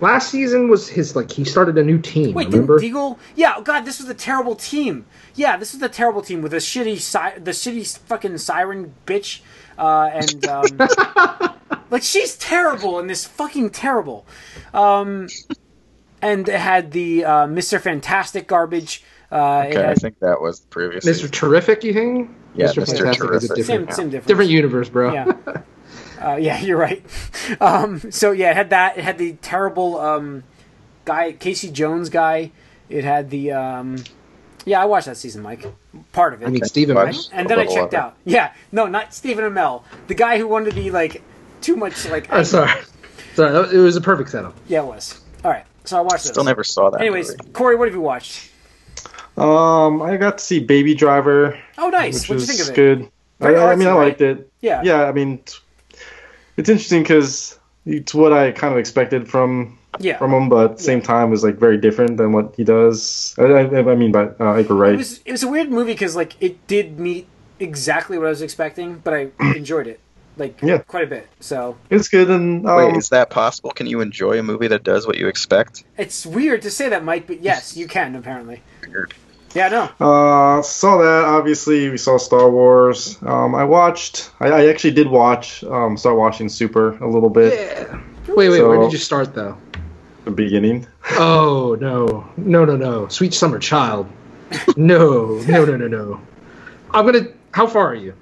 Last 0.00 0.30
season 0.30 0.68
was 0.68 0.88
his 0.88 1.16
like 1.16 1.30
he 1.32 1.44
started 1.44 1.76
a 1.76 1.82
new 1.82 1.98
team. 1.98 2.32
Wait, 2.34 2.46
remember? 2.48 2.78
didn't 2.78 2.88
Diggle? 2.90 3.18
Yeah. 3.34 3.54
Oh 3.56 3.62
God, 3.62 3.84
this 3.84 3.98
was 4.00 4.08
a 4.08 4.14
terrible 4.14 4.54
team. 4.54 5.06
Yeah, 5.34 5.56
this 5.56 5.72
was 5.72 5.80
the 5.80 5.88
terrible 5.88 6.22
team 6.22 6.40
with 6.40 6.52
the 6.52 6.58
shitty, 6.58 6.98
si- 6.98 7.40
the 7.40 7.50
shitty 7.50 7.98
fucking 7.98 8.38
siren 8.38 8.94
bitch, 9.06 9.40
uh, 9.76 10.10
and 10.12 10.46
um, 10.46 11.58
like 11.90 12.02
she's 12.04 12.36
terrible 12.36 12.98
and 13.00 13.10
this 13.10 13.24
fucking 13.24 13.70
terrible. 13.70 14.24
Um, 14.72 15.28
and 16.22 16.48
it 16.48 16.60
had 16.60 16.92
the 16.92 17.24
uh, 17.24 17.46
Mister 17.48 17.78
Fantastic 17.80 18.46
garbage. 18.46 19.02
Uh, 19.32 19.64
it 19.66 19.76
Okay, 19.76 19.88
I 19.90 19.94
think 19.94 20.20
that 20.20 20.40
was 20.40 20.60
the 20.60 20.68
previous. 20.68 21.04
Mr. 21.04 21.14
season. 21.14 21.30
Terrific, 21.32 21.82
you 21.84 21.92
think? 21.92 22.30
Yeah, 22.54 22.66
Mr. 22.68 22.82
Mr. 22.82 22.86
Fantastic 22.86 23.04
is 23.04 23.10
a 23.10 23.16
Terrific. 23.18 23.56
different, 23.56 23.66
same, 23.66 23.84
yeah. 23.84 23.92
same 23.92 24.10
difference. 24.10 24.26
different 24.28 24.50
universe, 24.50 24.88
bro. 24.88 25.12
Yeah. 25.12 25.32
Uh, 26.20 26.36
yeah, 26.36 26.60
you're 26.62 26.78
right. 26.78 27.02
Um, 27.60 28.10
so 28.10 28.32
yeah, 28.32 28.50
it 28.50 28.56
had 28.56 28.70
that. 28.70 28.98
It 28.98 29.04
had 29.04 29.18
the 29.18 29.32
terrible 29.34 29.98
um, 29.98 30.44
guy, 31.04 31.32
Casey 31.32 31.70
Jones 31.70 32.08
guy. 32.08 32.50
It 32.88 33.04
had 33.04 33.30
the 33.30 33.52
um, 33.52 33.96
yeah. 34.64 34.80
I 34.82 34.86
watched 34.86 35.06
that 35.06 35.16
season, 35.16 35.42
Mike. 35.42 35.66
Part 36.12 36.34
of 36.34 36.42
it. 36.42 36.46
I 36.46 36.50
mean, 36.50 36.64
Steven 36.64 36.94
But- 36.94 37.06
Mesh. 37.06 37.28
and 37.32 37.48
then 37.48 37.58
I 37.58 37.66
checked 37.66 37.94
out. 37.94 38.16
Yeah, 38.24 38.52
no, 38.72 38.86
not 38.86 39.12
Stephen 39.14 39.44
Amell. 39.44 39.82
The 40.06 40.14
guy 40.14 40.38
who 40.38 40.48
wanted 40.48 40.70
to 40.70 40.76
be 40.76 40.90
like 40.90 41.22
too 41.60 41.76
much 41.76 42.08
like. 42.08 42.32
I'm 42.32 42.44
sorry. 42.44 42.70
Sorry, 43.34 43.74
it 43.76 43.78
was 43.78 43.94
a 43.96 44.00
perfect 44.00 44.30
setup. 44.30 44.54
Yeah, 44.66 44.80
it 44.82 44.86
was. 44.86 45.20
All 45.44 45.50
right, 45.50 45.64
so 45.84 45.96
I 45.98 46.00
watched 46.00 46.24
Still 46.24 46.34
those. 46.42 46.46
never 46.46 46.64
saw 46.64 46.90
that. 46.90 47.00
Anyways, 47.00 47.28
movie. 47.38 47.52
Corey, 47.52 47.76
what 47.76 47.86
have 47.88 47.94
you 47.94 48.00
watched? 48.00 48.50
Um, 49.36 50.02
I 50.02 50.16
got 50.16 50.38
to 50.38 50.44
see 50.44 50.58
Baby 50.58 50.94
Driver, 50.94 51.56
Oh, 51.78 51.90
nice. 51.90 52.28
which 52.28 52.30
What'd 52.30 52.48
you 52.48 52.48
was 52.48 52.56
think 52.56 52.60
of 52.62 52.68
it? 52.70 52.74
good. 52.74 53.10
I, 53.40 53.54
I 53.72 53.76
mean, 53.76 53.86
I 53.86 53.92
liked 53.92 54.20
it. 54.20 54.50
Yeah. 54.60 54.82
Yeah, 54.82 55.04
I 55.04 55.12
mean, 55.12 55.38
t- 55.38 55.58
it's 56.58 56.68
interesting 56.68 57.02
because 57.02 57.58
it's 57.86 58.12
what 58.14 58.32
I 58.32 58.52
kind 58.52 58.72
of 58.74 58.78
expected 58.78 59.28
from 59.30 59.78
Yeah. 60.00 60.18
from 60.18 60.32
him, 60.32 60.48
but 60.50 60.70
at 60.72 60.76
the 60.76 60.82
same 60.82 61.00
time 61.00 61.30
was 61.30 61.42
like 61.42 61.56
very 61.56 61.78
different 61.78 62.18
than 62.18 62.32
what 62.32 62.54
he 62.56 62.64
does. 62.64 63.34
I, 63.38 63.44
I, 63.44 63.92
I 63.92 63.94
mean, 63.94 64.12
by 64.12 64.24
uh, 64.38 64.52
Edgar 64.54 64.84
It 64.92 64.96
was 64.98 65.20
it 65.24 65.32
was 65.32 65.42
a 65.42 65.48
weird 65.48 65.70
movie 65.70 65.92
because 65.92 66.14
like 66.14 66.34
it 66.40 66.66
did 66.66 66.98
meet 67.00 67.26
exactly 67.60 68.18
what 68.18 68.26
I 68.26 68.30
was 68.30 68.42
expecting, 68.42 68.98
but 69.02 69.14
I 69.14 69.30
enjoyed 69.56 69.86
it 69.86 70.00
like 70.36 70.60
Yeah. 70.62 70.78
quite 70.78 71.04
a 71.04 71.06
bit. 71.08 71.26
So 71.40 71.76
It's 71.90 72.08
good, 72.08 72.30
and 72.30 72.66
um, 72.68 72.76
Wait, 72.76 72.96
is 72.96 73.08
that 73.08 73.30
possible? 73.30 73.70
Can 73.70 73.86
you 73.86 74.00
enjoy 74.00 74.38
a 74.38 74.42
movie 74.42 74.68
that 74.68 74.84
does 74.84 75.06
what 75.06 75.16
you 75.16 75.26
expect? 75.28 75.84
it's 75.96 76.24
weird 76.26 76.62
to 76.62 76.70
say 76.70 76.88
that, 76.90 77.02
Mike, 77.04 77.26
but 77.26 77.40
yes, 77.42 77.76
you 77.76 77.88
can 77.88 78.14
apparently. 78.14 78.60
Weird. 78.86 79.14
Yeah, 79.54 79.68
no. 79.68 79.82
Uh, 80.06 80.62
saw 80.62 80.98
that. 80.98 81.24
Obviously, 81.24 81.88
we 81.88 81.96
saw 81.96 82.18
Star 82.18 82.50
Wars. 82.50 83.16
Um, 83.22 83.54
I 83.54 83.64
watched. 83.64 84.30
I, 84.40 84.48
I 84.48 84.66
actually 84.68 84.90
did 84.92 85.08
watch. 85.08 85.64
Um, 85.64 85.96
start 85.96 86.16
watching 86.16 86.48
Super 86.48 86.96
a 86.98 87.08
little 87.08 87.30
bit. 87.30 87.54
Yeah. 87.58 88.00
Wait, 88.28 88.50
wait, 88.50 88.62
where 88.62 88.78
did 88.78 88.92
you 88.92 88.98
start 88.98 89.34
though? 89.34 89.56
The 90.24 90.30
beginning. 90.30 90.86
Oh 91.12 91.74
no, 91.80 92.28
no, 92.36 92.66
no, 92.66 92.76
no, 92.76 93.08
sweet 93.08 93.32
summer 93.32 93.58
child. 93.58 94.06
No, 94.76 95.38
no, 95.48 95.64
no, 95.64 95.76
no, 95.76 95.88
no. 95.88 96.20
I'm 96.90 97.06
gonna. 97.06 97.28
How 97.52 97.66
far 97.66 97.86
are 97.88 97.94
you? 97.94 98.12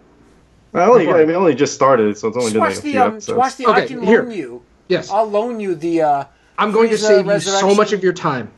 I 0.73 0.85
only. 0.85 1.05
How 1.07 1.12
far? 1.12 1.21
I 1.23 1.25
mean, 1.25 1.35
only 1.35 1.57
just 1.57 1.75
started, 1.75 2.17
so 2.17 2.29
it's 2.29 2.37
only 2.37 2.53
Just 2.53 2.55
been 2.55 2.61
like 2.62 2.69
watch 2.71 2.79
a 2.79 2.83
the 2.83 2.91
few 2.93 3.01
um, 3.03 3.12
episodes. 3.12 3.37
watch 3.39 3.57
the. 3.57 3.67
I 3.67 3.71
Okay, 3.79 3.87
can 3.89 4.03
here. 4.05 4.23
loan 4.23 4.31
you. 4.31 4.62
Yes, 4.89 5.11
I'll 5.11 5.29
loan 5.29 5.59
you 5.59 5.75
the. 5.75 6.03
uh 6.03 6.25
I'm 6.59 6.71
going 6.71 6.89
to 6.91 6.97
save 6.99 7.27
you 7.27 7.41
so 7.41 7.75
much 7.75 7.93
of 7.93 8.05
your 8.05 8.12
time. 8.12 8.51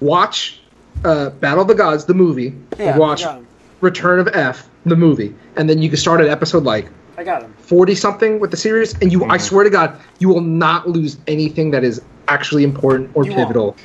Watch 0.00 0.60
uh, 1.04 1.30
Battle 1.30 1.62
of 1.62 1.68
the 1.68 1.74
Gods, 1.74 2.04
the 2.04 2.14
movie. 2.14 2.54
Yeah, 2.78 2.90
and 2.90 2.98
watch 2.98 3.22
I 3.22 3.26
got 3.26 3.38
him. 3.38 3.46
Return 3.80 4.18
of 4.20 4.28
F, 4.28 4.68
the 4.86 4.96
movie, 4.96 5.34
and 5.56 5.68
then 5.68 5.80
you 5.82 5.88
can 5.88 5.98
start 5.98 6.20
at 6.20 6.28
episode 6.28 6.64
like 6.64 6.88
I 7.18 7.24
got 7.24 7.42
him. 7.42 7.52
40 7.58 7.94
something 7.94 8.40
with 8.40 8.50
the 8.50 8.56
series, 8.56 8.94
and 9.00 9.12
you. 9.12 9.20
Mm-hmm. 9.20 9.30
I 9.32 9.38
swear 9.38 9.64
to 9.64 9.70
God, 9.70 9.98
you 10.18 10.28
will 10.28 10.40
not 10.40 10.88
lose 10.88 11.18
anything 11.26 11.70
that 11.72 11.84
is 11.84 12.00
actually 12.28 12.64
important 12.64 13.10
or 13.14 13.24
You 13.24 13.30
won't. 13.32 13.40
pivotal. 13.42 13.76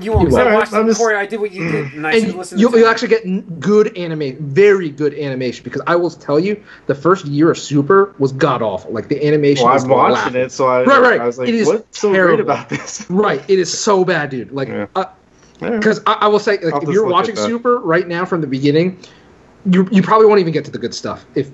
You 0.00 0.12
won't. 0.12 0.30
You 0.30 0.36
I 0.38 0.44
won't. 0.44 0.54
watched 0.54 0.72
I'm 0.72 0.84
it, 0.86 0.90
just- 0.90 1.00
Corey. 1.00 1.16
I 1.16 1.26
did 1.26 1.40
what 1.40 1.50
you 1.52 1.70
did, 1.70 1.92
and 1.94 2.06
I 2.06 2.12
should 2.12 2.28
and 2.30 2.38
listen. 2.38 2.58
you'll, 2.58 2.70
to 2.70 2.78
you'll 2.78 2.88
actually 2.88 3.08
get 3.08 3.60
good 3.60 3.96
anime, 3.98 4.36
very 4.38 4.88
good 4.88 5.12
animation. 5.14 5.64
Because 5.64 5.82
I 5.86 5.96
will 5.96 6.10
tell 6.10 6.38
you, 6.38 6.62
the 6.86 6.94
first 6.94 7.26
year 7.26 7.50
of 7.50 7.58
Super 7.58 8.14
was 8.18 8.32
god 8.32 8.62
awful. 8.62 8.92
Like 8.92 9.08
the 9.08 9.22
animation. 9.26 9.64
well, 9.64 9.74
was 9.74 9.84
I'm 9.84 9.90
watching 9.90 10.14
laughable. 10.14 10.40
it, 10.42 10.52
so 10.52 10.66
I, 10.68 10.84
Right, 10.84 11.00
right. 11.02 11.20
I 11.20 11.26
was 11.26 11.38
like, 11.38 11.48
It 11.48 11.54
is 11.56 11.66
"What's 11.66 11.98
so 11.98 12.08
great 12.10 12.16
terrible. 12.18 12.40
about 12.44 12.68
this?" 12.68 13.04
Right, 13.10 13.42
it 13.50 13.58
is 13.58 13.76
so 13.76 14.04
bad, 14.04 14.30
dude. 14.30 14.52
Like, 14.52 14.68
Yeah. 14.68 14.86
Because 15.60 16.00
I, 16.06 16.12
I 16.14 16.26
will 16.28 16.38
say, 16.38 16.58
like, 16.58 16.82
if 16.82 16.88
you're 16.88 17.06
watching. 17.06 17.36
Super 17.36 17.78
right 17.78 18.06
now 18.08 18.24
from 18.24 18.40
the 18.40 18.46
beginning, 18.46 18.98
you 19.66 19.86
you 19.90 20.02
probably 20.02 20.26
won't 20.26 20.40
even 20.40 20.52
get 20.52 20.64
to 20.64 20.70
the 20.70 20.78
good 20.78 20.94
stuff. 20.94 21.24
If 21.34 21.50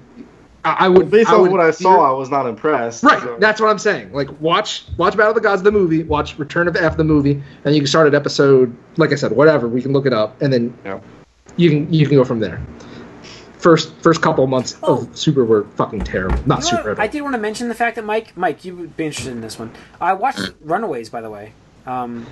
I, 0.64 0.86
I 0.86 0.88
would, 0.88 1.10
Based 1.10 1.28
I 1.30 1.34
on 1.34 1.42
would 1.42 1.50
what 1.52 1.60
I 1.60 1.70
saw, 1.70 2.08
I 2.08 2.18
was 2.18 2.28
not 2.30 2.46
impressed. 2.46 3.04
Right, 3.04 3.20
so- 3.22 3.36
that's 3.38 3.60
what 3.60 3.68
I'm 3.70 3.78
saying. 3.78 4.12
Like, 4.12 4.28
watch 4.40 4.84
watch 4.96 5.16
Battle 5.16 5.30
of 5.30 5.34
the 5.36 5.40
Gods 5.40 5.62
the 5.62 5.70
movie, 5.72 6.02
watch 6.02 6.38
Return 6.38 6.66
of 6.68 6.76
F 6.76 6.96
the 6.96 7.04
movie, 7.04 7.42
and 7.64 7.74
you 7.74 7.80
can 7.80 7.86
start 7.86 8.06
at 8.06 8.14
episode, 8.14 8.76
like 8.96 9.12
I 9.12 9.16
said, 9.16 9.32
whatever. 9.32 9.68
We 9.68 9.80
can 9.82 9.92
look 9.92 10.06
it 10.06 10.12
up, 10.12 10.40
and 10.42 10.52
then 10.52 10.76
Yeah. 10.84 11.00
you 11.56 11.70
can 11.70 11.92
you 11.92 12.06
can 12.06 12.16
go 12.16 12.24
from 12.24 12.40
there. 12.40 12.60
First 13.58 13.92
first 14.02 14.22
couple 14.22 14.46
months 14.46 14.76
Oh. 14.82 14.98
of 15.08 15.16
Super 15.16 15.44
were 15.44 15.64
fucking 15.76 16.00
terrible. 16.00 16.36
Not 16.46 16.58
You 16.64 16.72
know 16.72 16.76
Super 16.78 16.90
at 16.92 16.98
all. 16.98 17.04
I 17.04 17.06
did 17.08 17.22
want 17.22 17.34
to 17.34 17.40
mention 17.40 17.68
the 17.68 17.74
fact 17.74 17.96
that 17.96 18.04
Mike, 18.04 18.36
Mike, 18.36 18.64
you 18.64 18.76
would 18.76 18.96
be 18.96 19.06
interested 19.06 19.32
in 19.32 19.40
this 19.40 19.58
one. 19.58 19.72
I 20.00 20.12
watched. 20.12 20.52
Runaways, 20.60 21.08
by 21.10 21.20
the 21.20 21.30
way. 21.30 21.52
Um, 21.86 22.26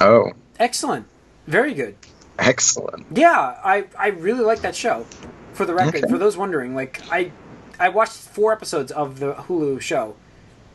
Oh, 0.00 0.30
excellent, 0.60 1.06
very 1.46 1.74
good. 1.74 1.96
excellent. 2.38 3.06
Yeah, 3.12 3.58
I 3.64 3.84
I 3.98 4.08
really 4.08 4.44
like 4.44 4.60
that 4.60 4.76
show. 4.76 5.06
For 5.52 5.66
the 5.66 5.74
record, 5.74 6.04
Okay. 6.04 6.10
for 6.12 6.18
those 6.18 6.36
wondering, 6.36 6.74
like 6.74 7.00
I 7.10 7.32
I 7.78 7.88
watched 7.88 8.12
four 8.12 8.52
episodes 8.52 8.92
of 8.92 9.18
the 9.18 9.34
Hulu 9.34 9.80
show, 9.80 10.14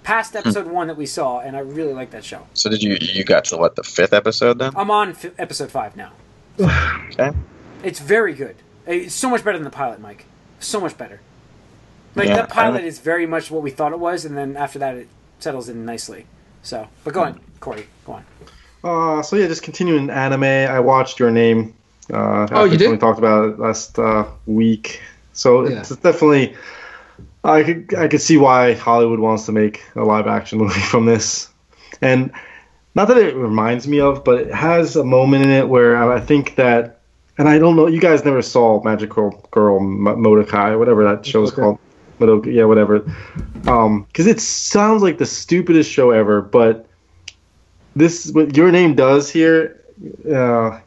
past 0.03 0.31
hmm. 0.31 0.37
episode 0.37 0.67
one 0.67 0.87
that 0.87 0.97
we 0.97 1.05
saw, 1.05 1.39
and 1.39 1.55
I 1.55 1.59
really 1.59 1.93
like 1.93 2.11
that 2.11 2.23
show. 2.23 2.47
So 2.53 2.69
did 2.69 2.81
you 2.83 2.97
you 2.99 3.23
got 3.23 3.45
to 3.45 3.57
what 3.57 3.75
the 3.75 3.83
fifth 3.83 4.13
episode 4.13 4.59
then? 4.59 4.73
I'm 4.75 4.91
on 4.91 5.11
f- 5.11 5.39
episode 5.39 5.71
five 5.71 5.95
now. 5.95 6.11
Okay. 7.11 7.31
It's 7.83 7.99
very 7.99 8.33
good. 8.33 8.55
Uh, 8.87 8.91
it's 8.91 9.13
so 9.13 9.29
much 9.29 9.43
better 9.43 9.57
than 9.57 9.63
the 9.63 9.69
pilot, 9.69 10.01
Mike. 10.01 10.25
So 10.59 10.81
much 10.81 10.97
better. 10.97 11.21
Like 12.15 12.27
Yeah, 12.27 12.41
the 12.41 12.47
pilot 12.47 12.83
is 12.83 12.99
very 12.99 13.25
much 13.25 13.51
what 13.51 13.61
we 13.61 13.71
thought 13.71 13.93
it 13.93 13.99
was, 13.99 14.25
and 14.25 14.35
then 14.35 14.57
after 14.57 14.79
that, 14.79 14.95
it 14.95 15.07
settles 15.39 15.69
in 15.69 15.85
nicely. 15.85 16.25
So, 16.61 16.87
but 17.03 17.13
go 17.13 17.21
hmm. 17.21 17.27
on, 17.27 17.41
Corey. 17.59 17.87
Go 18.05 18.13
on. 18.13 18.25
Uh, 18.85 19.21
so 19.23 19.35
yeah, 19.35 19.47
just 19.47 19.63
continuing 19.63 20.09
anime. 20.11 20.43
I 20.43 20.79
watched 20.79 21.19
Your 21.19 21.31
Name. 21.31 21.73
Uh, 22.13 22.47
Oh, 22.51 22.65
you 22.65 22.77
did? 22.77 22.91
We 22.91 22.97
talked 22.97 23.17
about 23.17 23.49
it 23.49 23.59
last 23.59 23.97
uh, 23.97 24.25
week. 24.45 25.01
So 25.33 25.67
Yeah. 25.67 25.79
it's 25.79 25.89
definitely. 25.89 26.55
I 27.43 27.63
could 27.63 27.93
I 27.95 28.07
could 28.07 28.21
see 28.21 28.37
why 28.37 28.73
Hollywood 28.73 29.19
wants 29.19 29.45
to 29.47 29.51
make 29.51 29.83
a 29.95 30.03
live 30.03 30.27
action 30.27 30.59
movie 30.63 30.79
from 30.79 31.05
this, 31.07 31.49
and 32.01 32.31
not 32.93 33.07
that 33.07 33.17
it 33.17 33.35
reminds 33.35 33.87
me 33.87 33.99
of, 33.99 34.23
but 34.23 34.39
it 34.41 34.53
has 34.53 34.95
a 34.95 35.03
moment 35.03 35.43
in 35.45 35.49
it 35.51 35.67
where 35.67 35.97
I 35.97 36.19
think 36.19 36.55
that, 36.55 37.01
and 37.39 37.49
I 37.49 37.57
don't 37.59 37.75
know. 37.75 37.87
You 37.87 37.99
guys 37.99 38.23
never 38.23 38.41
saw 38.43 38.81
Magical 38.83 39.47
Girl 39.51 39.77
M- 39.77 40.05
Modokai, 40.23 40.77
whatever 40.77 41.03
that 41.05 41.25
show's 41.25 41.51
Okay. 41.51 41.61
called. 41.61 41.79
Madoka, 42.19 42.53
yeah, 42.53 42.63
whatever. 42.63 43.03
Um, 43.67 44.03
because 44.03 44.25
it 44.27 44.39
sounds 44.39 45.03
like 45.03 45.17
the 45.17 45.25
stupidest 45.25 45.91
show 45.91 46.11
ever, 46.11 46.41
but 46.41 46.87
this 47.95 48.31
what 48.31 48.55
your 48.55 48.71
name 48.71 48.95
does 48.95 49.29
here 49.29 49.81
uh, 50.33 50.79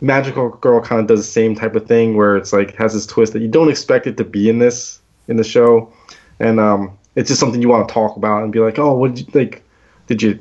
Magical 0.00 0.50
Girl 0.50 0.80
kind 0.80 1.00
of 1.00 1.06
does 1.06 1.20
the 1.20 1.32
same 1.32 1.54
type 1.54 1.74
of 1.74 1.86
thing 1.86 2.16
where 2.16 2.36
it's 2.36 2.52
like 2.52 2.74
has 2.76 2.92
this 2.92 3.06
twist 3.06 3.32
that 3.32 3.40
you 3.40 3.48
don't 3.48 3.70
expect 3.70 4.06
it 4.06 4.16
to 4.18 4.24
be 4.24 4.48
in 4.48 4.58
this 4.58 5.00
in 5.28 5.36
the 5.36 5.44
show, 5.44 5.92
and 6.38 6.60
um, 6.60 6.96
it's 7.14 7.28
just 7.28 7.40
something 7.40 7.62
you 7.62 7.68
want 7.68 7.88
to 7.88 7.94
talk 7.94 8.16
about 8.16 8.42
and 8.42 8.52
be 8.52 8.58
like, 8.60 8.78
oh, 8.78 8.94
what 8.94 9.14
did 9.14 9.26
you 9.26 9.40
like? 9.40 9.62
Did 10.06 10.22
you 10.22 10.38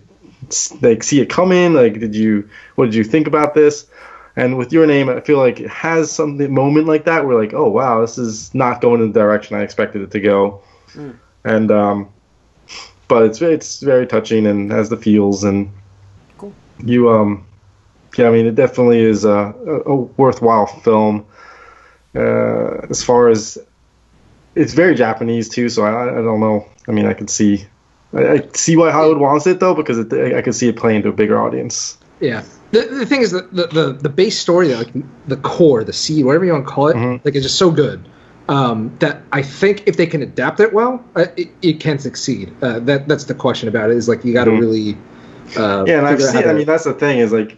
like 0.82 1.04
see 1.04 1.22
it 1.22 1.30
coming? 1.30 1.74
Like, 1.74 2.00
did 2.00 2.16
you 2.16 2.50
what 2.76 2.86
did 2.86 2.96
you 2.96 3.04
think 3.04 3.28
about 3.28 3.54
this? 3.54 3.88
And 4.36 4.58
with 4.58 4.74
your 4.74 4.86
name, 4.86 5.08
I 5.08 5.22
feel 5.22 5.38
like 5.38 5.62
it 5.62 5.70
has 5.70 6.12
something 6.12 6.54
moment 6.54 6.88
like 6.88 7.06
that 7.06 7.26
where 7.26 7.40
like, 7.40 7.54
oh 7.54 7.70
wow, 7.70 8.02
this 8.02 8.18
is 8.18 8.54
not 8.54 8.82
going 8.82 9.02
in 9.02 9.14
the 9.14 9.20
direction 9.20 9.56
I 9.56 9.62
expected 9.62 10.02
it 10.02 10.12
to 10.12 10.20
go, 10.20 10.62
Mm. 10.94 11.16
and 11.46 11.72
um, 11.72 12.10
but 13.08 13.24
it's 13.24 13.42
it's 13.42 13.80
very 13.80 14.06
touching 14.06 14.46
and 14.48 14.70
has 14.72 14.90
the 14.90 14.98
feels 14.98 15.46
and. 15.46 15.72
You 16.84 17.10
um 17.10 17.46
yeah, 18.18 18.28
I 18.28 18.32
mean, 18.32 18.46
it 18.46 18.56
definitely 18.56 19.02
is 19.02 19.26
a, 19.26 19.54
a, 19.86 19.96
worthwhile 19.96 20.68
film. 20.68 21.26
Uh, 22.16 22.78
as 22.90 23.04
far 23.04 23.28
as 23.28 23.58
it's 24.56 24.74
very 24.74 24.96
Japanese 24.96 25.50
too, 25.50 25.68
so 25.68 25.84
I, 25.84 26.04
I 26.04 26.22
don't 26.22 26.40
know. 26.40 26.66
I 26.88 26.92
mean, 26.92 27.06
I 27.08 27.14
could 27.14 27.30
see, 27.30 27.66
I, 28.14 28.28
I 28.28 28.48
see 28.54 28.78
why 28.78 28.92
Hollywood 28.92 29.20
wants 29.20 29.46
it 29.48 29.60
though, 29.60 29.76
because 29.76 30.00
it, 30.00 30.14
I 30.14 30.42
could 30.42 30.56
see 30.56 30.70
it 30.70 30.78
playing 30.78 31.04
to 31.04 31.10
a 31.10 31.12
bigger 31.12 31.42
audience. 31.42 31.98
Yeah. 32.22 32.44
The, 32.72 32.82
the 32.84 33.06
thing 33.06 33.22
is 33.22 33.32
that 33.32 33.54
the, 33.54 33.68
the, 33.68 33.94
the 33.94 34.10
base 34.10 34.40
story, 34.40 34.74
like 34.74 34.94
the 35.28 35.38
core, 35.38 35.84
the 35.84 35.94
seed, 35.94 36.26
whatever 36.26 36.46
you 36.46 36.54
want 36.54 36.66
to 36.66 36.72
call 36.72 36.88
it, 36.88 36.96
Mhm. 36.96 37.26
like 37.26 37.36
it's 37.36 37.44
just 37.44 37.58
so 37.58 37.70
good 37.70 38.08
um, 38.48 38.96
that 39.00 39.22
I 39.34 39.42
think 39.42 39.84
if 39.88 39.98
they 39.98 40.08
can 40.08 40.22
adapt 40.22 40.60
it 40.60 40.72
well, 40.72 41.04
uh, 41.16 41.26
it, 41.36 41.50
it 41.62 41.80
can 41.80 42.00
succeed. 42.00 42.54
Uh, 42.62 42.80
that 42.80 43.08
that's 43.08 43.26
the 43.26 43.34
question 43.34 43.68
about 43.68 43.90
it. 43.90 43.98
Is 43.98 44.08
like 44.08 44.24
you 44.24 44.34
got 44.34 44.46
to 44.46 44.52
Mhm. 44.52 44.60
really. 44.60 44.98
Uh, 45.58 45.86
Yeah, 45.88 45.98
and 46.00 46.08
I've 46.08 46.18
figure 46.18 46.30
out 46.30 46.34
how 46.36 46.42
seen. 46.42 46.50
I 46.50 46.54
mean, 46.54 46.66
that's 46.66 46.84
the 46.84 46.94
thing 46.94 47.20
is 47.20 47.32
like, 47.32 47.58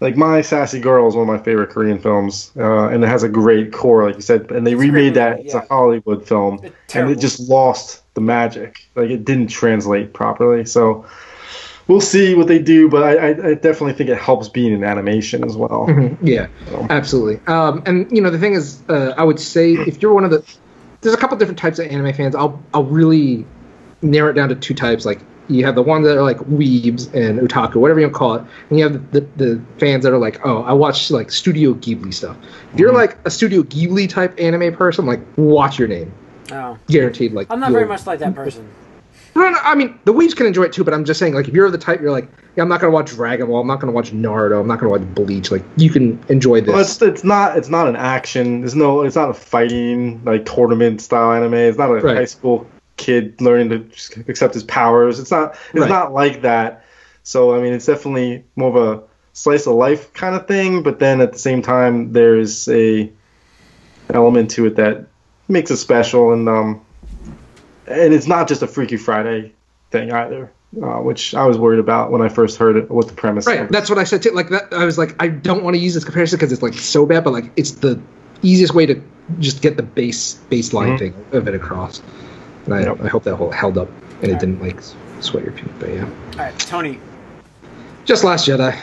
like 0.00 0.16
my 0.16 0.40
Sassy 0.40 0.80
Girl 0.80 1.06
is 1.08 1.14
one 1.14 1.28
of 1.28 1.34
my 1.36 1.42
favorite 1.42 1.70
Korean 1.70 1.98
films, 1.98 2.52
uh, 2.56 2.88
and 2.88 3.04
it 3.04 3.06
has 3.08 3.22
a 3.22 3.28
great 3.28 3.72
core, 3.72 4.06
like 4.06 4.16
you 4.16 4.22
said. 4.22 4.50
And 4.50 4.66
they 4.66 4.72
It's 4.72 4.82
a 4.82 4.86
great 4.86 4.92
remade 4.92 5.14
that 5.14 5.36
movie, 5.36 5.48
as 5.48 5.54
yeah. 5.54 5.62
a 5.62 5.66
Hollywood 5.68 6.26
film, 6.26 6.60
It's 6.62 6.94
and 6.96 7.10
it 7.10 7.18
just 7.18 7.40
lost 7.48 8.02
the 8.14 8.20
magic. 8.20 8.88
Like 8.94 9.10
it 9.10 9.24
didn't 9.24 9.48
translate 9.48 10.12
properly. 10.14 10.64
So 10.64 11.04
we'll 11.86 12.00
see 12.00 12.34
what 12.34 12.46
they 12.46 12.58
do, 12.58 12.88
but 12.88 13.02
I, 13.02 13.12
I, 13.16 13.28
I 13.50 13.54
definitely 13.54 13.92
think 13.92 14.10
it 14.10 14.18
helps 14.18 14.48
being 14.48 14.72
in 14.72 14.84
animation 14.84 15.44
as 15.44 15.56
well. 15.56 15.86
Mhm, 15.88 16.16
yeah, 16.22 16.46
So. 16.68 16.86
absolutely. 16.88 17.40
Um, 17.46 17.82
and 17.84 18.10
you 18.10 18.22
know, 18.22 18.30
the 18.30 18.38
thing 18.38 18.54
is, 18.54 18.80
uh, 18.88 19.12
I 19.16 19.24
would 19.24 19.38
say 19.40 19.72
if 19.72 20.00
you're 20.00 20.14
one 20.14 20.24
of 20.24 20.30
the, 20.30 20.42
there's 21.02 21.14
a 21.14 21.18
couple 21.18 21.36
different 21.36 21.58
types 21.58 21.78
of 21.78 21.86
anime 21.88 22.12
fans. 22.14 22.34
I'll 22.34 22.60
I'll 22.74 22.84
really 22.84 23.44
narrow 24.02 24.30
it 24.30 24.34
down 24.34 24.48
to 24.48 24.54
two 24.54 24.74
types. 24.74 25.04
Like 25.04 25.20
you 25.50 25.64
have 25.64 25.74
the 25.74 25.82
ones 25.82 26.06
that 26.06 26.16
are 26.16 26.22
like 26.22 26.38
weebs 26.38 27.12
and 27.14 27.40
otaku, 27.40 27.76
whatever 27.76 28.00
you 28.00 28.06
want 28.06 28.14
to 28.14 28.18
call 28.18 28.34
it, 28.34 28.44
and 28.70 28.78
you 28.78 28.84
have 28.88 29.10
the, 29.12 29.20
the, 29.20 29.44
the 29.44 29.60
fans 29.78 30.04
that 30.04 30.12
are 30.12 30.18
like, 30.18 30.44
oh, 30.46 30.62
I 30.62 30.72
watch 30.72 31.10
like 31.10 31.30
Studio 31.30 31.74
Ghibli 31.74 32.14
stuff. 32.14 32.36
If 32.72 32.78
you're 32.80 32.92
Mhm. 32.92 32.94
like 32.96 33.18
a 33.24 33.30
Studio 33.30 33.62
Ghibli 33.62 34.08
type 34.08 34.38
anime 34.40 34.74
person, 34.74 35.06
like 35.06 35.20
watch 35.36 35.78
your 35.78 35.88
name, 35.88 36.12
Oh. 36.52 36.78
guaranteed. 36.88 37.32
Like 37.32 37.48
I'm 37.50 37.60
not 37.60 37.72
very 37.72 37.86
much 37.86 38.06
like 38.06 38.20
that 38.20 38.34
person. 38.34 38.66
No, 39.36 39.48
no, 39.48 39.58
I 39.62 39.76
mean, 39.76 39.96
the 40.06 40.12
weebs 40.12 40.34
can 40.34 40.46
enjoy 40.46 40.64
it 40.64 40.72
too, 40.72 40.82
but 40.82 40.92
I'm 40.92 41.04
just 41.04 41.20
saying, 41.20 41.34
like, 41.34 41.46
if 41.46 41.54
you're 41.54 41.70
the 41.70 41.78
type, 41.78 42.00
you're 42.00 42.10
like, 42.10 42.28
yeah, 42.56 42.64
I'm 42.64 42.68
not 42.68 42.80
gonna 42.80 42.92
watch 42.92 43.10
Dragon 43.12 43.46
Ball, 43.46 43.60
I'm 43.60 43.66
not 43.68 43.78
gonna 43.78 43.92
watch 43.92 44.10
Naruto, 44.12 44.60
I'm 44.60 44.66
not 44.66 44.80
gonna 44.80 44.90
watch 44.90 45.02
Bleach. 45.14 45.52
Like, 45.52 45.62
you 45.76 45.88
can 45.88 46.18
enjoy 46.28 46.60
this. 46.60 46.72
Well, 46.72 46.80
it's 46.80 47.00
it's 47.00 47.22
not 47.22 47.56
it's 47.56 47.68
not 47.68 47.86
an 47.86 47.94
action. 47.94 48.60
There's 48.62 48.74
no 48.74 49.02
it's 49.02 49.14
not 49.14 49.30
a 49.30 49.34
fighting 49.34 50.20
like 50.24 50.46
tournament 50.46 51.00
style 51.00 51.30
anime. 51.32 51.54
It's 51.54 51.78
not 51.78 51.90
a 51.90 51.94
Right. 51.94 52.16
high 52.16 52.24
school 52.24 52.66
kid 53.00 53.40
learning 53.40 53.70
to 53.70 54.20
accept 54.28 54.54
his 54.54 54.62
powers. 54.64 55.18
It's 55.18 55.30
not 55.30 55.56
it's 55.72 55.80
Right. 55.80 55.88
not 55.88 56.12
like 56.12 56.42
that. 56.42 56.84
So 57.24 57.54
I 57.54 57.60
mean, 57.60 57.72
it's 57.72 57.86
definitely 57.86 58.44
more 58.56 58.68
of 58.68 58.76
a 58.76 59.02
slice 59.32 59.66
of 59.66 59.74
life 59.74 60.12
kind 60.12 60.34
of 60.36 60.46
thing. 60.46 60.82
But 60.82 60.98
then 60.98 61.20
at 61.20 61.32
the 61.32 61.38
same 61.38 61.62
time, 61.62 62.12
there's 62.12 62.68
a 62.68 63.10
element 64.10 64.50
to 64.52 64.66
it 64.66 64.76
that 64.76 65.06
makes 65.48 65.70
it 65.70 65.78
special, 65.78 66.32
and 66.32 66.48
um, 66.48 66.80
and 67.86 68.12
it's 68.14 68.26
not 68.26 68.48
just 68.48 68.62
a 68.62 68.66
Freaky 68.66 68.96
Friday 68.96 69.52
thing 69.90 70.12
either. 70.12 70.52
Uh, 70.80 70.98
which 71.02 71.34
I 71.34 71.46
was 71.46 71.58
worried 71.58 71.80
about 71.80 72.12
when 72.12 72.22
I 72.22 72.28
first 72.28 72.56
heard 72.56 72.76
it. 72.76 72.88
What 72.90 73.08
the 73.08 73.14
premise? 73.14 73.44
Right. 73.44 73.62
was. 73.62 73.70
That's 73.70 73.90
what 73.90 73.98
I 73.98 74.04
said 74.04 74.22
too. 74.22 74.30
Like 74.30 74.50
that, 74.50 74.72
I 74.72 74.84
was 74.84 74.98
like, 74.98 75.16
I 75.20 75.26
don't 75.26 75.64
want 75.64 75.74
to 75.74 75.80
use 75.80 75.94
this 75.94 76.04
comparison 76.04 76.36
because 76.38 76.52
it's 76.52 76.62
like 76.62 76.74
so 76.74 77.04
bad, 77.06 77.24
but 77.24 77.32
like 77.32 77.50
it's 77.56 77.72
the 77.72 78.00
easiest 78.42 78.72
way 78.72 78.86
to 78.86 79.02
just 79.40 79.62
get 79.62 79.76
the 79.76 79.82
base 79.82 80.38
baseline 80.48 80.94
Mhm. 80.94 80.98
thing 81.00 81.14
of 81.32 81.48
it 81.48 81.54
across. 81.54 82.00
And 82.70 82.78
I, 82.78 82.82
Yep. 82.82 83.00
I 83.02 83.08
hope 83.08 83.24
that 83.24 83.34
whole 83.36 83.50
held 83.50 83.78
up 83.78 83.88
and 84.22 84.30
it 84.30 84.38
didn't 84.38 84.60
like 84.62 84.78
sweat 85.20 85.42
your 85.44 85.52
pubes. 85.52 85.72
But 85.80 85.90
yeah, 85.90 86.04
All 86.04 86.38
right, 86.38 86.58
Tony. 86.58 86.98
just 88.04 88.22
Last 88.24 88.46
Jedi. 88.46 88.78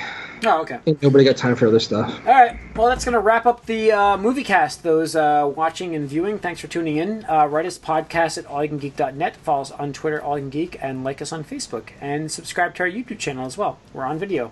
Oh, 0.46 0.62
okay. 0.62 0.80
Ain't 0.86 1.02
nobody 1.02 1.24
got 1.24 1.36
time 1.36 1.56
for 1.56 1.66
other 1.68 1.80
stuff. 1.80 2.14
All 2.28 2.32
right. 2.34 2.60
Well, 2.76 2.88
that's 2.90 3.04
going 3.04 3.14
to 3.14 3.20
wrap 3.20 3.48
up 3.48 3.66
the 3.66 3.92
uh, 3.92 4.18
movie 4.18 4.44
cast. 4.44 4.84
Those 4.84 5.16
uh, 5.16 5.52
watching 5.56 5.96
and 5.96 6.08
viewing, 6.08 6.38
thanks 6.38 6.62
for 6.62 6.68
tuning 6.68 6.98
in. 6.98 7.26
Uh, 7.28 7.48
write 7.48 7.66
us 7.66 7.80
podcast 7.80 8.38
at 8.38 8.46
allyoucangeek.net. 8.46 9.36
Follow 9.38 9.62
us 9.62 9.72
on 9.72 9.94
Twitter, 9.94 10.20
allyoucangeek, 10.20 10.78
and 10.80 11.04
like 11.04 11.24
us 11.24 11.32
on 11.32 11.44
Facebook. 11.44 11.90
And 12.00 12.32
subscribe 12.32 12.76
to 12.76 12.84
our 12.84 12.90
YouTube 12.90 13.18
channel 13.18 13.48
as 13.48 13.58
well. 13.58 13.80
We're 13.94 14.06
on 14.06 14.20
video. 14.20 14.52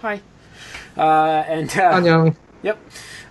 Hi. 0.00 0.22
Uh, 0.96 1.02
and 1.46 1.70
uh, 1.70 1.92
Annyeong. 1.92 2.34
Yep. 2.64 2.78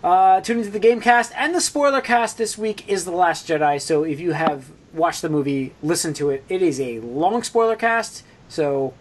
Uh, 0.01 0.39
tune 0.41 0.59
into 0.59 0.69
the 0.71 0.79
Gamecast 0.79 1.31
and 1.35 1.53
the 1.53 1.61
spoiler 1.61 1.99
cast 1.99 2.37
this 2.37 2.57
week 2.57 2.87
is 2.87 3.03
The 3.03 3.11
Last 3.11 3.49
Jedi. 3.49 3.81
So 3.81 4.03
if 4.05 4.19
you 4.21 4.31
have 4.31 4.71
watched 4.93 5.21
the 5.21 5.29
movie, 5.29 5.73
listen 5.81 6.13
to 6.15 6.29
it. 6.29 6.43
It 6.49 6.61
is 6.61 6.79
a 6.79 6.99
long 6.99 7.43
spoiler 7.43 7.75
cast, 7.75 8.23
so 8.49 8.93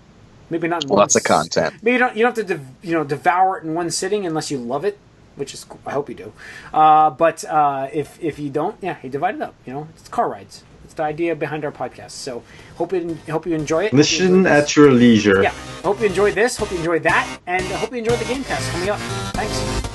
maybe 0.48 0.68
not 0.68 0.84
in 0.84 0.90
Lots 0.90 1.16
of 1.16 1.24
content. 1.24 1.74
Maybe 1.82 1.92
you 1.92 1.98
don't 1.98 2.16
you 2.16 2.22
don't 2.22 2.36
have 2.36 2.46
to 2.46 2.54
dev- 2.54 2.66
you 2.82 2.92
know 2.92 3.04
devour 3.04 3.58
it 3.58 3.64
in 3.64 3.74
one 3.74 3.90
sitting 3.90 4.26
unless 4.26 4.50
you 4.50 4.58
love 4.58 4.84
it, 4.84 4.98
which 5.36 5.54
is 5.54 5.64
cool. 5.64 5.80
I 5.86 5.92
hope 5.92 6.08
you 6.08 6.14
do. 6.14 6.32
Uh, 6.72 7.10
but 7.10 7.44
uh, 7.44 7.88
if 7.92 8.22
if 8.22 8.38
you 8.38 8.50
don't, 8.50 8.76
yeah, 8.80 8.96
you 9.02 9.10
divide 9.10 9.36
it 9.36 9.42
up. 9.42 9.54
You 9.66 9.72
know, 9.72 9.88
it's 9.96 10.08
car 10.08 10.28
rides. 10.28 10.64
It's 10.84 10.94
the 10.94 11.04
idea 11.04 11.36
behind 11.36 11.64
our 11.64 11.70
podcast. 11.72 12.10
So 12.10 12.42
hope 12.76 12.92
you 12.92 13.16
hope 13.28 13.46
you 13.46 13.54
enjoy 13.54 13.84
it. 13.84 13.92
Listen 13.92 14.46
at 14.46 14.74
your 14.74 14.90
leisure. 14.90 15.42
Yeah. 15.42 15.54
Hope 15.82 16.00
you 16.00 16.06
enjoyed 16.06 16.34
this. 16.34 16.56
Hope 16.56 16.70
you 16.72 16.78
enjoyed 16.78 17.04
that, 17.04 17.38
and 17.46 17.62
I 17.62 17.76
hope 17.76 17.92
you 17.92 17.98
enjoyed 17.98 18.18
the 18.18 18.24
Gamecast 18.24 18.70
coming 18.72 18.90
up. 18.90 18.98
Thanks. 19.34 19.89